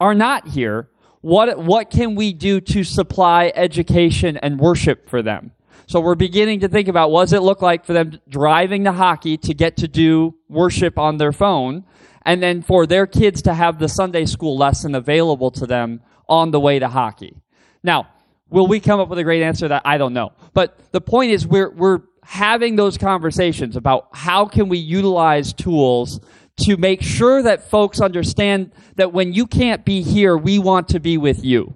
are 0.00 0.14
not 0.14 0.48
here, 0.48 0.88
what, 1.20 1.58
what 1.58 1.90
can 1.90 2.14
we 2.14 2.32
do 2.32 2.60
to 2.60 2.84
supply 2.84 3.52
education 3.54 4.36
and 4.36 4.60
worship 4.60 5.08
for 5.08 5.22
them? 5.22 5.52
So 5.86 6.00
we're 6.00 6.14
beginning 6.14 6.60
to 6.60 6.68
think 6.68 6.86
about 6.86 7.10
what 7.10 7.24
does 7.24 7.32
it 7.32 7.42
look 7.42 7.62
like 7.62 7.84
for 7.84 7.92
them 7.92 8.20
driving 8.28 8.84
to 8.84 8.92
hockey 8.92 9.36
to 9.38 9.54
get 9.54 9.76
to 9.78 9.88
do 9.88 10.36
worship 10.48 10.98
on 10.98 11.16
their 11.16 11.32
phone, 11.32 11.84
and 12.22 12.42
then 12.42 12.62
for 12.62 12.86
their 12.86 13.06
kids 13.06 13.42
to 13.42 13.54
have 13.54 13.78
the 13.78 13.88
Sunday 13.88 14.26
school 14.26 14.56
lesson 14.56 14.94
available 14.94 15.50
to 15.52 15.66
them 15.66 16.02
on 16.28 16.50
the 16.50 16.60
way 16.60 16.78
to 16.78 16.88
hockey. 16.88 17.34
Now, 17.82 18.08
will 18.50 18.66
we 18.66 18.80
come 18.80 19.00
up 19.00 19.08
with 19.08 19.18
a 19.18 19.24
great 19.24 19.42
answer 19.42 19.66
that? 19.68 19.82
I 19.84 19.98
don't 19.98 20.12
know. 20.12 20.32
But 20.52 20.78
the 20.92 21.00
point 21.00 21.30
is 21.32 21.46
we're, 21.46 21.70
we're 21.70 22.00
having 22.28 22.76
those 22.76 22.98
conversations 22.98 23.74
about 23.74 24.06
how 24.12 24.44
can 24.44 24.68
we 24.68 24.76
utilize 24.76 25.54
tools 25.54 26.20
to 26.58 26.76
make 26.76 27.00
sure 27.00 27.42
that 27.42 27.70
folks 27.70 28.02
understand 28.02 28.70
that 28.96 29.14
when 29.14 29.32
you 29.32 29.46
can't 29.46 29.82
be 29.82 30.02
here, 30.02 30.36
we 30.36 30.58
want 30.58 30.88
to 30.88 31.00
be 31.00 31.16
with 31.16 31.42
you. 31.42 31.74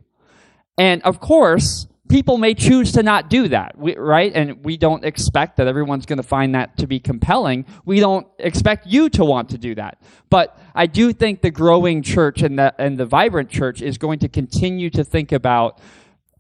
And 0.77 1.01
of 1.05 1.21
course, 1.21 1.87
people 2.11 2.37
may 2.37 2.53
choose 2.53 2.93
to 2.93 3.03
not 3.03 3.31
do 3.31 3.49
that, 3.49 3.75
right? 3.79 4.31
And 4.35 4.63
we 4.63 4.77
don't 4.77 5.07
expect 5.07 5.57
that 5.57 5.69
everyone's 5.69 6.05
going 6.05 6.19
to 6.19 6.23
find 6.23 6.55
that 6.55 6.77
to 6.77 6.87
be 6.87 7.01
compelling. 7.01 7.65
We 7.87 7.99
don't 7.99 8.27
expect 8.39 8.87
you 8.87 9.09
to 9.09 9.25
want 9.25 9.49
to 9.51 9.59
do 9.59 9.75
that. 9.77 10.03
But 10.29 10.61
I 10.75 10.85
do 10.85 11.15
think 11.15 11.41
the 11.41 11.51
growing 11.51 12.03
church 12.03 12.43
and 12.43 12.59
the, 12.59 12.75
and 12.79 12.99
the 12.99 13.07
vibrant 13.07 13.49
church 13.49 13.81
is 13.81 13.97
going 13.97 14.19
to 14.19 14.29
continue 14.29 14.91
to 14.91 15.03
think 15.03 15.33
about 15.33 15.81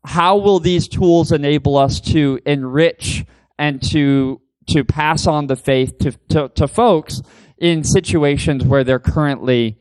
how 0.04 0.36
will 0.36 0.60
these 0.60 0.86
tools 0.86 1.32
enable 1.32 1.78
us 1.78 1.98
to 2.00 2.38
enrich 2.44 3.24
and 3.62 3.80
to 3.80 4.40
to 4.66 4.84
pass 4.84 5.26
on 5.26 5.46
the 5.46 5.56
faith 5.56 5.98
to, 5.98 6.12
to, 6.28 6.48
to 6.50 6.66
folks 6.68 7.22
in 7.58 7.84
situations 7.84 8.64
where 8.64 8.84
they're 8.84 8.98
currently 8.98 9.78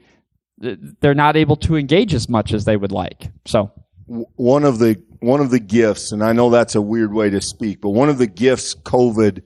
they're 0.57 1.15
not 1.15 1.35
able 1.35 1.55
to 1.55 1.75
engage 1.75 2.13
as 2.13 2.29
much 2.29 2.53
as 2.53 2.65
they 2.65 2.77
would 2.77 2.91
like. 2.91 3.31
So 3.45 3.71
one 4.35 4.63
of 4.63 4.77
the 4.77 5.01
one 5.19 5.39
of 5.39 5.49
the 5.49 5.59
gifts, 5.59 6.11
and 6.11 6.23
I 6.23 6.33
know 6.33 6.51
that's 6.51 6.75
a 6.75 6.81
weird 6.81 7.11
way 7.11 7.31
to 7.31 7.41
speak, 7.41 7.81
but 7.81 7.89
one 7.89 8.09
of 8.09 8.19
the 8.19 8.27
gifts 8.27 8.75
COVID 8.75 9.41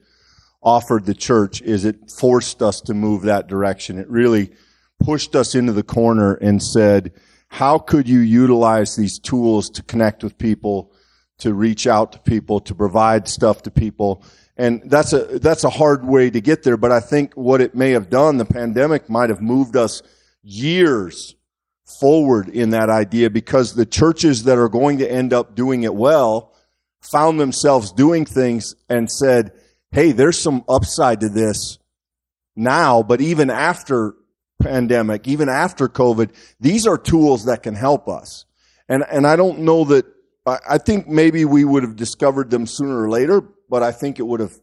offered 0.62 1.06
the 1.06 1.14
church 1.14 1.62
is 1.62 1.84
it 1.84 2.10
forced 2.10 2.60
us 2.60 2.80
to 2.82 2.94
move 2.94 3.22
that 3.22 3.46
direction. 3.46 3.98
It 3.98 4.08
really 4.08 4.52
pushed 5.00 5.34
us 5.34 5.54
into 5.54 5.72
the 5.72 5.82
corner 5.82 6.34
and 6.34 6.62
said, 6.62 7.12
how 7.48 7.78
could 7.78 8.08
you 8.08 8.20
utilize 8.20 8.96
these 8.96 9.18
tools 9.18 9.70
to 9.70 9.82
connect 9.82 10.24
with 10.24 10.36
people, 10.36 10.92
to 11.38 11.54
reach 11.54 11.86
out 11.86 12.12
to 12.12 12.18
people, 12.18 12.60
to 12.60 12.74
provide 12.74 13.28
stuff 13.28 13.62
to 13.62 13.70
people? 13.70 14.22
And 14.56 14.82
that's 14.86 15.12
a, 15.12 15.38
that's 15.38 15.64
a 15.64 15.70
hard 15.70 16.04
way 16.04 16.30
to 16.30 16.40
get 16.40 16.62
there. 16.62 16.76
But 16.76 16.92
I 16.92 17.00
think 17.00 17.34
what 17.34 17.60
it 17.60 17.74
may 17.74 17.90
have 17.90 18.08
done, 18.08 18.38
the 18.38 18.44
pandemic 18.44 19.10
might 19.10 19.30
have 19.30 19.42
moved 19.42 19.76
us 19.76 20.02
years 20.42 21.34
forward 22.00 22.48
in 22.48 22.70
that 22.70 22.88
idea 22.88 23.30
because 23.30 23.74
the 23.74 23.86
churches 23.86 24.44
that 24.44 24.58
are 24.58 24.68
going 24.68 24.98
to 24.98 25.10
end 25.10 25.32
up 25.32 25.54
doing 25.54 25.82
it 25.82 25.94
well 25.94 26.52
found 27.00 27.38
themselves 27.38 27.92
doing 27.92 28.24
things 28.24 28.74
and 28.88 29.10
said, 29.10 29.52
Hey, 29.92 30.12
there's 30.12 30.38
some 30.38 30.64
upside 30.68 31.20
to 31.20 31.28
this 31.28 31.78
now, 32.56 33.02
but 33.02 33.20
even 33.20 33.50
after 33.50 34.14
pandemic, 34.60 35.28
even 35.28 35.48
after 35.48 35.88
COVID, 35.88 36.30
these 36.58 36.86
are 36.86 36.98
tools 36.98 37.44
that 37.44 37.62
can 37.62 37.74
help 37.74 38.08
us. 38.08 38.46
And, 38.88 39.04
and 39.10 39.26
I 39.26 39.36
don't 39.36 39.60
know 39.60 39.84
that, 39.84 40.06
I 40.46 40.78
think 40.78 41.08
maybe 41.08 41.44
we 41.44 41.64
would 41.64 41.82
have 41.82 41.96
discovered 41.96 42.50
them 42.50 42.66
sooner 42.66 43.02
or 43.02 43.10
later, 43.10 43.42
but 43.68 43.82
I 43.82 43.92
think 43.92 44.18
it 44.18 44.22
would 44.22 44.40
have 44.40 44.54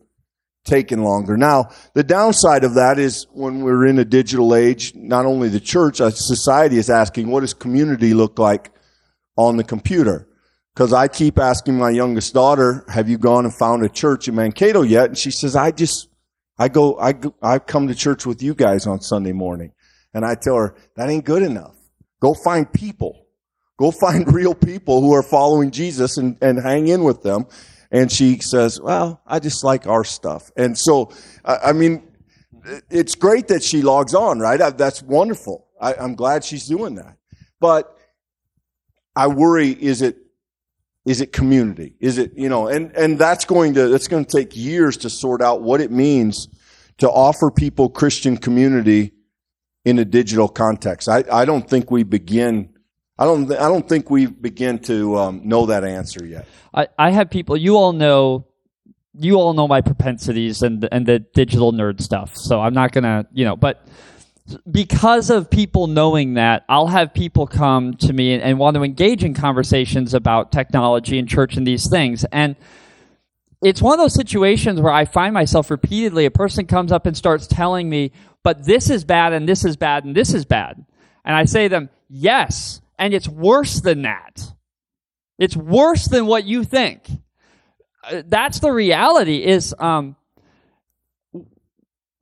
taken 0.64 1.04
longer. 1.04 1.36
Now, 1.36 1.70
the 1.94 2.04
downside 2.04 2.64
of 2.64 2.76
that 2.76 2.98
is 2.98 3.28
when 3.34 3.62
we're 3.62 3.86
in 3.86 4.00
a 4.00 4.06
digital 4.06 4.56
age, 4.56 4.96
not 4.96 5.26
only 5.26 5.50
the 5.50 5.60
church, 5.60 6.00
uh, 6.00 6.10
society 6.10 6.78
is 6.78 6.90
asking, 6.90 7.30
what 7.30 7.42
does 7.42 7.54
community 7.54 8.14
look 8.14 8.40
like 8.40 8.72
on 9.36 9.58
the 9.58 9.64
computer? 9.64 10.28
because 10.74 10.92
I 10.92 11.08
keep 11.08 11.38
asking 11.40 11.78
my 11.78 11.90
youngest 11.90 12.34
daughter, 12.34 12.84
"Have 12.88 13.10
you 13.10 13.18
gone 13.18 13.46
and 13.46 13.54
found 13.54 13.84
a 13.84 13.90
church 13.90 14.28
in 14.28 14.36
Mankato 14.36 14.82
yet?" 14.82 15.06
And 15.06 15.18
she 15.18 15.32
says, 15.32 15.56
"I 15.56 15.72
just, 15.72 16.08
I 16.58 16.68
go, 16.68 16.98
I, 16.98 17.14
go, 17.14 17.34
I 17.42 17.60
come 17.60 17.88
to 17.88 17.96
church 17.96 18.26
with 18.26 18.42
you 18.42 18.56
guys 18.56 18.88
on 18.88 19.02
Sunday 19.02 19.34
morning." 19.34 19.72
And 20.14 20.26
I 20.26 20.36
tell 20.36 20.56
her 20.56 20.76
that 20.96 21.10
ain't 21.10 21.26
good 21.26 21.44
enough. 21.44 21.76
Go 22.22 22.34
find 22.34 22.72
people. 22.72 23.23
Go 23.84 23.92
find 23.92 24.34
real 24.34 24.56
people 24.56 25.02
who 25.02 25.14
are 25.14 25.22
following 25.22 25.70
Jesus 25.70 26.18
and, 26.18 26.38
and 26.42 26.58
hang 26.58 26.88
in 26.88 27.04
with 27.04 27.22
them. 27.22 27.48
And 27.92 28.10
she 28.10 28.40
says, 28.40 28.80
"Well, 28.80 29.22
I 29.28 29.40
just 29.40 29.62
like 29.64 29.88
our 29.88 30.06
stuff." 30.06 30.52
And 30.56 30.78
so, 30.78 31.12
I, 31.44 31.58
I 31.66 31.74
mean, 31.74 32.02
it's 32.90 33.14
great 33.14 33.50
that 33.50 33.62
she 33.62 33.82
logs 33.82 34.16
on, 34.16 34.40
right? 34.40 34.62
I, 34.62 34.70
that's 34.70 35.04
wonderful. 35.04 35.68
I, 35.82 35.96
I'm 35.96 36.16
glad 36.16 36.46
she's 36.46 36.66
doing 36.66 36.96
that. 36.96 37.18
But 37.60 37.94
I 39.18 39.28
worry: 39.28 39.72
is 39.72 40.02
it 40.02 40.18
is 41.06 41.20
it 41.20 41.34
community? 41.34 41.96
Is 42.00 42.18
it, 42.18 42.32
you 42.38 42.48
know, 42.48 42.68
and, 42.68 42.96
and 42.96 43.20
that's 43.20 43.44
going 43.44 43.74
to, 43.74 43.90
that's 43.90 44.08
going 44.08 44.24
to 44.24 44.38
take 44.38 44.56
years 44.56 44.96
to 44.98 45.10
sort 45.10 45.42
out 45.42 45.62
what 45.62 45.82
it 45.82 45.92
means 45.92 46.48
to 47.00 47.10
offer 47.10 47.52
people 47.52 47.90
Christian 47.90 48.38
community 48.38 49.12
in 49.84 50.00
a 50.00 50.06
digital 50.06 50.48
context. 50.48 51.10
I, 51.10 51.26
I 51.30 51.44
don't 51.44 51.70
think 51.70 51.92
we 51.92 52.04
begin, 52.04 52.73
I 53.18 53.26
don't, 53.26 53.52
I 53.52 53.68
don't 53.68 53.88
think 53.88 54.10
we 54.10 54.26
begin 54.26 54.80
to 54.80 55.18
um, 55.18 55.42
know 55.44 55.68
that 55.68 55.84
answer 55.84 56.26
yet. 56.26 56.48
I, 56.74 56.88
I 56.98 57.12
have 57.12 57.30
people, 57.30 57.56
you 57.56 57.78
all 57.78 57.94
know, 57.94 58.48
you 59.14 59.36
all 59.36 59.54
know 59.54 59.68
my 59.68 59.82
propensities 59.82 60.64
and, 60.64 60.88
and 60.92 61.06
the 61.06 61.20
digital 61.20 61.72
nerd 61.72 62.02
stuff. 62.02 62.36
So 62.36 62.60
I'm 62.60 62.74
not 62.74 62.92
to, 62.94 63.28
you 63.32 63.46
know, 63.46 63.56
but 63.56 63.88
because 64.70 65.30
of 65.30 65.50
people 65.50 65.88
knowing 65.88 66.34
that, 66.34 66.66
I'll 66.68 66.88
have 66.88 67.14
people 67.14 67.48
come 67.48 67.94
to 67.98 68.12
me 68.12 68.34
and, 68.34 68.44
and, 68.44 68.60
want 68.60 68.76
to 68.76 68.84
engage 68.84 69.24
in 69.24 69.34
conversations 69.34 70.14
about 70.14 70.52
technology 70.52 71.18
and 71.18 71.30
church 71.30 71.56
and 71.56 71.66
these 71.66 71.90
things. 71.90 72.26
And 72.26 72.56
it's 73.64 73.82
one 73.82 73.94
of 73.94 74.00
those 74.00 74.14
situations 74.16 74.82
where 74.82 74.92
I 74.92 75.06
find 75.06 75.34
myself 75.34 75.72
repeatedly, 75.72 76.26
a 76.26 76.32
person 76.32 76.66
comes 76.66 76.92
up 76.92 77.06
and 77.06 77.16
starts 77.16 77.48
telling 77.48 77.90
me, 77.90 78.12
but 78.44 78.66
this 78.66 78.90
is 78.90 79.06
bad 79.06 79.32
and 79.32 79.48
this 79.48 79.64
is 79.64 79.78
bad 79.78 80.04
and 80.04 80.14
this 80.14 80.34
is 80.34 80.44
bad. 80.44 80.84
And 81.24 81.36
I 81.36 81.46
say 81.46 81.64
to 81.64 81.70
them, 81.70 81.90
yes, 82.10 82.82
and 83.04 83.14
it's 83.14 83.28
worse 83.28 83.82
than 83.82 84.04
that. 84.04 84.54
It's 85.38 85.58
worse 85.58 86.06
than 86.06 86.26
what 86.26 86.46
you 86.46 86.64
think. 86.64 87.12
Uh, 88.02 88.24
that's 88.26 88.62
the 88.62 88.72
reality 88.72 89.44
is, 89.44 89.76
um, 89.78 90.16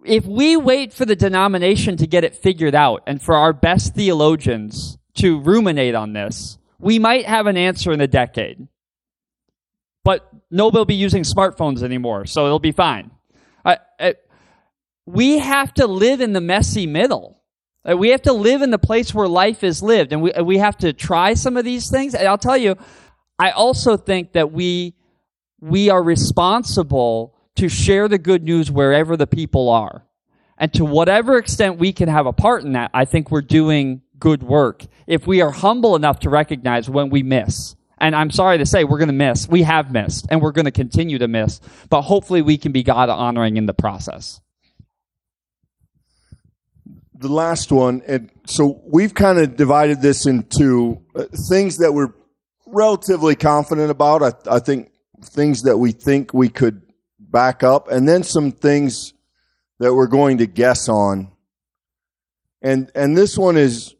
if 0.04 0.26
we 0.26 0.58
wait 0.58 0.92
for 0.92 1.06
the 1.06 1.16
denomination 1.16 1.98
to 1.98 2.08
get 2.08 2.24
it 2.24 2.34
figured 2.34 2.74
out 2.74 3.04
and 3.06 3.22
for 3.22 3.36
our 3.36 3.54
best 3.54 3.94
theologians 3.94 4.98
to 5.18 5.40
ruminate 5.42 5.94
on 5.94 6.14
this, 6.14 6.58
we 6.80 6.98
might 6.98 7.28
have 7.28 7.46
an 7.46 7.58
answer 7.58 7.92
in 7.92 8.02
a 8.02 8.08
decade. 8.08 8.68
But 10.04 10.28
nobody 10.50 10.80
will 10.80 10.86
be 10.86 10.96
using 10.96 11.22
smartphones 11.22 11.84
anymore, 11.84 12.26
so 12.26 12.48
it'll 12.48 12.58
be 12.58 12.72
fine. 12.72 13.12
Uh, 13.64 13.76
uh, 14.00 14.14
we 15.06 15.38
have 15.38 15.76
to 15.76 15.86
live 15.86 16.22
in 16.22 16.34
the 16.34 16.42
messy 16.42 16.88
middle. 16.88 17.41
Uh, 17.90 17.98
we 17.98 18.10
have 18.10 18.22
to 18.22 18.34
live 18.34 18.62
in 18.62 18.70
the 18.70 18.78
place 18.78 19.14
where 19.14 19.28
life 19.28 19.64
is 19.64 19.82
lived, 19.82 20.14
and 20.14 20.22
we, 20.22 20.32
we 20.44 20.58
have 20.60 20.78
to 20.78 20.94
try 20.94 21.34
some 21.34 21.58
of 21.58 21.66
these 21.66 21.90
things. 21.90 22.14
And 22.14 22.28
I'll 22.28 22.38
tell 22.38 22.58
you, 22.58 22.76
I 23.40 23.52
also 23.52 23.98
think 23.98 24.34
that 24.34 24.52
we, 24.52 24.94
we 25.60 25.90
are 25.90 26.02
responsible 26.02 27.36
to 27.56 27.70
share 27.70 28.08
the 28.08 28.20
good 28.20 28.44
news 28.44 28.72
wherever 28.72 29.18
the 29.18 29.28
people 29.28 29.70
are. 29.70 30.06
And 30.58 30.72
to 30.76 30.86
whatever 30.86 31.38
extent 31.38 31.80
we 31.80 31.92
can 31.92 32.08
have 32.08 32.28
a 32.28 32.34
part 32.34 32.64
in 32.64 32.74
that, 32.74 32.92
I 32.94 33.06
think 33.06 33.32
we're 33.32 33.42
doing 33.42 34.02
good 34.20 34.44
work. 34.44 34.86
If 35.08 35.26
we 35.26 35.42
are 35.42 35.50
humble 35.50 35.96
enough 35.96 36.20
to 36.20 36.30
recognize 36.30 36.88
when 36.88 37.10
we 37.10 37.24
miss. 37.24 37.76
And 37.98 38.16
I'm 38.16 38.30
sorry 38.30 38.60
to 38.60 38.66
say, 38.66 38.84
we're 38.84 39.00
going 39.00 39.08
to 39.08 39.14
miss. 39.14 39.48
We 39.48 39.64
have 39.64 39.92
missed, 39.92 40.28
and 40.30 40.42
we're 40.42 40.52
going 40.52 40.66
to 40.66 40.72
continue 40.72 41.18
to 41.20 41.28
miss. 41.28 41.62
But 41.90 42.04
hopefully, 42.04 42.42
we 42.42 42.58
can 42.58 42.72
be 42.72 42.84
God 42.84 43.10
honoring 43.10 43.58
in 43.58 43.66
the 43.66 43.74
process. 43.74 44.40
The 47.22 47.30
last 47.30 47.72
one, 47.72 48.02
and 48.08 48.32
so 48.48 48.82
we've 48.84 49.14
kind 49.14 49.38
of 49.38 49.56
divided 49.56 50.02
this 50.02 50.26
into 50.26 51.04
uh, 51.16 51.26
things 51.50 51.78
that 51.78 51.94
we're 51.94 52.16
relatively 52.66 53.36
confident 53.36 53.92
about. 53.92 54.24
I, 54.24 54.56
I 54.56 54.58
think 54.58 54.90
things 55.24 55.62
that 55.62 55.78
we 55.78 55.92
think 55.92 56.34
we 56.34 56.50
could 56.50 56.82
back 57.20 57.62
up, 57.62 57.92
and 57.92 58.10
then 58.10 58.24
some 58.24 58.52
things 58.52 59.14
that 59.78 59.94
we're 59.94 60.08
going 60.08 60.40
to 60.40 60.48
guess 60.48 60.90
on. 60.90 61.32
And 62.60 62.90
and 62.96 63.16
this 63.16 63.38
one 63.38 63.56
is 63.56 63.94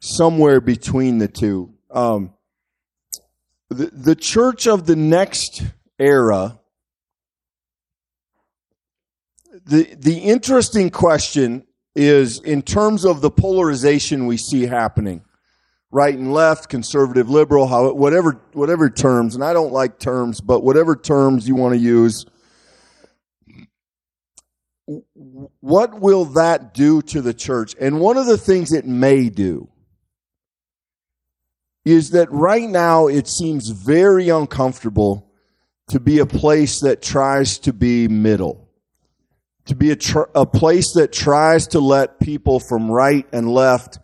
somewhere 0.00 0.60
between 0.60 1.18
the 1.18 1.28
two. 1.28 1.74
Um, 1.92 2.34
the, 3.70 3.86
the 3.92 4.16
church 4.16 4.66
of 4.66 4.84
the 4.84 4.96
next 4.96 5.62
era. 5.96 6.58
The 9.64 9.94
the 9.96 10.18
interesting 10.18 10.90
question 10.90 11.67
is 11.94 12.40
in 12.40 12.62
terms 12.62 13.04
of 13.04 13.20
the 13.20 13.30
polarization 13.30 14.26
we 14.26 14.36
see 14.36 14.66
happening, 14.66 15.22
right 15.90 16.16
and 16.16 16.32
left, 16.32 16.68
conservative, 16.68 17.28
liberal, 17.28 17.66
how 17.66 17.92
whatever 17.92 18.40
whatever 18.52 18.88
terms, 18.88 19.34
and 19.34 19.42
I 19.42 19.52
don't 19.52 19.72
like 19.72 19.98
terms, 19.98 20.40
but 20.40 20.62
whatever 20.62 20.94
terms 20.96 21.48
you 21.48 21.54
want 21.54 21.74
to 21.74 21.80
use 21.80 22.26
what 25.60 26.00
will 26.00 26.24
that 26.24 26.72
do 26.72 27.02
to 27.02 27.20
the 27.20 27.34
church? 27.34 27.74
And 27.80 28.00
one 28.00 28.16
of 28.16 28.26
the 28.26 28.38
things 28.38 28.72
it 28.72 28.86
may 28.86 29.28
do 29.28 29.68
is 31.84 32.10
that 32.10 32.30
right 32.32 32.68
now 32.68 33.06
it 33.06 33.28
seems 33.28 33.68
very 33.68 34.28
uncomfortable 34.28 35.30
to 35.88 36.00
be 36.00 36.18
a 36.18 36.26
place 36.26 36.80
that 36.80 37.02
tries 37.02 37.58
to 37.58 37.72
be 37.72 38.08
middle, 38.08 38.67
to 39.68 39.74
be 39.74 39.90
a, 39.90 39.96
tr- 39.96 40.30
a 40.34 40.44
place 40.44 40.92
that 40.94 41.12
tries 41.12 41.68
to 41.68 41.80
let 41.80 42.20
people 42.20 42.60
from 42.60 42.90
right 42.90 43.26
and 43.32 43.50
left 43.50 43.98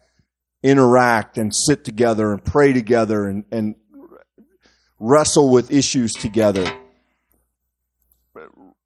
interact 0.63 1.37
and 1.37 1.55
sit 1.55 1.85
together 1.85 2.33
and 2.33 2.45
pray 2.45 2.73
together 2.73 3.27
and, 3.27 3.45
and 3.51 3.75
wrestle 4.99 5.51
with 5.51 5.71
issues 5.71 6.15
together. 6.15 6.65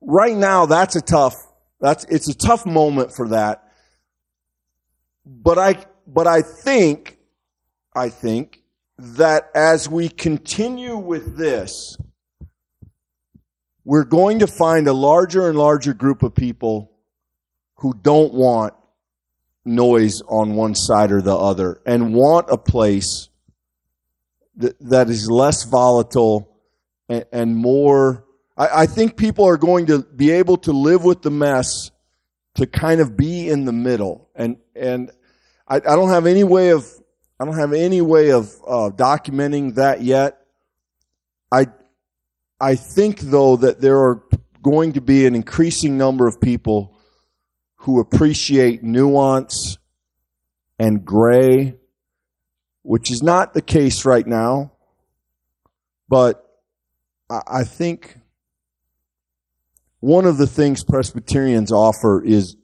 Right 0.01 0.37
now, 0.37 0.67
that's 0.67 0.97
a 0.97 1.01
tough 1.01 1.35
that's 1.81 2.05
it's 2.05 2.29
a 2.29 2.35
tough 2.35 2.67
moment 2.67 3.13
for 3.15 3.29
that. 3.29 3.71
But 5.25 5.59
I 5.59 5.85
but 6.07 6.27
I 6.27 6.43
think 6.43 7.19
I 7.95 8.09
think 8.09 8.63
that 8.99 9.51
as 9.55 9.89
we 9.89 10.09
continue 10.09 10.97
with 10.97 11.37
this, 11.37 11.97
we're 13.89 14.05
going 14.05 14.41
to 14.41 14.47
find 14.47 14.87
a 14.87 14.93
larger 14.93 15.49
and 15.49 15.57
larger 15.57 15.95
group 15.95 16.23
of 16.23 16.35
people 16.35 16.93
who 17.77 17.95
don't 18.03 18.35
want 18.35 18.75
noise 19.65 20.21
on 20.29 20.55
one 20.55 20.75
side 20.75 21.11
or 21.11 21.23
the 21.23 21.35
other 21.35 21.81
and 21.87 22.13
want 22.13 22.47
a 22.51 22.59
place 22.59 23.31
that, 24.57 24.79
that 24.79 25.09
is 25.09 25.31
less 25.31 25.65
volatile 25.65 26.55
and, 27.09 27.25
and 27.33 27.57
more 27.57 28.27
I, 28.59 28.83
I 28.83 28.87
think 28.87 29.17
people 29.17 29.47
are 29.47 29.57
going 29.57 29.87
to 29.87 30.01
be 30.01 30.33
able 30.33 30.59
to 30.59 30.73
live 30.73 31.03
with 31.03 31.23
the 31.23 31.31
mess 31.31 31.91
to 32.57 32.67
kind 32.67 33.01
of 33.01 33.17
be 33.17 33.49
in 33.49 33.65
the 33.65 33.73
middle. 33.73 34.29
And, 34.35 34.59
and 34.77 35.11
I, 35.67 35.77
I 35.77 35.97
don't 35.97 36.11
have 36.11 36.27
any 36.27 36.45
way 36.45 36.73
of, 36.73 36.87
I 37.41 37.47
don't 37.47 37.57
have 37.57 37.73
any 37.73 38.03
way 38.03 38.33
of 38.33 38.53
uh, 38.67 38.91
documenting 38.91 39.77
that 39.77 40.03
yet. 40.03 40.43
I, 41.51 41.69
I 42.61 42.75
think 42.75 43.21
though 43.21 43.57
that 43.57 43.81
there 43.81 43.99
are 43.99 44.23
going 44.63 44.95
to 44.95 45.01
be 45.01 45.27
an 45.27 45.35
increasing 45.35 45.97
number 45.97 46.27
of 46.27 46.41
people 46.41 46.97
who 47.77 48.01
appreciate 48.01 48.83
nuance 48.83 49.79
and 50.79 51.05
gray, 51.05 51.77
which 52.83 53.11
is 53.11 53.23
not 53.23 53.55
the 53.55 53.63
case 53.63 54.05
right 54.05 54.27
now. 54.27 54.73
But 56.09 56.45
I 57.31 57.65
think 57.65 58.19
one 60.01 60.25
of 60.25 60.39
the 60.39 60.47
things 60.47 60.83
Presbyterians 60.83 61.73
offer 61.73 62.23
is 62.25 62.57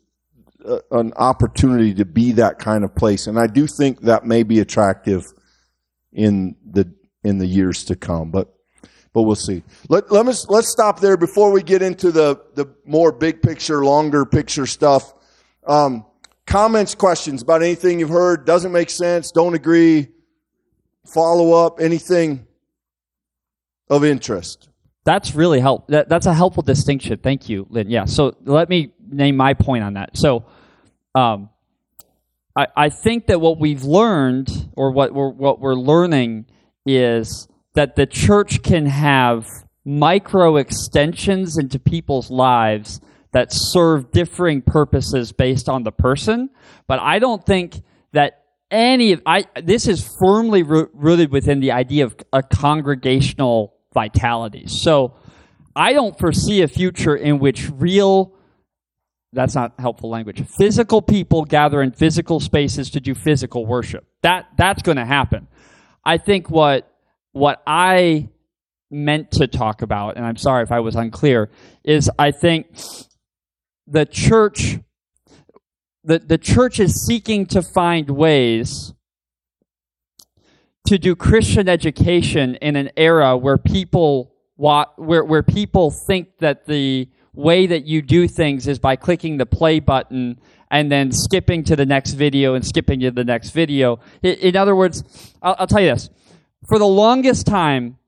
uh, 0.65 0.79
an 0.91 1.13
opportunity 1.17 1.95
to 1.95 2.05
be 2.05 2.33
that 2.33 2.59
kind 2.59 2.85
of 2.85 2.95
place, 2.95 3.27
and 3.27 3.39
I 3.39 3.47
do 3.47 3.67
think 3.67 4.03
that 4.03 4.25
may 4.25 4.43
be 4.43 4.61
attractive 4.61 5.25
in 6.13 6.57
the 6.65 6.95
in 7.23 7.39
the 7.39 7.47
years 7.47 7.85
to 7.85 7.97
come. 7.97 8.31
But 8.31 8.54
but 9.15 9.23
we'll 9.23 9.37
see. 9.37 9.63
Let 9.89 10.13
let 10.13 10.27
us 10.27 10.47
let's 10.51 10.69
stop 10.69 11.01
there 11.01 11.17
before 11.17 11.51
we 11.51 11.63
get 11.63 11.81
into 11.81 12.13
the 12.13 12.39
the 12.55 12.67
more 12.85 13.13
big 13.13 13.41
picture, 13.41 13.85
longer 13.85 14.27
picture 14.27 14.67
stuff. 14.67 15.15
Um, 15.67 16.05
comments, 16.47 16.95
questions 16.95 17.41
about 17.41 17.63
anything 17.63 18.01
you've 18.01 18.11
heard 18.11 18.45
doesn't 18.45 18.73
make 18.73 18.91
sense, 18.91 19.31
don't 19.31 19.55
agree, 19.55 20.09
follow 21.07 21.53
up, 21.65 21.81
anything 21.81 22.47
of 23.89 24.05
interest. 24.05 24.69
That's 25.05 25.35
really 25.35 25.61
help. 25.61 25.89
That, 25.89 26.09
that's 26.09 26.27
a 26.27 26.35
helpful 26.35 26.63
distinction. 26.63 27.19
Thank 27.19 27.49
you, 27.49 27.67
Lynn. 27.71 27.91
Yeah. 27.91 28.07
So 28.07 28.37
let 28.45 28.69
me 28.69 28.93
name 29.11 29.37
my 29.37 29.55
point 29.55 29.85
on 29.85 29.95
that. 29.95 30.17
So, 30.17 30.45
um, 31.15 31.51
I, 32.57 32.67
I 32.77 32.89
think 32.89 33.27
that 33.27 33.41
what 33.41 33.59
we've 33.59 33.85
learned, 33.85 34.71
or 34.75 34.93
what 34.93 35.13
we're 35.13 35.29
what 35.29 35.61
we're 35.61 35.75
learning, 35.75 36.47
is 36.87 37.49
that 37.75 37.97
the 37.97 38.07
church 38.07 38.63
can 38.63 38.87
have 38.87 39.47
micro 39.85 40.57
extensions 40.57 41.59
into 41.59 41.79
people's 41.79 42.31
lives 42.31 43.01
that 43.33 43.53
serve 43.53 44.11
differing 44.13 44.63
purposes 44.63 45.33
based 45.33 45.69
on 45.69 45.83
the 45.83 45.93
person. 45.93 46.49
But 46.87 47.01
I 47.01 47.19
don't 47.19 47.45
think 47.45 47.83
that 48.13 48.45
any 48.71 49.13
of 49.13 49.23
I 49.27 49.45
this 49.63 49.87
is 49.87 50.09
firmly 50.19 50.63
rooted 50.63 51.31
within 51.31 51.61
the 51.61 51.73
idea 51.73 52.05
of 52.05 52.17
a 52.33 52.43
congregational 52.43 53.75
vitality. 53.93 54.67
So 54.67 55.15
I 55.77 55.93
don't 55.93 56.19
foresee 56.19 56.63
a 56.63 56.69
future 56.69 57.17
in 57.17 57.39
which 57.39 57.71
real 57.75 58.33
that's 59.33 59.55
not 59.57 59.75
helpful 59.81 60.11
language. 60.11 60.47
Physical 60.47 61.03
people 61.03 61.45
gather 61.45 61.83
in 61.83 61.91
physical 61.91 62.39
spaces 62.39 62.91
to 62.91 63.01
do 63.01 63.15
physical 63.15 63.67
worship. 63.67 64.07
That 64.23 64.47
that's 64.57 64.83
going 64.83 64.97
to 64.97 65.05
happen. 65.05 65.49
I 66.05 66.19
think 66.19 66.49
what 66.49 66.94
what 67.35 67.63
I 67.67 68.29
meant 68.91 69.33
to 69.33 69.47
talk 69.47 69.83
about, 69.83 70.17
and 70.17 70.25
I'm 70.25 70.37
sorry 70.37 70.63
if 70.63 70.73
I 70.73 70.81
was 70.81 70.95
unclear, 70.95 71.51
is 71.83 72.11
I 72.19 72.31
think 72.31 72.67
the 73.87 74.07
church 74.07 74.79
the, 76.07 76.19
the 76.19 76.39
church 76.39 76.81
is 76.81 77.07
seeking 77.07 77.47
to 77.47 77.63
find 77.63 78.11
ways 78.11 78.93
to 80.87 80.99
do 80.99 81.17
Christian 81.17 81.67
education 81.67 82.57
in 82.57 82.77
an 82.77 82.91
era 82.97 83.37
where 83.37 83.57
people 83.57 84.33
where 84.57 85.25
where 85.25 85.43
people 85.43 85.91
think 85.91 86.39
that 86.39 86.67
the 86.67 87.09
way 87.33 87.67
that 87.67 87.85
you 87.85 88.01
do 88.01 88.29
things 88.29 88.69
is 88.69 88.79
by 88.79 88.95
clicking 88.95 89.39
the 89.39 89.47
play 89.47 89.81
button 89.81 90.39
and 90.71 90.93
then 90.93 91.11
skipping 91.11 91.65
to 91.65 91.75
the 91.75 91.87
next 91.87 92.13
video 92.13 92.55
and 92.55 92.65
skipping 92.65 93.01
to 93.01 93.11
the 93.11 93.25
next 93.25 93.51
video. 93.51 93.99
In, 94.23 94.35
in 94.35 94.57
other 94.57 94.77
words, 94.77 95.03
I'll, 95.43 95.57
I'll, 95.59 95.67
tell 95.67 95.81
you 95.81 95.91
this: 95.91 96.11
for 96.67 96.79
the 96.79 96.87
longest 96.87 97.47
time, 97.47 97.99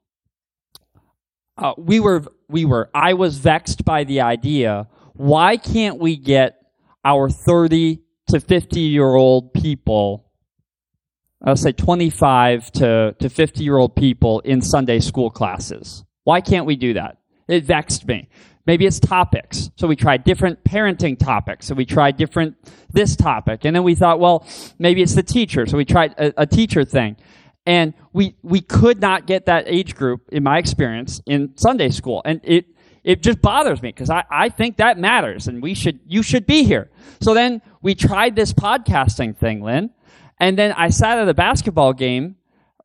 uh, 1.57 1.75
we 1.77 2.01
were 2.01 2.25
we 2.49 2.65
were 2.65 2.91
I 2.95 3.15
was 3.15 3.39
vexed 3.39 3.85
by 3.85 4.05
the 4.05 4.21
idea. 4.21 4.89
Why 5.15 5.57
can't 5.57 5.99
we 5.99 6.17
get 6.17 6.61
our 7.05 7.31
thirty 7.31 8.03
to 8.29 8.41
fifty 8.41 8.81
year 8.81 9.15
old 9.15 9.55
people? 9.55 10.27
I'll 11.45 11.55
say 11.55 11.73
25 11.73 12.73
to, 12.73 13.15
to 13.19 13.29
50 13.29 13.63
year 13.63 13.77
old 13.77 13.95
people 13.95 14.41
in 14.41 14.63
Sunday 14.63 15.01
school 15.01 15.31
classes. 15.31 16.05
Why 16.25 16.41
can't 16.41 16.67
we 16.67 16.77
do 16.77 16.95
that? 16.95 17.19
It 17.47 17.65
vexed 17.65 18.07
me. 18.09 18.29
Maybe 18.67 18.85
it's 18.85 18.99
topics. 18.99 19.71
So 19.77 19.87
we 19.87 19.95
tried 19.95 20.25
different 20.25 20.65
parenting 20.65 21.17
topics. 21.17 21.67
So 21.67 21.75
we 21.75 21.85
tried 21.85 22.17
different 22.17 22.57
this 22.93 23.15
topic. 23.15 23.65
And 23.65 23.77
then 23.77 23.85
we 23.85 23.95
thought, 23.95 24.19
well, 24.19 24.45
maybe 24.79 25.03
it's 25.03 25.15
the 25.15 25.23
teacher. 25.23 25.67
So 25.67 25.77
we 25.77 25.85
tried 25.85 26.15
a, 26.19 26.43
a 26.43 26.47
teacher 26.47 26.85
thing. 26.85 27.17
And 27.67 27.95
we, 28.13 28.37
we 28.43 28.61
could 28.61 29.01
not 29.01 29.27
get 29.27 29.47
that 29.47 29.65
age 29.67 29.97
group, 29.97 30.29
in 30.31 30.45
my 30.45 30.59
experience, 30.59 31.21
in 31.27 31.57
Sunday 31.57 31.91
school. 31.91 32.23
And 32.25 32.41
it, 32.45 32.67
it 33.03 33.23
just 33.23 33.43
bothers 33.43 33.83
me 33.83 33.89
because 33.89 34.09
I, 34.09 34.25
I 34.31 34.49
think 34.49 34.77
that 34.77 34.99
matters 34.99 35.49
and 35.49 35.63
we 35.63 35.75
should, 35.75 36.01
you 36.07 36.23
should 36.23 36.47
be 36.47 36.65
here. 36.65 36.91
So 37.21 37.35
then 37.35 37.63
we 37.83 37.95
tried 37.95 38.37
this 38.37 38.53
podcasting 38.53 39.37
thing, 39.37 39.63
Lynn. 39.63 39.91
And 40.39 40.57
then 40.59 40.73
I 40.73 40.91
sat 40.91 41.19
at 41.19 41.29
a 41.29 41.35
basketball 41.35 41.93
game. 41.93 42.37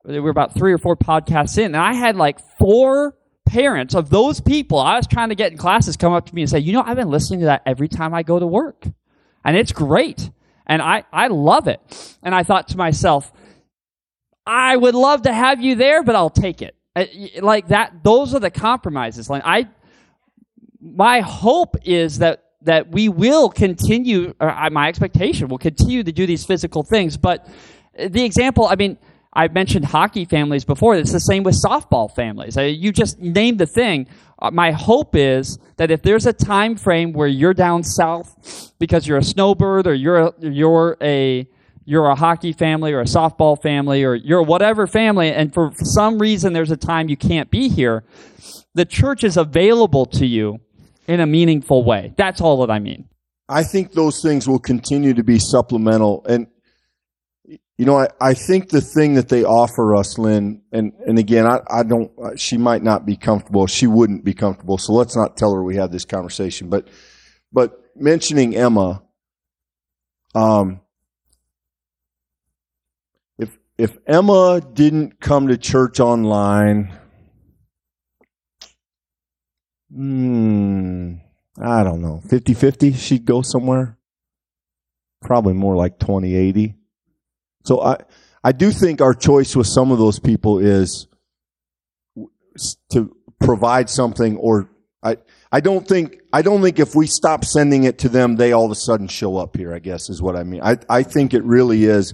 There 0.03 0.21
were 0.21 0.29
about 0.29 0.55
three 0.55 0.73
or 0.73 0.77
four 0.79 0.95
podcasts 0.95 1.57
in 1.57 1.65
and 1.65 1.77
I 1.77 1.93
had 1.93 2.15
like 2.15 2.39
four 2.57 3.15
parents 3.45 3.93
of 3.93 4.09
those 4.09 4.39
people 4.39 4.79
I 4.79 4.95
was 4.95 5.05
trying 5.05 5.29
to 5.29 5.35
get 5.35 5.51
in 5.51 5.57
classes 5.57 5.97
come 5.97 6.13
up 6.13 6.25
to 6.27 6.35
me 6.35 6.41
and 6.41 6.49
say, 6.49 6.59
you 6.59 6.73
know, 6.73 6.81
I've 6.85 6.97
been 6.97 7.09
listening 7.09 7.41
to 7.41 7.47
that 7.47 7.61
every 7.65 7.87
time 7.87 8.13
I 8.13 8.23
go 8.23 8.39
to 8.39 8.47
work. 8.47 8.87
And 9.43 9.57
it's 9.57 9.71
great. 9.71 10.29
And 10.65 10.81
I, 10.81 11.03
I 11.11 11.27
love 11.27 11.67
it. 11.67 11.79
And 12.23 12.33
I 12.33 12.43
thought 12.43 12.69
to 12.69 12.77
myself, 12.77 13.31
I 14.51 14.75
would 14.75 14.95
love 14.95 15.21
to 15.21 15.33
have 15.33 15.61
you 15.61 15.75
there, 15.75 16.03
but 16.03 16.13
I'll 16.13 16.29
take 16.29 16.61
it. 16.61 16.75
Like 17.41 17.69
that, 17.69 18.03
those 18.03 18.35
are 18.35 18.39
the 18.39 18.51
compromises. 18.51 19.29
Like 19.29 19.43
I, 19.45 19.69
my 20.81 21.21
hope 21.21 21.77
is 21.85 22.17
that 22.17 22.43
that 22.63 22.89
we 22.89 23.07
will 23.07 23.49
continue. 23.49 24.33
Uh, 24.41 24.69
my 24.69 24.89
expectation 24.89 25.47
will 25.47 25.57
continue 25.57 26.03
to 26.03 26.11
do 26.11 26.25
these 26.27 26.45
physical 26.45 26.83
things. 26.83 27.15
But 27.15 27.47
the 27.97 28.25
example, 28.25 28.67
I 28.67 28.75
mean, 28.75 28.97
I've 29.31 29.53
mentioned 29.53 29.85
hockey 29.85 30.25
families 30.25 30.65
before. 30.65 30.95
It's 30.95 31.13
the 31.13 31.21
same 31.21 31.43
with 31.43 31.55
softball 31.55 32.13
families. 32.13 32.57
Uh, 32.57 32.63
you 32.63 32.91
just 32.91 33.19
name 33.19 33.55
the 33.55 33.65
thing. 33.65 34.05
Uh, 34.37 34.51
my 34.51 34.71
hope 34.71 35.15
is 35.15 35.59
that 35.77 35.91
if 35.91 36.01
there's 36.01 36.25
a 36.25 36.33
time 36.33 36.75
frame 36.75 37.13
where 37.13 37.29
you're 37.29 37.53
down 37.53 37.83
south 37.83 38.73
because 38.79 39.07
you're 39.07 39.17
a 39.17 39.23
snowbird 39.23 39.87
or 39.87 39.93
you're 39.93 40.17
a, 40.17 40.33
you're 40.41 40.97
a 41.01 41.47
you're 41.85 42.07
a 42.07 42.15
hockey 42.15 42.53
family 42.53 42.93
or 42.93 43.01
a 43.01 43.05
softball 43.05 43.61
family 43.61 44.03
or 44.03 44.15
you're 44.15 44.43
whatever 44.43 44.87
family, 44.87 45.31
and 45.31 45.53
for, 45.53 45.71
some 45.75 46.19
reason 46.19 46.53
there's 46.53 46.71
a 46.71 46.77
time 46.77 47.09
you 47.09 47.17
can't 47.17 47.49
be 47.49 47.69
here, 47.69 48.03
the 48.73 48.85
church 48.85 49.23
is 49.23 49.37
available 49.37 50.05
to 50.05 50.25
you 50.25 50.59
in 51.07 51.19
a 51.19 51.25
meaningful 51.25 51.83
way. 51.83 52.13
That's 52.17 52.41
all 52.41 52.65
that 52.65 52.71
I 52.71 52.79
mean. 52.79 53.09
I 53.49 53.63
think 53.63 53.91
those 53.91 54.21
things 54.21 54.47
will 54.47 54.59
continue 54.59 55.13
to 55.13 55.23
be 55.23 55.39
supplemental. 55.39 56.25
And 56.27 56.47
you 57.77 57.85
know, 57.85 57.97
I, 57.97 58.09
I 58.21 58.33
think 58.35 58.69
the 58.69 58.79
thing 58.79 59.15
that 59.15 59.29
they 59.29 59.43
offer 59.43 59.95
us, 59.95 60.19
Lynn, 60.19 60.61
and, 60.71 60.93
and 61.07 61.17
again, 61.17 61.47
I, 61.47 61.61
I 61.67 61.81
don't, 61.81 62.11
she 62.39 62.55
might 62.55 62.83
not 62.83 63.07
be 63.07 63.17
comfortable. 63.17 63.65
She 63.65 63.87
wouldn't 63.87 64.23
be 64.23 64.35
comfortable. 64.35 64.77
So 64.77 64.93
let's 64.93 65.15
not 65.15 65.35
tell 65.35 65.51
her 65.53 65.63
we 65.63 65.77
had 65.77 65.91
this 65.91 66.05
conversation. 66.05 66.69
But, 66.69 66.87
but 67.51 67.79
mentioning 67.95 68.55
Emma, 68.55 69.01
um, 70.35 70.79
if, 73.81 73.97
Emma 74.05 74.61
didn't 74.61 75.19
come 75.19 75.47
to 75.47 75.57
church 75.57 75.99
online, 75.99 76.93
hmm, 79.93 81.13
I 81.61 81.83
don't 81.83 82.01
know, 82.01 82.21
50 82.29 82.53
50, 82.53 82.93
she'd 82.93 83.25
go 83.25 83.41
somewhere. 83.41 83.97
Probably 85.21 85.53
more 85.53 85.75
like 85.75 85.99
20 85.99 86.35
80. 86.35 86.75
So 87.63 87.81
I, 87.81 87.97
I 88.43 88.51
do 88.51 88.71
think 88.71 89.01
our 89.01 89.13
choice 89.13 89.55
with 89.55 89.67
some 89.67 89.91
of 89.91 89.97
those 89.97 90.19
people 90.19 90.59
is 90.59 91.07
to 92.91 93.15
provide 93.39 93.89
something 93.89 94.37
or 94.37 94.69
I, 95.03 95.17
I 95.51 95.59
don't 95.59 95.87
think, 95.87 96.17
I 96.31 96.43
don't 96.43 96.61
think 96.61 96.79
if 96.79 96.93
we 96.95 97.07
stop 97.07 97.43
sending 97.43 97.83
it 97.85 97.97
to 97.99 98.09
them, 98.09 98.35
they 98.35 98.51
all 98.51 98.65
of 98.65 98.71
a 98.71 98.75
sudden 98.75 99.07
show 99.07 99.37
up 99.37 99.57
here, 99.57 99.73
I 99.73 99.79
guess 99.79 100.09
is 100.09 100.21
what 100.21 100.35
I 100.35 100.43
mean. 100.43 100.61
I, 100.61 100.77
I 100.87 101.01
think 101.03 101.33
it 101.33 101.43
really 101.43 101.85
is, 101.85 102.13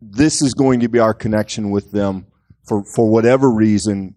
this 0.00 0.42
is 0.42 0.54
going 0.54 0.80
to 0.80 0.88
be 0.88 0.98
our 0.98 1.14
connection 1.14 1.70
with 1.70 1.90
them 1.92 2.26
for, 2.64 2.84
for 2.84 3.08
whatever 3.08 3.50
reason 3.50 4.14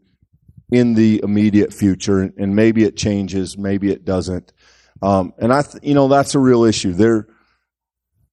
in 0.72 0.94
the 0.94 1.22
immediate 1.24 1.74
future. 1.74 2.22
And 2.22 2.56
maybe 2.56 2.84
it 2.84 2.98
changes, 2.98 3.58
maybe 3.58 3.92
it 3.92 4.06
doesn't. 4.06 4.54
Um, 5.02 5.34
and 5.38 5.54
I, 5.54 5.62
th- 5.62 5.84
you 5.84 5.94
know, 5.94 6.08
that's 6.08 6.36
a 6.36 6.40
real 6.40 6.64
issue. 6.64 6.94
There, 6.94 7.28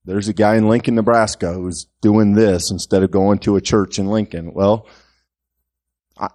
there's 0.04 0.28
a 0.28 0.32
guy 0.32 0.56
in 0.56 0.68
Lincoln, 0.68 0.94
Nebraska 0.94 1.52
who's 1.52 1.86
doing 2.00 2.34
this 2.34 2.70
instead 2.70 3.02
of 3.02 3.10
going 3.10 3.38
to 3.40 3.56
a 3.56 3.60
church 3.60 3.98
in 3.98 4.06
Lincoln. 4.06 4.52
Well, 4.52 4.88
I, 6.18 6.28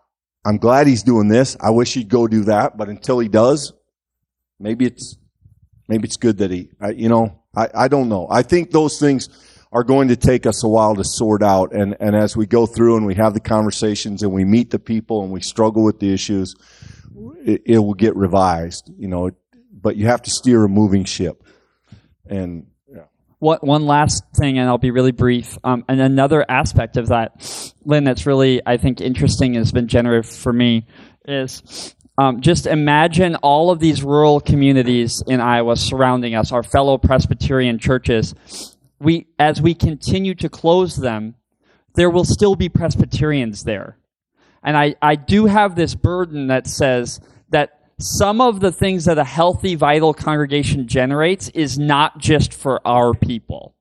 I'm 0.45 0.57
glad 0.57 0.87
he's 0.87 1.03
doing 1.03 1.27
this. 1.27 1.57
I 1.59 1.69
wish 1.69 1.93
he'd 1.93 2.09
go 2.09 2.27
do 2.27 2.45
that, 2.45 2.77
but 2.77 2.89
until 2.89 3.19
he 3.19 3.27
does, 3.27 3.73
maybe 4.59 4.85
it's 4.85 5.17
maybe 5.87 6.05
it's 6.05 6.17
good 6.17 6.37
that 6.37 6.51
he, 6.51 6.69
I, 6.79 6.91
you 6.91 7.09
know, 7.09 7.41
I, 7.55 7.67
I 7.73 7.87
don't 7.89 8.07
know. 8.07 8.27
I 8.29 8.43
think 8.43 8.71
those 8.71 8.99
things 8.99 9.29
are 9.71 9.83
going 9.83 10.09
to 10.09 10.15
take 10.15 10.45
us 10.45 10.63
a 10.63 10.67
while 10.67 10.95
to 10.95 11.03
sort 11.03 11.43
out, 11.43 11.73
and 11.73 11.95
and 11.99 12.15
as 12.15 12.35
we 12.35 12.45
go 12.45 12.65
through 12.65 12.97
and 12.97 13.05
we 13.05 13.15
have 13.15 13.33
the 13.33 13.39
conversations 13.39 14.23
and 14.23 14.31
we 14.31 14.45
meet 14.45 14.69
the 14.69 14.79
people 14.79 15.23
and 15.23 15.31
we 15.31 15.41
struggle 15.41 15.83
with 15.83 15.99
the 15.99 16.13
issues, 16.13 16.55
it, 17.45 17.61
it 17.65 17.79
will 17.79 17.93
get 17.93 18.15
revised, 18.15 18.91
you 18.97 19.07
know. 19.07 19.31
But 19.73 19.95
you 19.95 20.07
have 20.07 20.21
to 20.23 20.29
steer 20.29 20.63
a 20.63 20.69
moving 20.69 21.05
ship, 21.05 21.43
and 22.25 22.67
what 23.41 23.63
one 23.63 23.87
last 23.87 24.23
thing, 24.35 24.59
and 24.59 24.69
I'll 24.69 24.77
be 24.77 24.91
really 24.91 25.11
brief. 25.11 25.57
Um, 25.63 25.83
and 25.89 25.99
another 25.99 26.45
aspect 26.47 26.95
of 26.95 27.07
that, 27.07 27.73
Lynn, 27.83 28.03
that's 28.03 28.27
really 28.27 28.61
I 28.63 28.77
think 28.77 29.01
interesting 29.01 29.55
and 29.55 29.65
has 29.65 29.71
been 29.71 29.87
generative 29.87 30.29
for 30.29 30.53
me 30.53 30.85
is 31.25 31.95
um, 32.19 32.41
just 32.41 32.67
imagine 32.67 33.35
all 33.37 33.71
of 33.71 33.79
these 33.79 34.03
rural 34.03 34.41
communities 34.41 35.23
in 35.25 35.41
Iowa 35.41 35.75
surrounding 35.75 36.35
us, 36.35 36.51
our 36.51 36.61
fellow 36.61 36.99
Presbyterian 36.99 37.79
churches. 37.79 38.35
We, 39.01 39.27
as 39.39 39.61
we 39.61 39.73
continue 39.73 40.35
to 40.35 40.49
close 40.49 40.95
them, 40.95 41.35
there 41.95 42.09
will 42.09 42.23
still 42.23 42.55
be 42.55 42.69
Presbyterians 42.69 43.63
there. 43.63 43.97
And 44.63 44.77
I, 44.77 44.95
I 45.01 45.15
do 45.15 45.47
have 45.47 45.75
this 45.75 45.95
burden 45.95 46.47
that 46.47 46.67
says 46.67 47.19
that 47.49 47.79
some 47.99 48.41
of 48.41 48.59
the 48.59 48.71
things 48.71 49.05
that 49.05 49.17
a 49.17 49.23
healthy, 49.23 49.75
vital 49.75 50.13
congregation 50.13 50.87
generates 50.87 51.49
is 51.49 51.77
not 51.79 52.19
just 52.19 52.53
for 52.53 52.85
our 52.85 53.13
people. 53.13 53.75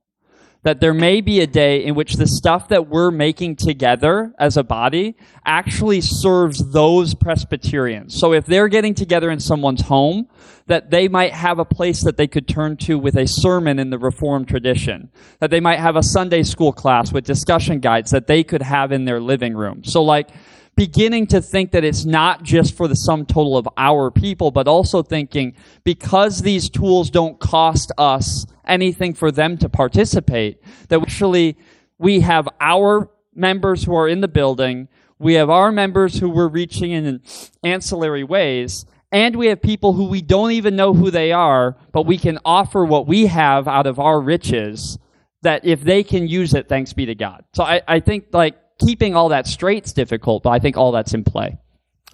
That 0.63 0.81
there 0.81 0.93
may 0.93 1.23
be 1.23 1.41
a 1.41 1.47
day 1.47 1.85
in 1.85 1.95
which 1.95 2.15
the 2.15 2.27
stuff 2.27 2.69
that 2.69 2.87
we're 2.87 3.11
making 3.11 3.57
together 3.57 4.35
as 4.39 4.59
a 4.59 4.63
body 4.63 5.17
actually 5.47 6.03
serves 6.03 6.73
those 6.73 7.15
Presbyterians. 7.15 8.15
So 8.15 8.35
if 8.35 8.45
they're 8.45 8.69
getting 8.69 8.95
together 8.95 9.31
in 9.31 9.41
someone's 9.41 9.81
home, 9.81 10.29
that 10.67 10.91
they 10.91 11.09
might 11.09 11.33
have 11.33 11.59
a 11.59 11.65
place 11.65 12.03
that 12.05 12.19
they 12.19 12.27
could 12.27 12.47
turn 12.47 12.77
to 12.79 12.99
with 12.99 13.17
a 13.17 13.27
sermon 13.27 13.79
in 13.79 13.89
the 13.89 13.99
Reformed 13.99 14.49
tradition. 14.49 15.11
That 15.39 15.51
they 15.51 15.61
might 15.61 15.79
have 15.79 15.97
a 15.97 16.03
Sunday 16.03 16.43
school 16.43 16.73
class 16.73 17.11
with 17.11 17.25
discussion 17.25 17.81
guides 17.81 18.11
that 18.11 18.27
they 18.27 18.45
could 18.45 18.63
have 18.63 18.93
in 18.93 19.07
their 19.07 19.21
living 19.21 19.55
room. 19.55 19.83
So 19.83 20.03
like, 20.03 20.29
beginning 20.77 21.27
to 21.27 21.43
think 21.43 21.73
that 21.73 21.85
it's 21.85 22.05
not 22.05 22.43
just 22.43 22.75
for 22.75 22.89
the 22.89 22.95
sum 22.95 23.27
total 23.27 23.57
of 23.57 23.69
our 23.77 24.11
people, 24.11 24.51
but 24.51 24.67
also 24.67 25.03
thinking 25.03 25.55
because 25.85 26.41
these 26.41 26.71
tools 26.71 27.11
don't 27.11 27.39
cost 27.39 27.93
us 27.99 28.47
anything 28.71 29.13
for 29.15 29.31
them 29.31 29.59
to 29.59 29.69
participate, 29.69 30.63
that 30.89 31.03
actually 31.03 31.59
we 31.99 32.21
have 32.21 32.49
our 32.61 33.11
members 33.35 33.85
who 33.85 33.95
are 33.95 34.09
in 34.09 34.21
the 34.21 34.29
building, 34.29 34.89
we 35.19 35.35
have 35.35 35.51
our 35.51 35.71
members 35.71 36.19
who 36.19 36.31
we're 36.31 36.49
reaching 36.49 36.93
in 36.93 37.21
ancillary 37.63 38.25
ways, 38.25 38.87
and 39.13 39.37
we 39.37 39.49
have 39.49 39.61
people 39.61 39.93
who 39.93 40.09
we 40.09 40.23
don't 40.23 40.53
even 40.53 40.77
know 40.77 40.95
who 40.95 41.11
they 41.11 41.33
are, 41.33 41.77
but 41.93 42.07
we 42.07 42.17
can 42.17 42.39
offer 42.45 42.85
what 42.85 43.07
we 43.07 43.27
have 43.27 43.69
out 43.69 43.87
of 43.87 43.99
our 43.99 44.21
riches 44.21 44.99
that 45.43 45.65
if 45.65 45.83
they 45.83 46.03
can 46.03 46.29
use 46.29 46.55
it, 46.55 46.69
thanks 46.69 46.93
be 46.93 47.07
to 47.07 47.15
God. 47.15 47.45
So 47.55 47.65
I, 47.65 47.83
I 47.89 48.01
think 48.01 48.27
like 48.33 48.57
keeping 48.79 49.17
all 49.17 49.31
that 49.31 49.47
straight 49.47 49.87
is 49.87 49.93
difficult, 49.93 50.43
but 50.43 50.51
I 50.51 50.59
think 50.59 50.77
all 50.77 50.93
that's 50.93 51.15
in 51.15 51.25
play. 51.25 51.59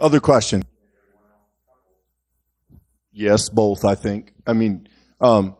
Other 0.01 0.21
question. 0.21 0.65
Yes, 3.13 3.49
both, 3.49 3.85
I 3.85 3.95
think. 3.95 4.33
I 4.47 4.53
mean, 4.53 4.89
um, 5.21 5.57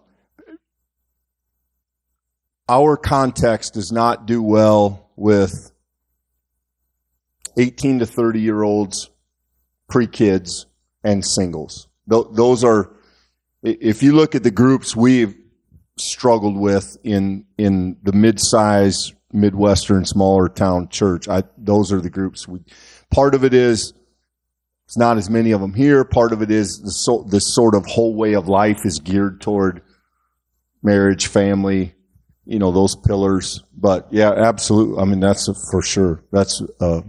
our 2.69 2.97
context 2.97 3.75
does 3.75 3.93
not 3.93 4.27
do 4.27 4.43
well 4.43 5.11
with 5.17 5.73
18 7.59 8.01
to 8.01 8.07
30 8.07 8.41
year 8.41 8.63
olds, 8.63 9.11
pre 9.89 10.07
kids, 10.07 10.67
and 11.05 11.25
singles. 11.25 11.89
Those 12.07 12.65
are, 12.65 12.93
if 13.63 14.03
you 14.03 14.13
look 14.13 14.35
at 14.35 14.43
the 14.43 14.51
groups 14.51 14.95
we've 14.95 15.35
struggled 15.99 16.57
with 16.57 16.97
in, 17.03 17.47
in 17.59 17.97
the 18.03 18.13
mid-size, 18.13 19.13
Midwestern, 19.33 20.05
smaller 20.05 20.49
town 20.49 20.89
church, 20.89 21.29
I, 21.29 21.43
those 21.59 21.93
are 21.93 22.01
the 22.01 22.11
groups 22.11 22.47
we, 22.47 22.61
part 23.11 23.35
of 23.35 23.45
it 23.45 23.55
is, 23.55 23.93
it's 24.87 24.97
not 24.97 25.17
as 25.17 25.29
many 25.29 25.51
of 25.51 25.61
them 25.61 25.75
here. 25.75 26.05
Part 26.05 26.33
of 26.33 26.43
it 26.43 26.51
is 26.53 26.81
the, 26.81 26.93
so, 26.93 27.27
the 27.29 27.41
sort 27.41 27.75
of 27.75 27.85
whole 27.87 28.15
way 28.15 28.35
of 28.35 28.47
life 28.47 28.87
is 28.87 29.01
geared 29.01 29.41
toward 29.41 29.83
marriage, 30.81 31.27
family, 31.27 31.96
you 32.47 32.59
know, 32.61 32.71
those 32.71 32.95
pillars. 32.95 33.63
But 33.77 34.07
yeah, 34.11 34.33
absolutely. 34.33 35.03
I 35.03 35.05
mean, 35.05 35.21
that's 35.21 35.49
for 35.71 35.83
sure. 35.83 36.23
That's, 36.31 36.63
uh, 36.81 37.03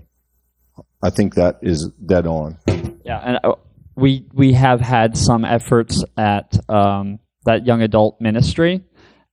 I 1.02 1.12
think 1.12 1.36
that 1.36 1.60
is 1.62 1.90
dead 2.06 2.26
on. 2.26 2.58
Yeah. 3.06 3.20
And 3.24 3.40
uh, 3.44 3.54
we, 3.96 4.26
we 4.34 4.54
have 4.54 4.82
had 4.82 5.16
some 5.16 5.46
efforts 5.46 6.04
at, 6.18 6.58
um, 6.70 7.20
that 7.46 7.66
young 7.66 7.84
adult 7.84 8.20
ministry 8.20 8.84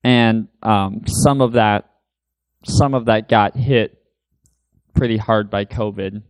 and, 0.05 0.49
um, 0.63 1.03
some 1.07 1.41
of 1.41 1.53
that, 1.53 1.91
some 2.67 2.95
of 2.95 3.07
that 3.07 3.29
got 3.29 3.57
hit 3.57 3.99
pretty 4.95 5.17
hard 5.17 5.51
by 5.51 5.65
COVID. 5.65 6.23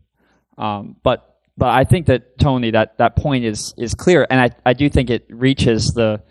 Um, 0.57 0.97
but, 1.03 1.41
but 1.57 1.69
I 1.69 1.85
think 1.85 2.07
that 2.07 2.39
Tony, 2.39 2.71
that, 2.71 2.99
that 2.99 3.17
point 3.17 3.45
is, 3.45 3.75
is 3.77 3.95
clear. 3.95 4.27
And 4.31 4.41
I, 4.41 4.51
I 4.65 4.73
do 4.73 4.89
think 4.89 5.11
it 5.11 5.27
reaches 5.29 5.93
the, 5.93 6.23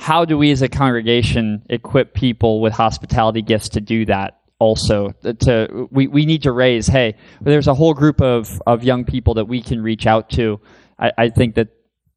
how 0.00 0.24
do 0.24 0.38
we 0.38 0.50
as 0.50 0.62
a 0.62 0.68
congregation 0.68 1.62
equip 1.68 2.14
people 2.14 2.62
with 2.62 2.72
hospitality 2.72 3.42
gifts 3.42 3.68
to 3.68 3.82
do 3.82 4.06
that 4.06 4.40
also? 4.58 5.10
To 5.40 5.88
we, 5.92 6.06
we 6.06 6.24
need 6.24 6.42
to 6.44 6.52
raise 6.52 6.86
hey 6.86 7.16
there's 7.42 7.68
a 7.68 7.74
whole 7.74 7.92
group 7.92 8.22
of, 8.22 8.62
of 8.66 8.82
young 8.82 9.04
people 9.04 9.34
that 9.34 9.44
we 9.44 9.62
can 9.62 9.82
reach 9.82 10.06
out 10.06 10.30
to. 10.30 10.58
I, 10.98 11.12
I 11.18 11.28
think 11.28 11.54
that 11.56 11.68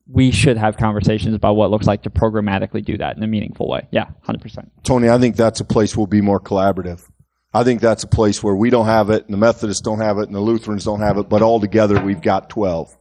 we 0.08 0.32
should 0.32 0.58
have 0.58 0.78
conversations 0.78 1.36
about 1.36 1.56
what 1.56 1.72
looks 1.72 1.86
like 1.86 2.04
to 2.04 2.10
programmatically 2.10 2.84
do 2.84 2.98
that 2.98 3.18
in 3.18 3.24
a 3.24 3.28
meaningful 3.28 3.68
way. 3.68 3.86
Yeah 3.92 4.08
100% 4.28 4.70
tony 4.84 5.10
i 5.10 5.18
think 5.18 5.36
that's 5.36 5.60
a 5.60 5.66
place 5.66 5.96
we'll 5.96 6.08
be 6.08 6.22
more 6.22 6.40
collaborative. 6.40 7.10
I 7.56 7.64
think 7.64 7.82
that's 7.82 8.04
a 8.04 8.08
place 8.08 8.42
where 8.42 8.56
we 8.56 8.72
don't 8.72 8.88
have 8.88 9.12
it 9.12 9.26
and 9.26 9.34
the 9.34 9.38
methodists 9.38 9.82
don't 9.82 10.00
have 10.00 10.18
it 10.18 10.24
and 10.24 10.34
the 10.36 10.40
lutherans 10.40 10.86
don't 10.86 11.02
have 11.02 11.18
it 11.18 11.28
but 11.28 11.42
all 11.42 11.60
together 11.60 12.02
we've 12.02 12.22
got 12.22 12.50
12 12.50 12.98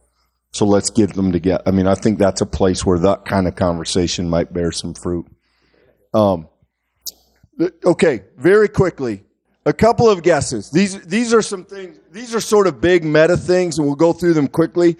so 0.53 0.65
let's 0.65 0.91
get 0.91 1.13
them 1.13 1.31
together. 1.31 1.63
I 1.65 1.71
mean, 1.71 1.87
I 1.87 1.95
think 1.95 2.19
that's 2.19 2.41
a 2.41 2.45
place 2.45 2.85
where 2.85 2.99
that 2.99 3.25
kind 3.25 3.47
of 3.47 3.55
conversation 3.55 4.29
might 4.29 4.53
bear 4.53 4.71
some 4.71 4.93
fruit. 4.93 5.25
Um, 6.13 6.47
okay, 7.83 8.23
very 8.37 8.69
quickly, 8.69 9.23
a 9.65 9.73
couple 9.73 10.09
of 10.09 10.21
guesses. 10.21 10.69
These 10.69 11.05
these 11.05 11.33
are 11.33 11.41
some 11.41 11.65
things. 11.65 11.99
These 12.11 12.35
are 12.35 12.39
sort 12.39 12.67
of 12.67 12.79
big 12.79 13.03
meta 13.03 13.35
things, 13.35 13.79
and 13.79 13.87
we'll 13.87 13.95
go 13.95 14.13
through 14.13 14.35
them 14.35 14.47
quickly. 14.47 14.97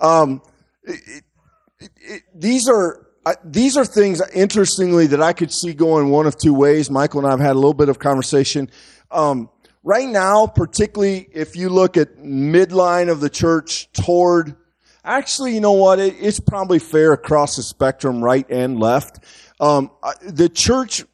Um, 0.00 0.42
it, 0.82 1.00
it, 1.78 1.90
it, 2.00 2.22
these 2.34 2.68
are 2.68 3.06
these 3.44 3.76
are 3.76 3.84
things, 3.84 4.20
interestingly, 4.34 5.06
that 5.08 5.22
I 5.22 5.32
could 5.32 5.52
see 5.52 5.72
going 5.72 6.10
one 6.10 6.26
of 6.26 6.36
two 6.36 6.54
ways. 6.54 6.90
Michael 6.90 7.20
and 7.20 7.28
I 7.28 7.30
have 7.30 7.40
had 7.40 7.52
a 7.52 7.60
little 7.60 7.74
bit 7.74 7.88
of 7.88 8.00
conversation. 8.00 8.70
Um, 9.12 9.50
right 9.84 10.08
now, 10.08 10.48
particularly 10.48 11.28
if 11.32 11.54
you 11.54 11.68
look 11.68 11.96
at 11.96 12.16
midline 12.18 13.08
of 13.08 13.20
the 13.20 13.30
church 13.30 13.90
toward 13.92 14.56
Actually, 15.06 15.54
you 15.54 15.60
know 15.60 15.72
what? 15.72 16.00
It, 16.00 16.16
it's 16.18 16.40
probably 16.40 16.80
fair 16.80 17.12
across 17.12 17.54
the 17.54 17.62
spectrum, 17.62 18.22
right 18.22 18.44
and 18.50 18.80
left. 18.80 19.24
Um, 19.60 19.92
the 20.20 20.48
church 20.48 21.04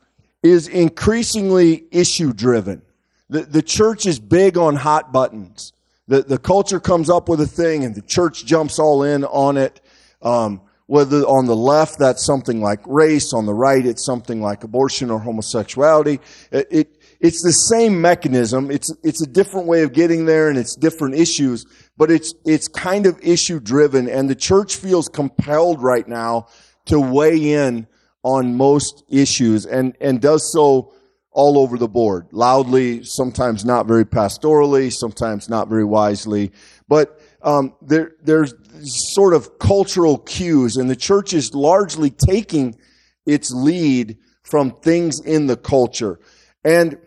is 0.43 0.66
increasingly 0.66 1.84
issue 1.90 2.32
driven. 2.32 2.80
The, 3.28 3.43
the 3.43 3.61
church 3.61 4.07
is 4.07 4.18
big 4.18 4.57
on 4.57 4.76
hot 4.76 5.12
buttons. 5.12 5.74
The, 6.09 6.22
the 6.22 6.38
culture 6.38 6.80
comes 6.80 7.11
up 7.11 7.28
with 7.28 7.43
a 7.43 7.47
thing 7.47 7.84
and 7.84 7.95
the 7.95 8.01
church 8.03 8.47
jumps 8.47 8.78
all 8.78 9.03
in 9.03 9.24
on 9.24 9.59
it. 9.59 9.82
Um, 10.22 10.62
whether 10.86 11.18
on 11.24 11.45
the 11.47 11.57
left, 11.57 11.99
that's 11.99 12.24
something 12.24 12.62
like 12.62 12.80
race. 12.86 13.34
On 13.34 13.45
the 13.45 13.55
right, 13.55 13.84
it's 13.84 14.05
something 14.05 14.40
like 14.40 14.64
abortion 14.64 15.11
or 15.11 15.18
homosexuality. 15.18 16.18
It, 16.51 16.68
it, 16.70 17.01
it's 17.23 17.41
the 17.43 17.53
same 17.53 18.01
mechanism. 18.01 18.68
It's, 18.70 18.93
it's 19.05 19.23
a 19.23 19.29
different 19.29 19.68
way 19.68 19.85
of 19.85 19.93
getting 19.93 20.27
there 20.27 20.49
and 20.49 20.59
it's 20.59 20.75
different 20.75 21.14
issues, 21.14 21.64
but 21.97 22.11
it's, 22.11 22.35
it's 22.45 22.66
kind 22.66 23.07
of 23.07 23.18
issue 23.23 23.61
driven 23.61 24.09
and 24.09 24.29
the 24.29 24.35
church 24.35 24.75
feels 24.75 25.09
compelled 25.09 25.81
right 25.81 26.07
now 26.07 26.49
to 26.87 26.99
weigh 26.99 27.53
in 27.53 27.87
on 28.25 28.57
most 28.57 29.05
issues 29.09 29.66
and, 29.66 29.97
and 30.01 30.20
does 30.20 30.53
so 30.53 30.93
all 31.31 31.59
over 31.59 31.79
the 31.79 31.89
board, 31.89 32.27
loudly, 32.33 33.05
sometimes 33.05 33.64
not 33.64 33.87
very 33.87 34.05
pastorally, 34.05 34.93
sometimes 34.93 35.49
not 35.49 35.68
very 35.68 35.85
wisely. 35.85 36.51
But 36.89 37.20
um, 37.43 37.75
there, 37.81 38.16
there's 38.23 38.53
sort 38.83 39.33
of 39.33 39.59
cultural 39.59 40.18
cues, 40.18 40.77
and 40.77 40.91
the 40.91 40.97
church 40.97 41.33
is 41.33 41.55
largely 41.55 42.11
taking 42.11 42.77
its 43.25 43.51
lead 43.51 44.18
from 44.43 44.73
things 44.73 45.20
in 45.20 45.47
the 45.47 45.57
culture. 45.57 46.20
And 46.64 46.99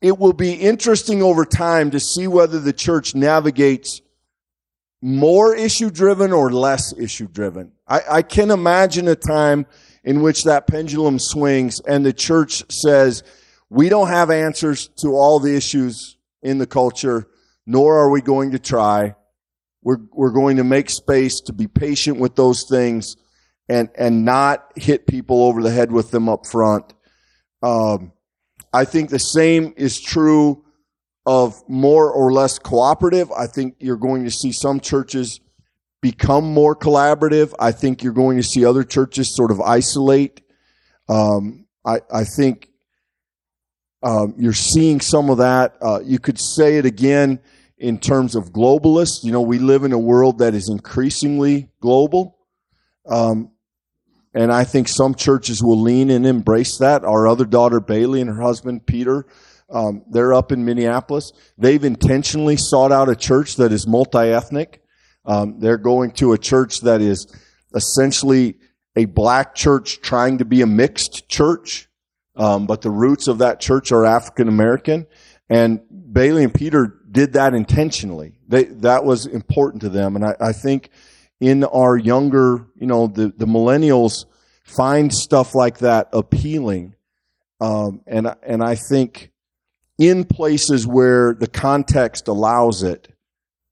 it 0.00 0.18
will 0.18 0.32
be 0.32 0.52
interesting 0.52 1.22
over 1.22 1.44
time 1.44 1.90
to 1.90 2.00
see 2.00 2.26
whether 2.26 2.60
the 2.60 2.72
church 2.72 3.14
navigates 3.14 4.00
more 5.00 5.54
issue 5.54 5.90
driven 5.90 6.32
or 6.32 6.50
less 6.50 6.96
issue 6.98 7.28
driven. 7.28 7.72
I, 7.86 8.00
I, 8.10 8.22
can 8.22 8.50
imagine 8.50 9.06
a 9.08 9.14
time 9.14 9.66
in 10.02 10.22
which 10.22 10.44
that 10.44 10.66
pendulum 10.66 11.18
swings 11.18 11.80
and 11.80 12.04
the 12.04 12.12
church 12.12 12.64
says, 12.70 13.22
we 13.70 13.88
don't 13.88 14.08
have 14.08 14.30
answers 14.30 14.88
to 14.98 15.08
all 15.08 15.38
the 15.38 15.54
issues 15.56 16.16
in 16.42 16.58
the 16.58 16.66
culture, 16.66 17.28
nor 17.66 17.98
are 17.98 18.10
we 18.10 18.20
going 18.20 18.52
to 18.52 18.58
try. 18.58 19.14
We're, 19.82 19.98
we're 20.12 20.32
going 20.32 20.56
to 20.56 20.64
make 20.64 20.90
space 20.90 21.40
to 21.42 21.52
be 21.52 21.68
patient 21.68 22.18
with 22.18 22.34
those 22.34 22.64
things 22.64 23.16
and, 23.68 23.90
and 23.96 24.24
not 24.24 24.72
hit 24.76 25.06
people 25.06 25.44
over 25.44 25.62
the 25.62 25.70
head 25.70 25.92
with 25.92 26.10
them 26.10 26.28
up 26.28 26.46
front. 26.46 26.92
Um, 27.62 28.12
I 28.72 28.84
think 28.84 29.10
the 29.10 29.18
same 29.18 29.74
is 29.76 30.00
true 30.00 30.64
of 31.26 31.62
more 31.68 32.10
or 32.10 32.32
less 32.32 32.58
cooperative. 32.58 33.30
I 33.32 33.46
think 33.46 33.76
you're 33.80 33.96
going 33.96 34.24
to 34.24 34.30
see 34.30 34.52
some 34.52 34.80
churches 34.80 35.40
become 36.00 36.52
more 36.52 36.76
collaborative. 36.76 37.52
I 37.58 37.72
think 37.72 38.02
you're 38.02 38.12
going 38.12 38.36
to 38.36 38.42
see 38.42 38.64
other 38.64 38.84
churches 38.84 39.34
sort 39.34 39.50
of 39.50 39.60
isolate. 39.60 40.42
Um, 41.08 41.66
I, 41.84 42.00
I, 42.12 42.24
think 42.24 42.68
um, 44.02 44.34
you're 44.38 44.52
seeing 44.52 45.00
some 45.00 45.30
of 45.30 45.38
that. 45.38 45.76
Uh, 45.80 46.00
you 46.04 46.18
could 46.18 46.38
say 46.38 46.76
it 46.76 46.86
again 46.86 47.40
in 47.78 47.98
terms 47.98 48.34
of 48.34 48.52
globalists. 48.52 49.24
You 49.24 49.32
know, 49.32 49.40
we 49.40 49.58
live 49.58 49.84
in 49.84 49.92
a 49.92 49.98
world 49.98 50.38
that 50.38 50.54
is 50.54 50.68
increasingly 50.68 51.68
global. 51.80 52.38
Um, 53.06 53.52
and 54.38 54.52
I 54.52 54.62
think 54.62 54.86
some 54.86 55.16
churches 55.16 55.64
will 55.64 55.80
lean 55.80 56.10
and 56.10 56.24
embrace 56.24 56.78
that. 56.78 57.04
Our 57.04 57.26
other 57.26 57.44
daughter, 57.44 57.80
Bailey, 57.80 58.20
and 58.20 58.30
her 58.30 58.40
husband, 58.40 58.86
Peter, 58.86 59.26
um, 59.68 60.04
they're 60.08 60.32
up 60.32 60.52
in 60.52 60.64
Minneapolis. 60.64 61.32
They've 61.58 61.82
intentionally 61.82 62.56
sought 62.56 62.92
out 62.92 63.08
a 63.08 63.16
church 63.16 63.56
that 63.56 63.72
is 63.72 63.88
multi 63.88 64.28
ethnic. 64.28 64.80
Um, 65.24 65.58
they're 65.58 65.76
going 65.76 66.12
to 66.12 66.34
a 66.34 66.38
church 66.38 66.82
that 66.82 67.00
is 67.00 67.26
essentially 67.74 68.54
a 68.94 69.06
black 69.06 69.56
church 69.56 70.02
trying 70.02 70.38
to 70.38 70.44
be 70.44 70.62
a 70.62 70.66
mixed 70.66 71.28
church, 71.28 71.88
um, 72.36 72.68
but 72.68 72.82
the 72.82 72.90
roots 72.90 73.26
of 73.26 73.38
that 73.38 73.58
church 73.58 73.90
are 73.90 74.06
African 74.06 74.46
American. 74.46 75.08
And 75.50 75.80
Bailey 76.12 76.44
and 76.44 76.54
Peter 76.54 77.00
did 77.10 77.32
that 77.32 77.54
intentionally. 77.54 78.38
They, 78.46 78.66
that 78.66 79.02
was 79.02 79.26
important 79.26 79.82
to 79.82 79.88
them. 79.88 80.14
And 80.14 80.24
I, 80.24 80.36
I 80.40 80.52
think 80.52 80.90
in 81.40 81.64
our 81.64 81.96
younger, 81.96 82.66
you 82.76 82.86
know, 82.86 83.06
the, 83.06 83.32
the 83.36 83.46
millennials 83.46 84.26
find 84.64 85.12
stuff 85.12 85.54
like 85.54 85.78
that 85.78 86.08
appealing. 86.12 86.94
Um, 87.60 88.02
and, 88.06 88.34
and 88.42 88.62
I 88.62 88.74
think 88.74 89.30
in 89.98 90.24
places 90.24 90.86
where 90.86 91.34
the 91.34 91.46
context 91.46 92.28
allows 92.28 92.82
it, 92.82 93.08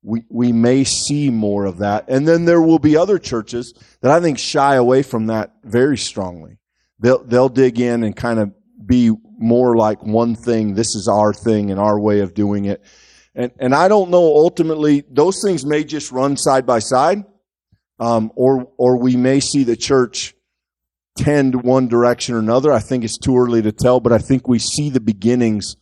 we, 0.02 0.24
we 0.28 0.52
may 0.52 0.84
see 0.84 1.30
more 1.30 1.64
of 1.64 1.78
that. 1.78 2.08
And 2.08 2.26
then 2.26 2.44
there 2.44 2.62
will 2.62 2.78
be 2.78 2.96
other 2.96 3.18
churches 3.18 3.74
that 4.02 4.12
I 4.12 4.20
think 4.20 4.38
shy 4.38 4.76
away 4.76 5.02
from 5.02 5.26
that 5.26 5.54
very 5.64 5.98
strongly. 5.98 6.58
They'll, 7.00 7.24
they'll 7.24 7.48
dig 7.48 7.80
in 7.80 8.04
and 8.04 8.16
kind 8.16 8.38
of 8.38 8.52
be 8.84 9.10
more 9.38 9.76
like 9.76 10.02
one 10.02 10.34
thing. 10.36 10.74
This 10.74 10.94
is 10.94 11.08
our 11.08 11.32
thing 11.32 11.70
and 11.70 11.80
our 11.80 11.98
way 11.98 12.20
of 12.20 12.34
doing 12.34 12.66
it. 12.66 12.82
And, 13.34 13.52
and 13.58 13.74
I 13.74 13.88
don't 13.88 14.10
know 14.10 14.22
ultimately, 14.22 15.04
those 15.10 15.42
things 15.44 15.66
may 15.66 15.84
just 15.84 16.10
run 16.12 16.36
side 16.36 16.64
by 16.64 16.78
side, 16.78 17.24
um, 17.98 18.32
or, 18.34 18.68
or 18.76 18.96
we 18.98 19.16
may 19.16 19.40
see 19.40 19.64
the 19.64 19.76
church 19.76 20.34
tend 21.16 21.62
one 21.62 21.88
direction 21.88 22.34
or 22.34 22.38
another. 22.38 22.72
I 22.72 22.80
think 22.80 23.04
it's 23.04 23.18
too 23.18 23.36
early 23.38 23.62
to 23.62 23.72
tell, 23.72 24.00
but 24.00 24.12
I 24.12 24.18
think 24.18 24.48
we 24.48 24.58
see 24.58 24.90
the 24.90 25.00
beginnings 25.00 25.76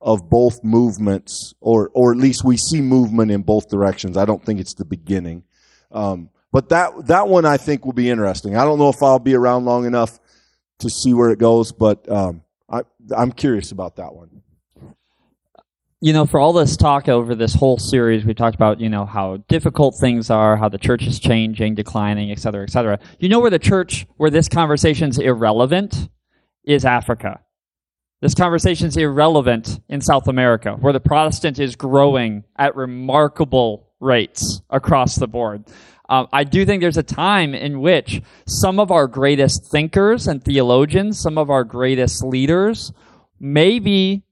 of 0.00 0.28
both 0.30 0.64
movements, 0.64 1.54
or, 1.60 1.90
or 1.92 2.12
at 2.12 2.18
least 2.18 2.42
we 2.44 2.56
see 2.56 2.80
movement 2.80 3.30
in 3.30 3.42
both 3.42 3.68
directions. 3.68 4.16
I 4.16 4.24
don't 4.24 4.44
think 4.44 4.58
it's 4.58 4.74
the 4.74 4.84
beginning. 4.84 5.44
Um, 5.92 6.30
but 6.52 6.70
that, 6.70 7.06
that 7.06 7.28
one 7.28 7.44
I 7.44 7.58
think 7.58 7.84
will 7.84 7.92
be 7.92 8.10
interesting. 8.10 8.56
I 8.56 8.64
don't 8.64 8.78
know 8.78 8.88
if 8.88 9.02
I'll 9.02 9.18
be 9.18 9.34
around 9.34 9.66
long 9.66 9.84
enough 9.84 10.18
to 10.78 10.88
see 10.88 11.14
where 11.14 11.30
it 11.30 11.38
goes, 11.38 11.72
but, 11.72 12.10
um, 12.10 12.42
I, 12.68 12.82
I'm 13.16 13.32
curious 13.32 13.72
about 13.72 13.96
that 13.96 14.14
one 14.14 14.42
you 16.00 16.14
know, 16.14 16.24
for 16.24 16.40
all 16.40 16.54
this 16.54 16.76
talk 16.76 17.08
over 17.08 17.34
this 17.34 17.54
whole 17.54 17.76
series, 17.76 18.24
we 18.24 18.32
talked 18.32 18.54
about, 18.54 18.80
you 18.80 18.88
know, 18.88 19.04
how 19.04 19.36
difficult 19.48 19.96
things 20.00 20.30
are, 20.30 20.56
how 20.56 20.68
the 20.68 20.78
church 20.78 21.06
is 21.06 21.20
changing, 21.20 21.74
declining, 21.74 22.30
et 22.30 22.38
cetera, 22.38 22.62
et 22.62 22.70
cetera. 22.70 22.98
You 23.18 23.28
know 23.28 23.38
where 23.38 23.50
the 23.50 23.58
church, 23.58 24.06
where 24.16 24.30
this 24.30 24.48
conversation's 24.48 25.18
irrelevant 25.18 26.08
is 26.64 26.86
Africa. 26.86 27.40
This 28.22 28.34
conversation's 28.34 28.96
irrelevant 28.96 29.80
in 29.88 30.00
South 30.00 30.26
America, 30.28 30.72
where 30.72 30.92
the 30.92 31.00
Protestant 31.00 31.58
is 31.58 31.76
growing 31.76 32.44
at 32.56 32.76
remarkable 32.76 33.88
rates 34.00 34.62
across 34.70 35.16
the 35.16 35.28
board. 35.28 35.64
Um, 36.08 36.28
I 36.32 36.44
do 36.44 36.64
think 36.64 36.80
there's 36.80 36.96
a 36.96 37.02
time 37.02 37.54
in 37.54 37.80
which 37.80 38.22
some 38.46 38.80
of 38.80 38.90
our 38.90 39.06
greatest 39.06 39.70
thinkers 39.70 40.26
and 40.26 40.42
theologians, 40.42 41.20
some 41.20 41.38
of 41.38 41.50
our 41.50 41.62
greatest 41.62 42.24
leaders, 42.24 42.92
maybe 43.38 44.24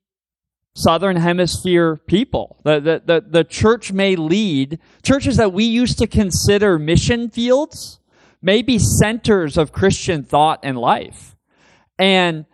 Southern 0.78 1.16
Hemisphere 1.16 1.96
people. 2.06 2.60
The, 2.64 2.80
the, 2.80 3.02
the, 3.04 3.24
the, 3.28 3.44
church 3.44 3.92
may 3.92 4.14
lead, 4.14 4.78
churches 5.02 5.36
that 5.36 5.52
we 5.52 5.64
used 5.64 5.98
to 5.98 6.06
consider 6.06 6.78
mission 6.78 7.30
fields 7.30 7.98
may 8.40 8.62
be 8.62 8.78
centers 8.78 9.58
of 9.58 9.72
Christian 9.72 10.22
thought 10.22 10.60
and 10.62 10.78
life. 10.78 11.36
And 11.98 12.46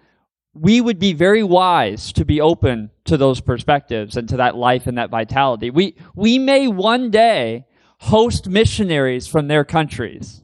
we 0.55 0.81
would 0.81 0.99
be 0.99 1.13
very 1.13 1.43
wise 1.43 2.13
to 2.15 2.25
be 2.25 2.41
open 2.41 2.91
to 3.05 3.19
those 3.19 3.41
perspectives 3.43 4.17
and 4.17 4.27
to 4.31 4.39
that 4.39 4.57
life 4.57 4.87
and 4.87 4.97
that 4.97 5.11
vitality. 5.11 5.69
We, 5.71 5.97
we 6.15 6.39
may 6.39 6.67
one 6.67 7.11
day 7.11 7.67
host 7.99 8.49
missionaries 8.49 9.27
from 9.27 9.49
their 9.49 9.65
countries, 9.65 10.43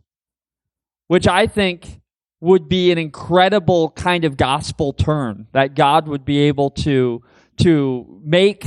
which 1.06 1.26
I 1.26 1.46
think 1.46 2.00
would 2.40 2.68
be 2.68 2.90
an 2.90 2.98
incredible 2.98 3.90
kind 3.90 4.24
of 4.24 4.36
gospel 4.36 4.92
turn 4.92 5.46
that 5.52 5.74
God 5.74 6.08
would 6.08 6.24
be 6.24 6.40
able 6.40 6.70
to 6.70 7.22
to 7.62 8.20
make 8.24 8.66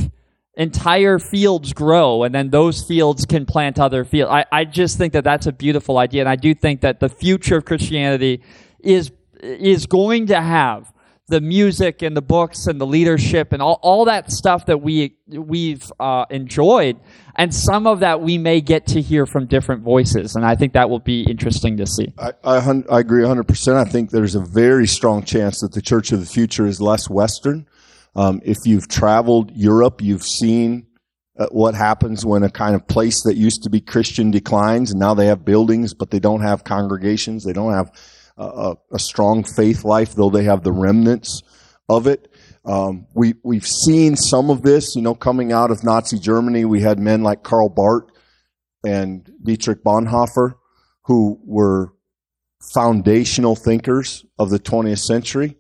entire 0.56 1.18
fields 1.18 1.74
grow 1.74 2.24
and 2.24 2.34
then 2.34 2.50
those 2.50 2.84
fields 2.84 3.26
can 3.26 3.46
plant 3.46 3.80
other 3.80 4.06
fields. 4.06 4.32
I, 4.32 4.46
I 4.52 4.66
just 4.66 4.98
think 4.98 5.14
that 5.14 5.24
that's 5.24 5.48
a 5.48 5.52
beautiful 5.52 5.98
idea. 5.98 6.22
And 6.22 6.30
I 6.30 6.36
do 6.36 6.54
think 6.54 6.82
that 6.82 7.00
the 7.00 7.10
future 7.10 7.58
of 7.58 7.66
Christianity 7.66 8.42
is, 8.80 9.12
is 9.42 9.88
going 9.88 10.28
to 10.28 10.40
have 10.40 10.94
the 11.28 11.42
music 11.42 12.02
and 12.02 12.16
the 12.16 12.22
books 12.22 12.68
and 12.68 12.80
the 12.80 12.86
leadership 12.86 13.54
and 13.54 13.62
all, 13.62 13.80
all 13.82 14.06
that 14.06 14.32
stuff 14.32 14.68
that 14.68 14.82
we, 14.82 15.16
we've 15.28 15.92
uh, 16.00 16.26
enjoyed. 16.30 17.00
And 17.36 17.54
some 17.54 17.88
of 17.88 18.02
that 18.02 18.22
we 18.22 18.38
may 18.38 18.62
get 18.62 18.86
to 18.88 19.02
hear 19.02 19.26
from 19.26 19.48
different 19.48 19.82
voices. 19.82 20.36
And 20.36 20.46
I 20.46 20.56
think 20.56 20.74
that 20.74 20.90
will 20.90 21.00
be 21.00 21.24
interesting 21.24 21.78
to 21.78 21.88
see. 21.88 22.14
I, 22.20 22.34
I, 22.44 22.58
I 22.92 23.00
agree 23.00 23.24
100%. 23.24 23.76
I 23.76 23.86
think 23.86 24.12
there's 24.12 24.36
a 24.36 24.42
very 24.42 24.86
strong 24.86 25.24
chance 25.24 25.62
that 25.62 25.72
the 25.72 25.82
church 25.82 26.12
of 26.12 26.20
the 26.20 26.28
future 26.28 26.68
is 26.68 26.80
less 26.80 27.10
Western 27.10 27.66
um, 28.16 28.42
if 28.44 28.60
you've 28.66 28.88
traveled 28.88 29.52
Europe, 29.56 30.02
you've 30.02 30.24
seen 30.24 30.88
uh, 31.38 31.48
what 31.52 31.74
happens 31.74 32.26
when 32.26 32.44
a 32.44 32.50
kind 32.50 32.76
of 32.76 32.88
place 32.88 33.24
that 33.24 33.36
used 33.36 33.64
to 33.64 33.70
be 33.70 33.82
Christian 33.82 34.30
declines, 34.30 34.92
and 34.92 35.00
now 35.00 35.14
they 35.14 35.28
have 35.28 35.44
buildings, 35.44 35.94
but 35.94 36.12
they 36.12 36.20
don't 36.20 36.42
have 36.42 36.64
congregations. 36.64 37.44
They 37.44 37.54
don't 37.54 37.74
have 37.74 37.92
a, 38.38 38.76
a 38.92 39.00
strong 39.00 39.44
faith 39.44 39.84
life, 39.84 40.14
though 40.14 40.30
they 40.30 40.44
have 40.44 40.64
the 40.64 40.72
remnants 40.72 41.42
of 41.90 42.08
it. 42.08 42.32
Um, 42.66 43.08
we 43.14 43.34
we've 43.44 43.68
seen 43.68 44.16
some 44.16 44.50
of 44.50 44.62
this, 44.62 44.96
you 44.96 45.02
know, 45.02 45.16
coming 45.16 45.52
out 45.52 45.72
of 45.72 45.84
Nazi 45.84 46.20
Germany. 46.20 46.66
We 46.66 46.82
had 46.82 47.00
men 47.00 47.24
like 47.24 47.44
Karl 47.44 47.70
Barth 47.70 48.10
and 48.86 49.30
Dietrich 49.44 49.84
Bonhoeffer, 49.84 50.56
who 51.06 51.40
were 51.44 51.94
foundational 52.74 53.56
thinkers 53.56 54.26
of 54.40 54.50
the 54.50 54.60
20th 54.60 55.00
century 55.00 55.58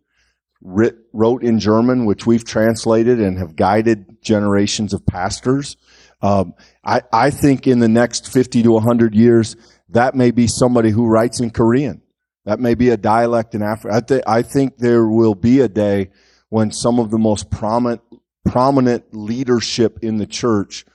writ, 0.64 0.96
wrote 1.12 1.44
in 1.44 1.60
German, 1.60 2.06
which 2.06 2.26
we've 2.26 2.46
translated 2.46 3.20
and 3.20 3.38
have 3.38 3.56
guided 3.56 4.22
generations 4.22 4.94
of 4.94 5.06
pastors. 5.06 5.78
Um, 6.22 6.54
I, 6.84 7.02
I 7.12 7.30
think 7.30 7.68
in 7.68 7.80
the 7.80 7.90
next 7.90 8.32
50 8.32 8.64
to 8.64 8.72
100 8.72 9.14
years, 9.14 9.56
that 9.90 10.16
may 10.16 10.32
be 10.32 10.48
somebody 10.48 10.90
who 10.90 11.06
writes 11.06 11.40
in 11.40 11.52
Korean. 11.52 12.02
That 12.46 12.60
may 12.60 12.76
be 12.76 12.90
a 12.90 12.98
dialect 12.98 13.56
in 13.56 13.62
Africa. 13.62 13.96
I, 13.96 14.02
th- 14.02 14.24
I 14.26 14.42
think 14.42 14.78
there 14.78 15.06
will 15.06 15.36
be 15.36 15.60
a 15.60 15.68
day 15.68 16.12
when 16.50 16.72
some 16.72 17.00
of 17.00 17.12
the 17.12 17.18
most 17.18 17.50
prominent, 17.50 18.02
prominent 18.46 19.14
leadership 19.14 20.00
in 20.02 20.18
the 20.18 20.26
church 20.26 20.86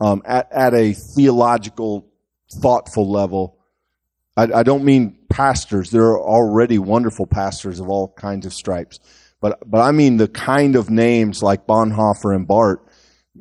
um, 0.00 0.22
at, 0.24 0.50
at 0.52 0.74
a 0.74 0.92
theological, 0.92 2.08
thoughtful 2.60 3.10
level. 3.10 3.58
I, 4.36 4.44
I 4.54 4.62
don't 4.62 4.84
mean 4.84 5.18
pastors. 5.30 5.90
There 5.90 6.04
are 6.04 6.20
already 6.20 6.78
wonderful 6.78 7.26
pastors 7.26 7.80
of 7.80 7.88
all 7.88 8.08
kinds 8.08 8.46
of 8.46 8.52
stripes. 8.52 9.00
But, 9.40 9.58
but 9.70 9.80
I 9.80 9.92
mean 9.92 10.16
the 10.16 10.28
kind 10.28 10.76
of 10.76 10.90
names 10.90 11.42
like 11.42 11.66
Bonhoeffer 11.66 12.34
and 12.34 12.46
Barth, 12.46 12.80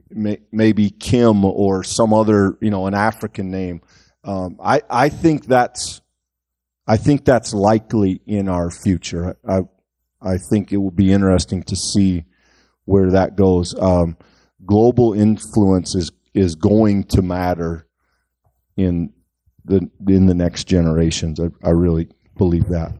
may, 0.10 0.40
maybe 0.52 0.90
Kim 0.92 1.44
or 1.44 1.84
some 1.84 2.14
other, 2.14 2.58
you 2.62 2.70
know, 2.70 2.86
an 2.86 2.94
African 2.94 3.50
name. 3.50 3.82
Um, 4.24 4.58
I, 4.64 4.82
I 4.90 5.10
think 5.10 5.46
that's, 5.46 6.02
I 6.86 6.98
think 6.98 7.26
that's 7.26 7.54
likely 7.54 8.22
in 8.26 8.48
our 8.48 8.70
future. 8.70 9.38
I, 9.48 9.62
I 10.22 10.38
think 10.38 10.72
it 10.72 10.78
will 10.78 10.92
be 10.92 11.12
interesting 11.12 11.64
to 11.64 11.76
see 11.76 12.26
where 12.86 13.12
that 13.12 13.36
goes. 13.36 13.74
Um, 13.80 14.18
global 14.66 15.14
influence 15.14 15.96
is, 15.96 16.12
is 16.34 16.56
going 16.56 17.06
to 17.06 17.22
matter 17.22 17.88
in 18.76 19.14
the, 19.66 19.90
in 20.08 20.28
the 20.28 20.34
next 20.34 20.66
generations. 20.66 21.40
I, 21.40 21.50
I 21.64 21.72
really 21.72 22.10
believe 22.38 22.68
that. 22.70 22.94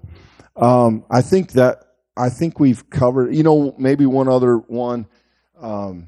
Um, 0.56 1.06
I 1.12 1.22
think 1.22 1.54
that 1.54 1.84
I 2.18 2.30
think 2.30 2.60
we've 2.60 2.90
covered, 2.90 3.36
you 3.36 3.44
know, 3.44 3.76
maybe 3.78 4.06
one 4.06 4.28
other 4.28 4.58
one. 4.58 5.08
Um, 5.60 6.08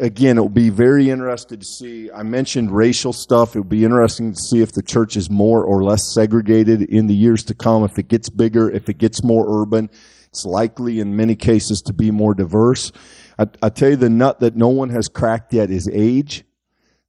again, 0.00 0.38
it 0.38 0.40
will 0.40 0.48
be 0.48 0.70
very 0.70 1.10
interesting 1.10 1.58
to 1.58 1.64
see. 1.64 2.10
I 2.10 2.22
mentioned 2.22 2.70
racial 2.70 3.12
stuff. 3.12 3.54
It 3.54 3.60
will 3.60 3.64
be 3.64 3.84
interesting 3.84 4.32
to 4.32 4.40
see 4.40 4.60
if 4.60 4.72
the 4.72 4.82
church 4.82 5.16
is 5.16 5.28
more 5.28 5.64
or 5.64 5.82
less 5.82 6.12
segregated 6.14 6.82
in 6.82 7.06
the 7.06 7.14
years 7.14 7.44
to 7.44 7.54
come. 7.54 7.84
If 7.84 7.98
it 7.98 8.08
gets 8.08 8.28
bigger, 8.28 8.70
if 8.70 8.88
it 8.88 8.98
gets 8.98 9.24
more 9.24 9.62
urban, 9.62 9.90
it's 10.28 10.44
likely 10.44 11.00
in 11.00 11.16
many 11.16 11.34
cases 11.34 11.82
to 11.82 11.92
be 11.92 12.10
more 12.10 12.34
diverse. 12.34 12.92
I, 13.38 13.46
I 13.62 13.68
tell 13.70 13.90
you, 13.90 13.96
the 13.96 14.10
nut 14.10 14.40
that 14.40 14.56
no 14.56 14.68
one 14.68 14.90
has 14.90 15.08
cracked 15.08 15.52
yet 15.52 15.70
is 15.70 15.88
age. 15.92 16.44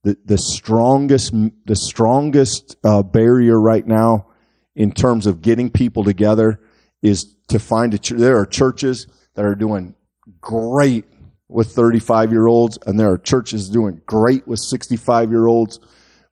The, 0.03 0.17
the 0.25 0.37
strongest, 0.37 1.33
the 1.65 1.75
strongest 1.75 2.77
uh, 2.83 3.03
barrier 3.03 3.59
right 3.59 3.85
now 3.85 4.27
in 4.75 4.91
terms 4.91 5.27
of 5.27 5.41
getting 5.41 5.69
people 5.69 6.03
together 6.05 6.61
is 7.01 7.35
to 7.49 7.59
find 7.59 7.93
a 7.93 7.97
church. 7.97 8.19
There 8.19 8.37
are 8.37 8.45
churches 8.45 9.07
that 9.35 9.45
are 9.45 9.55
doing 9.55 9.95
great 10.41 11.05
with 11.47 11.71
35 11.71 12.31
year 12.31 12.47
olds, 12.47 12.77
and 12.85 12.99
there 12.99 13.11
are 13.11 13.17
churches 13.17 13.69
doing 13.69 14.01
great 14.05 14.47
with 14.47 14.59
65 14.59 15.31
year 15.31 15.47
olds. 15.47 15.79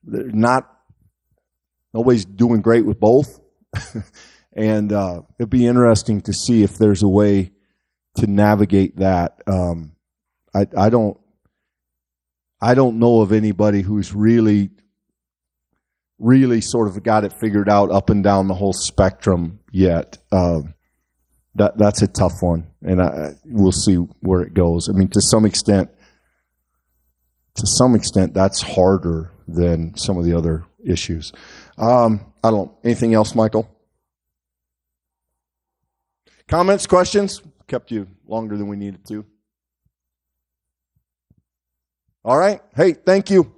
They're 0.04 0.28
not, 0.28 0.72
nobody's 1.94 2.26
doing 2.26 2.62
great 2.62 2.86
with 2.86 3.00
both. 3.00 3.40
and 4.54 4.94
uh, 4.94 5.22
it'd 5.40 5.50
be 5.50 5.66
interesting 5.66 6.22
to 6.22 6.34
see 6.34 6.64
if 6.64 6.78
there's 6.78 7.04
a 7.04 7.08
way 7.08 7.52
to 8.16 8.28
navigate 8.28 8.98
that. 8.98 9.42
Um, 9.48 9.94
I, 10.54 10.68
I 10.78 10.90
don't, 10.90 11.18
I 12.62 12.74
don't 12.74 13.00
know 13.00 13.22
of 13.22 13.32
anybody 13.32 13.82
who's 13.82 14.14
really, 14.14 14.72
really 16.20 16.62
sort 16.62 16.88
of 16.88 17.02
got 17.04 17.24
it 17.24 17.34
figured 17.34 17.70
out 17.70 17.92
up 17.92 18.10
and 18.10 18.24
down 18.24 18.48
the 18.48 18.54
whole 18.54 18.74
spectrum 18.74 19.60
yet. 19.72 20.18
Um, 20.32 20.74
that 21.56 21.78
that's 21.78 22.02
a 22.02 22.08
tough 22.08 22.34
one, 22.42 22.68
and 22.84 23.02
I, 23.02 23.32
we'll 23.46 23.72
see 23.72 23.96
where 23.96 24.42
it 24.42 24.54
goes. 24.54 24.90
I 24.90 24.94
mean, 24.94 25.08
to 25.10 25.22
some 25.22 25.46
extent, 25.46 25.90
to 27.56 27.66
some 27.66 27.96
extent, 27.96 28.34
that's 28.34 28.62
harder 28.62 29.32
than 29.48 29.98
some 29.98 30.18
of 30.18 30.26
the 30.26 30.38
other 30.38 30.66
issues. 30.86 31.34
Um, 31.78 32.34
I 32.44 32.52
don't. 32.52 32.72
Anything 32.84 33.14
else, 33.14 33.34
Michael? 33.34 33.68
Comments, 36.48 36.86
questions? 36.86 37.42
Kept 37.68 37.92
you 37.92 38.08
longer 38.28 38.56
than 38.56 38.68
we 38.68 38.78
needed 38.78 39.06
to. 39.08 39.26
All 42.24 42.38
right. 42.38 42.62
Hey, 42.76 42.94
thank 42.94 43.30
you. 43.30 43.57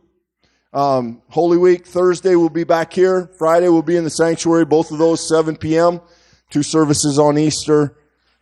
Um, 0.72 1.24
Holy 1.30 1.58
Week 1.58 1.88
Thursday 1.88 2.36
we'll 2.36 2.50
be 2.50 2.64
back 2.64 2.94
here. 2.94 3.32
Friday 3.40 3.70
we'll 3.70 3.82
be 3.82 3.98
in 3.98 4.04
the 4.04 4.12
sanctuary. 4.12 4.66
Both 4.66 4.92
of 4.92 5.00
those 5.00 5.28
7 5.28 5.56
p.m. 5.58 6.00
Two 6.52 6.62
services 6.62 7.18
on 7.18 7.40
Easter. 7.40 7.98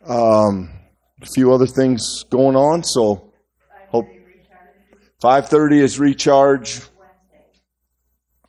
Um, 0.06 0.70
a 1.22 1.26
few 1.26 1.52
other 1.52 1.66
things 1.66 2.24
going 2.24 2.54
on. 2.54 2.84
So 2.84 3.32
hope 3.88 4.08
5:30 5.22 5.80
is 5.80 5.98
recharge 5.98 6.82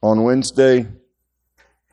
on 0.04 0.24
Wednesday. 0.24 0.86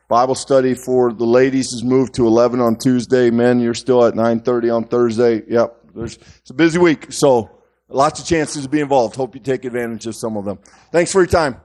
Bible 0.09 0.35
study 0.35 0.75
for 0.75 1.13
the 1.13 1.25
ladies 1.25 1.73
is 1.73 1.85
moved 1.85 2.15
to 2.15 2.27
11 2.27 2.61
on 2.61 2.77
Tuesday. 2.77 3.31
Men, 3.31 3.61
you're 3.61 3.75
still 3.75 4.05
at 4.05 4.15
9:30 4.15 4.75
on 4.75 4.85
Thursday. 4.85 5.43
Yep. 5.49 5.83
There's, 5.95 6.17
it's 6.17 6.51
a 6.51 6.55
busy 6.55 6.79
week, 6.79 7.13
so 7.13 7.51
lots 7.89 8.21
of 8.21 8.27
chances 8.27 8.65
to 8.65 8.69
be 8.69 8.81
involved. 8.81 9.15
Hope 9.15 9.35
you 9.35 9.41
take 9.41 9.65
advantage 9.65 10.07
of 10.07 10.17
some 10.17 10.37
of 10.37 10.45
them. 10.45 10.59
Thanks 10.91 11.13
for 11.13 11.21
your 11.21 11.29
time. 11.29 11.61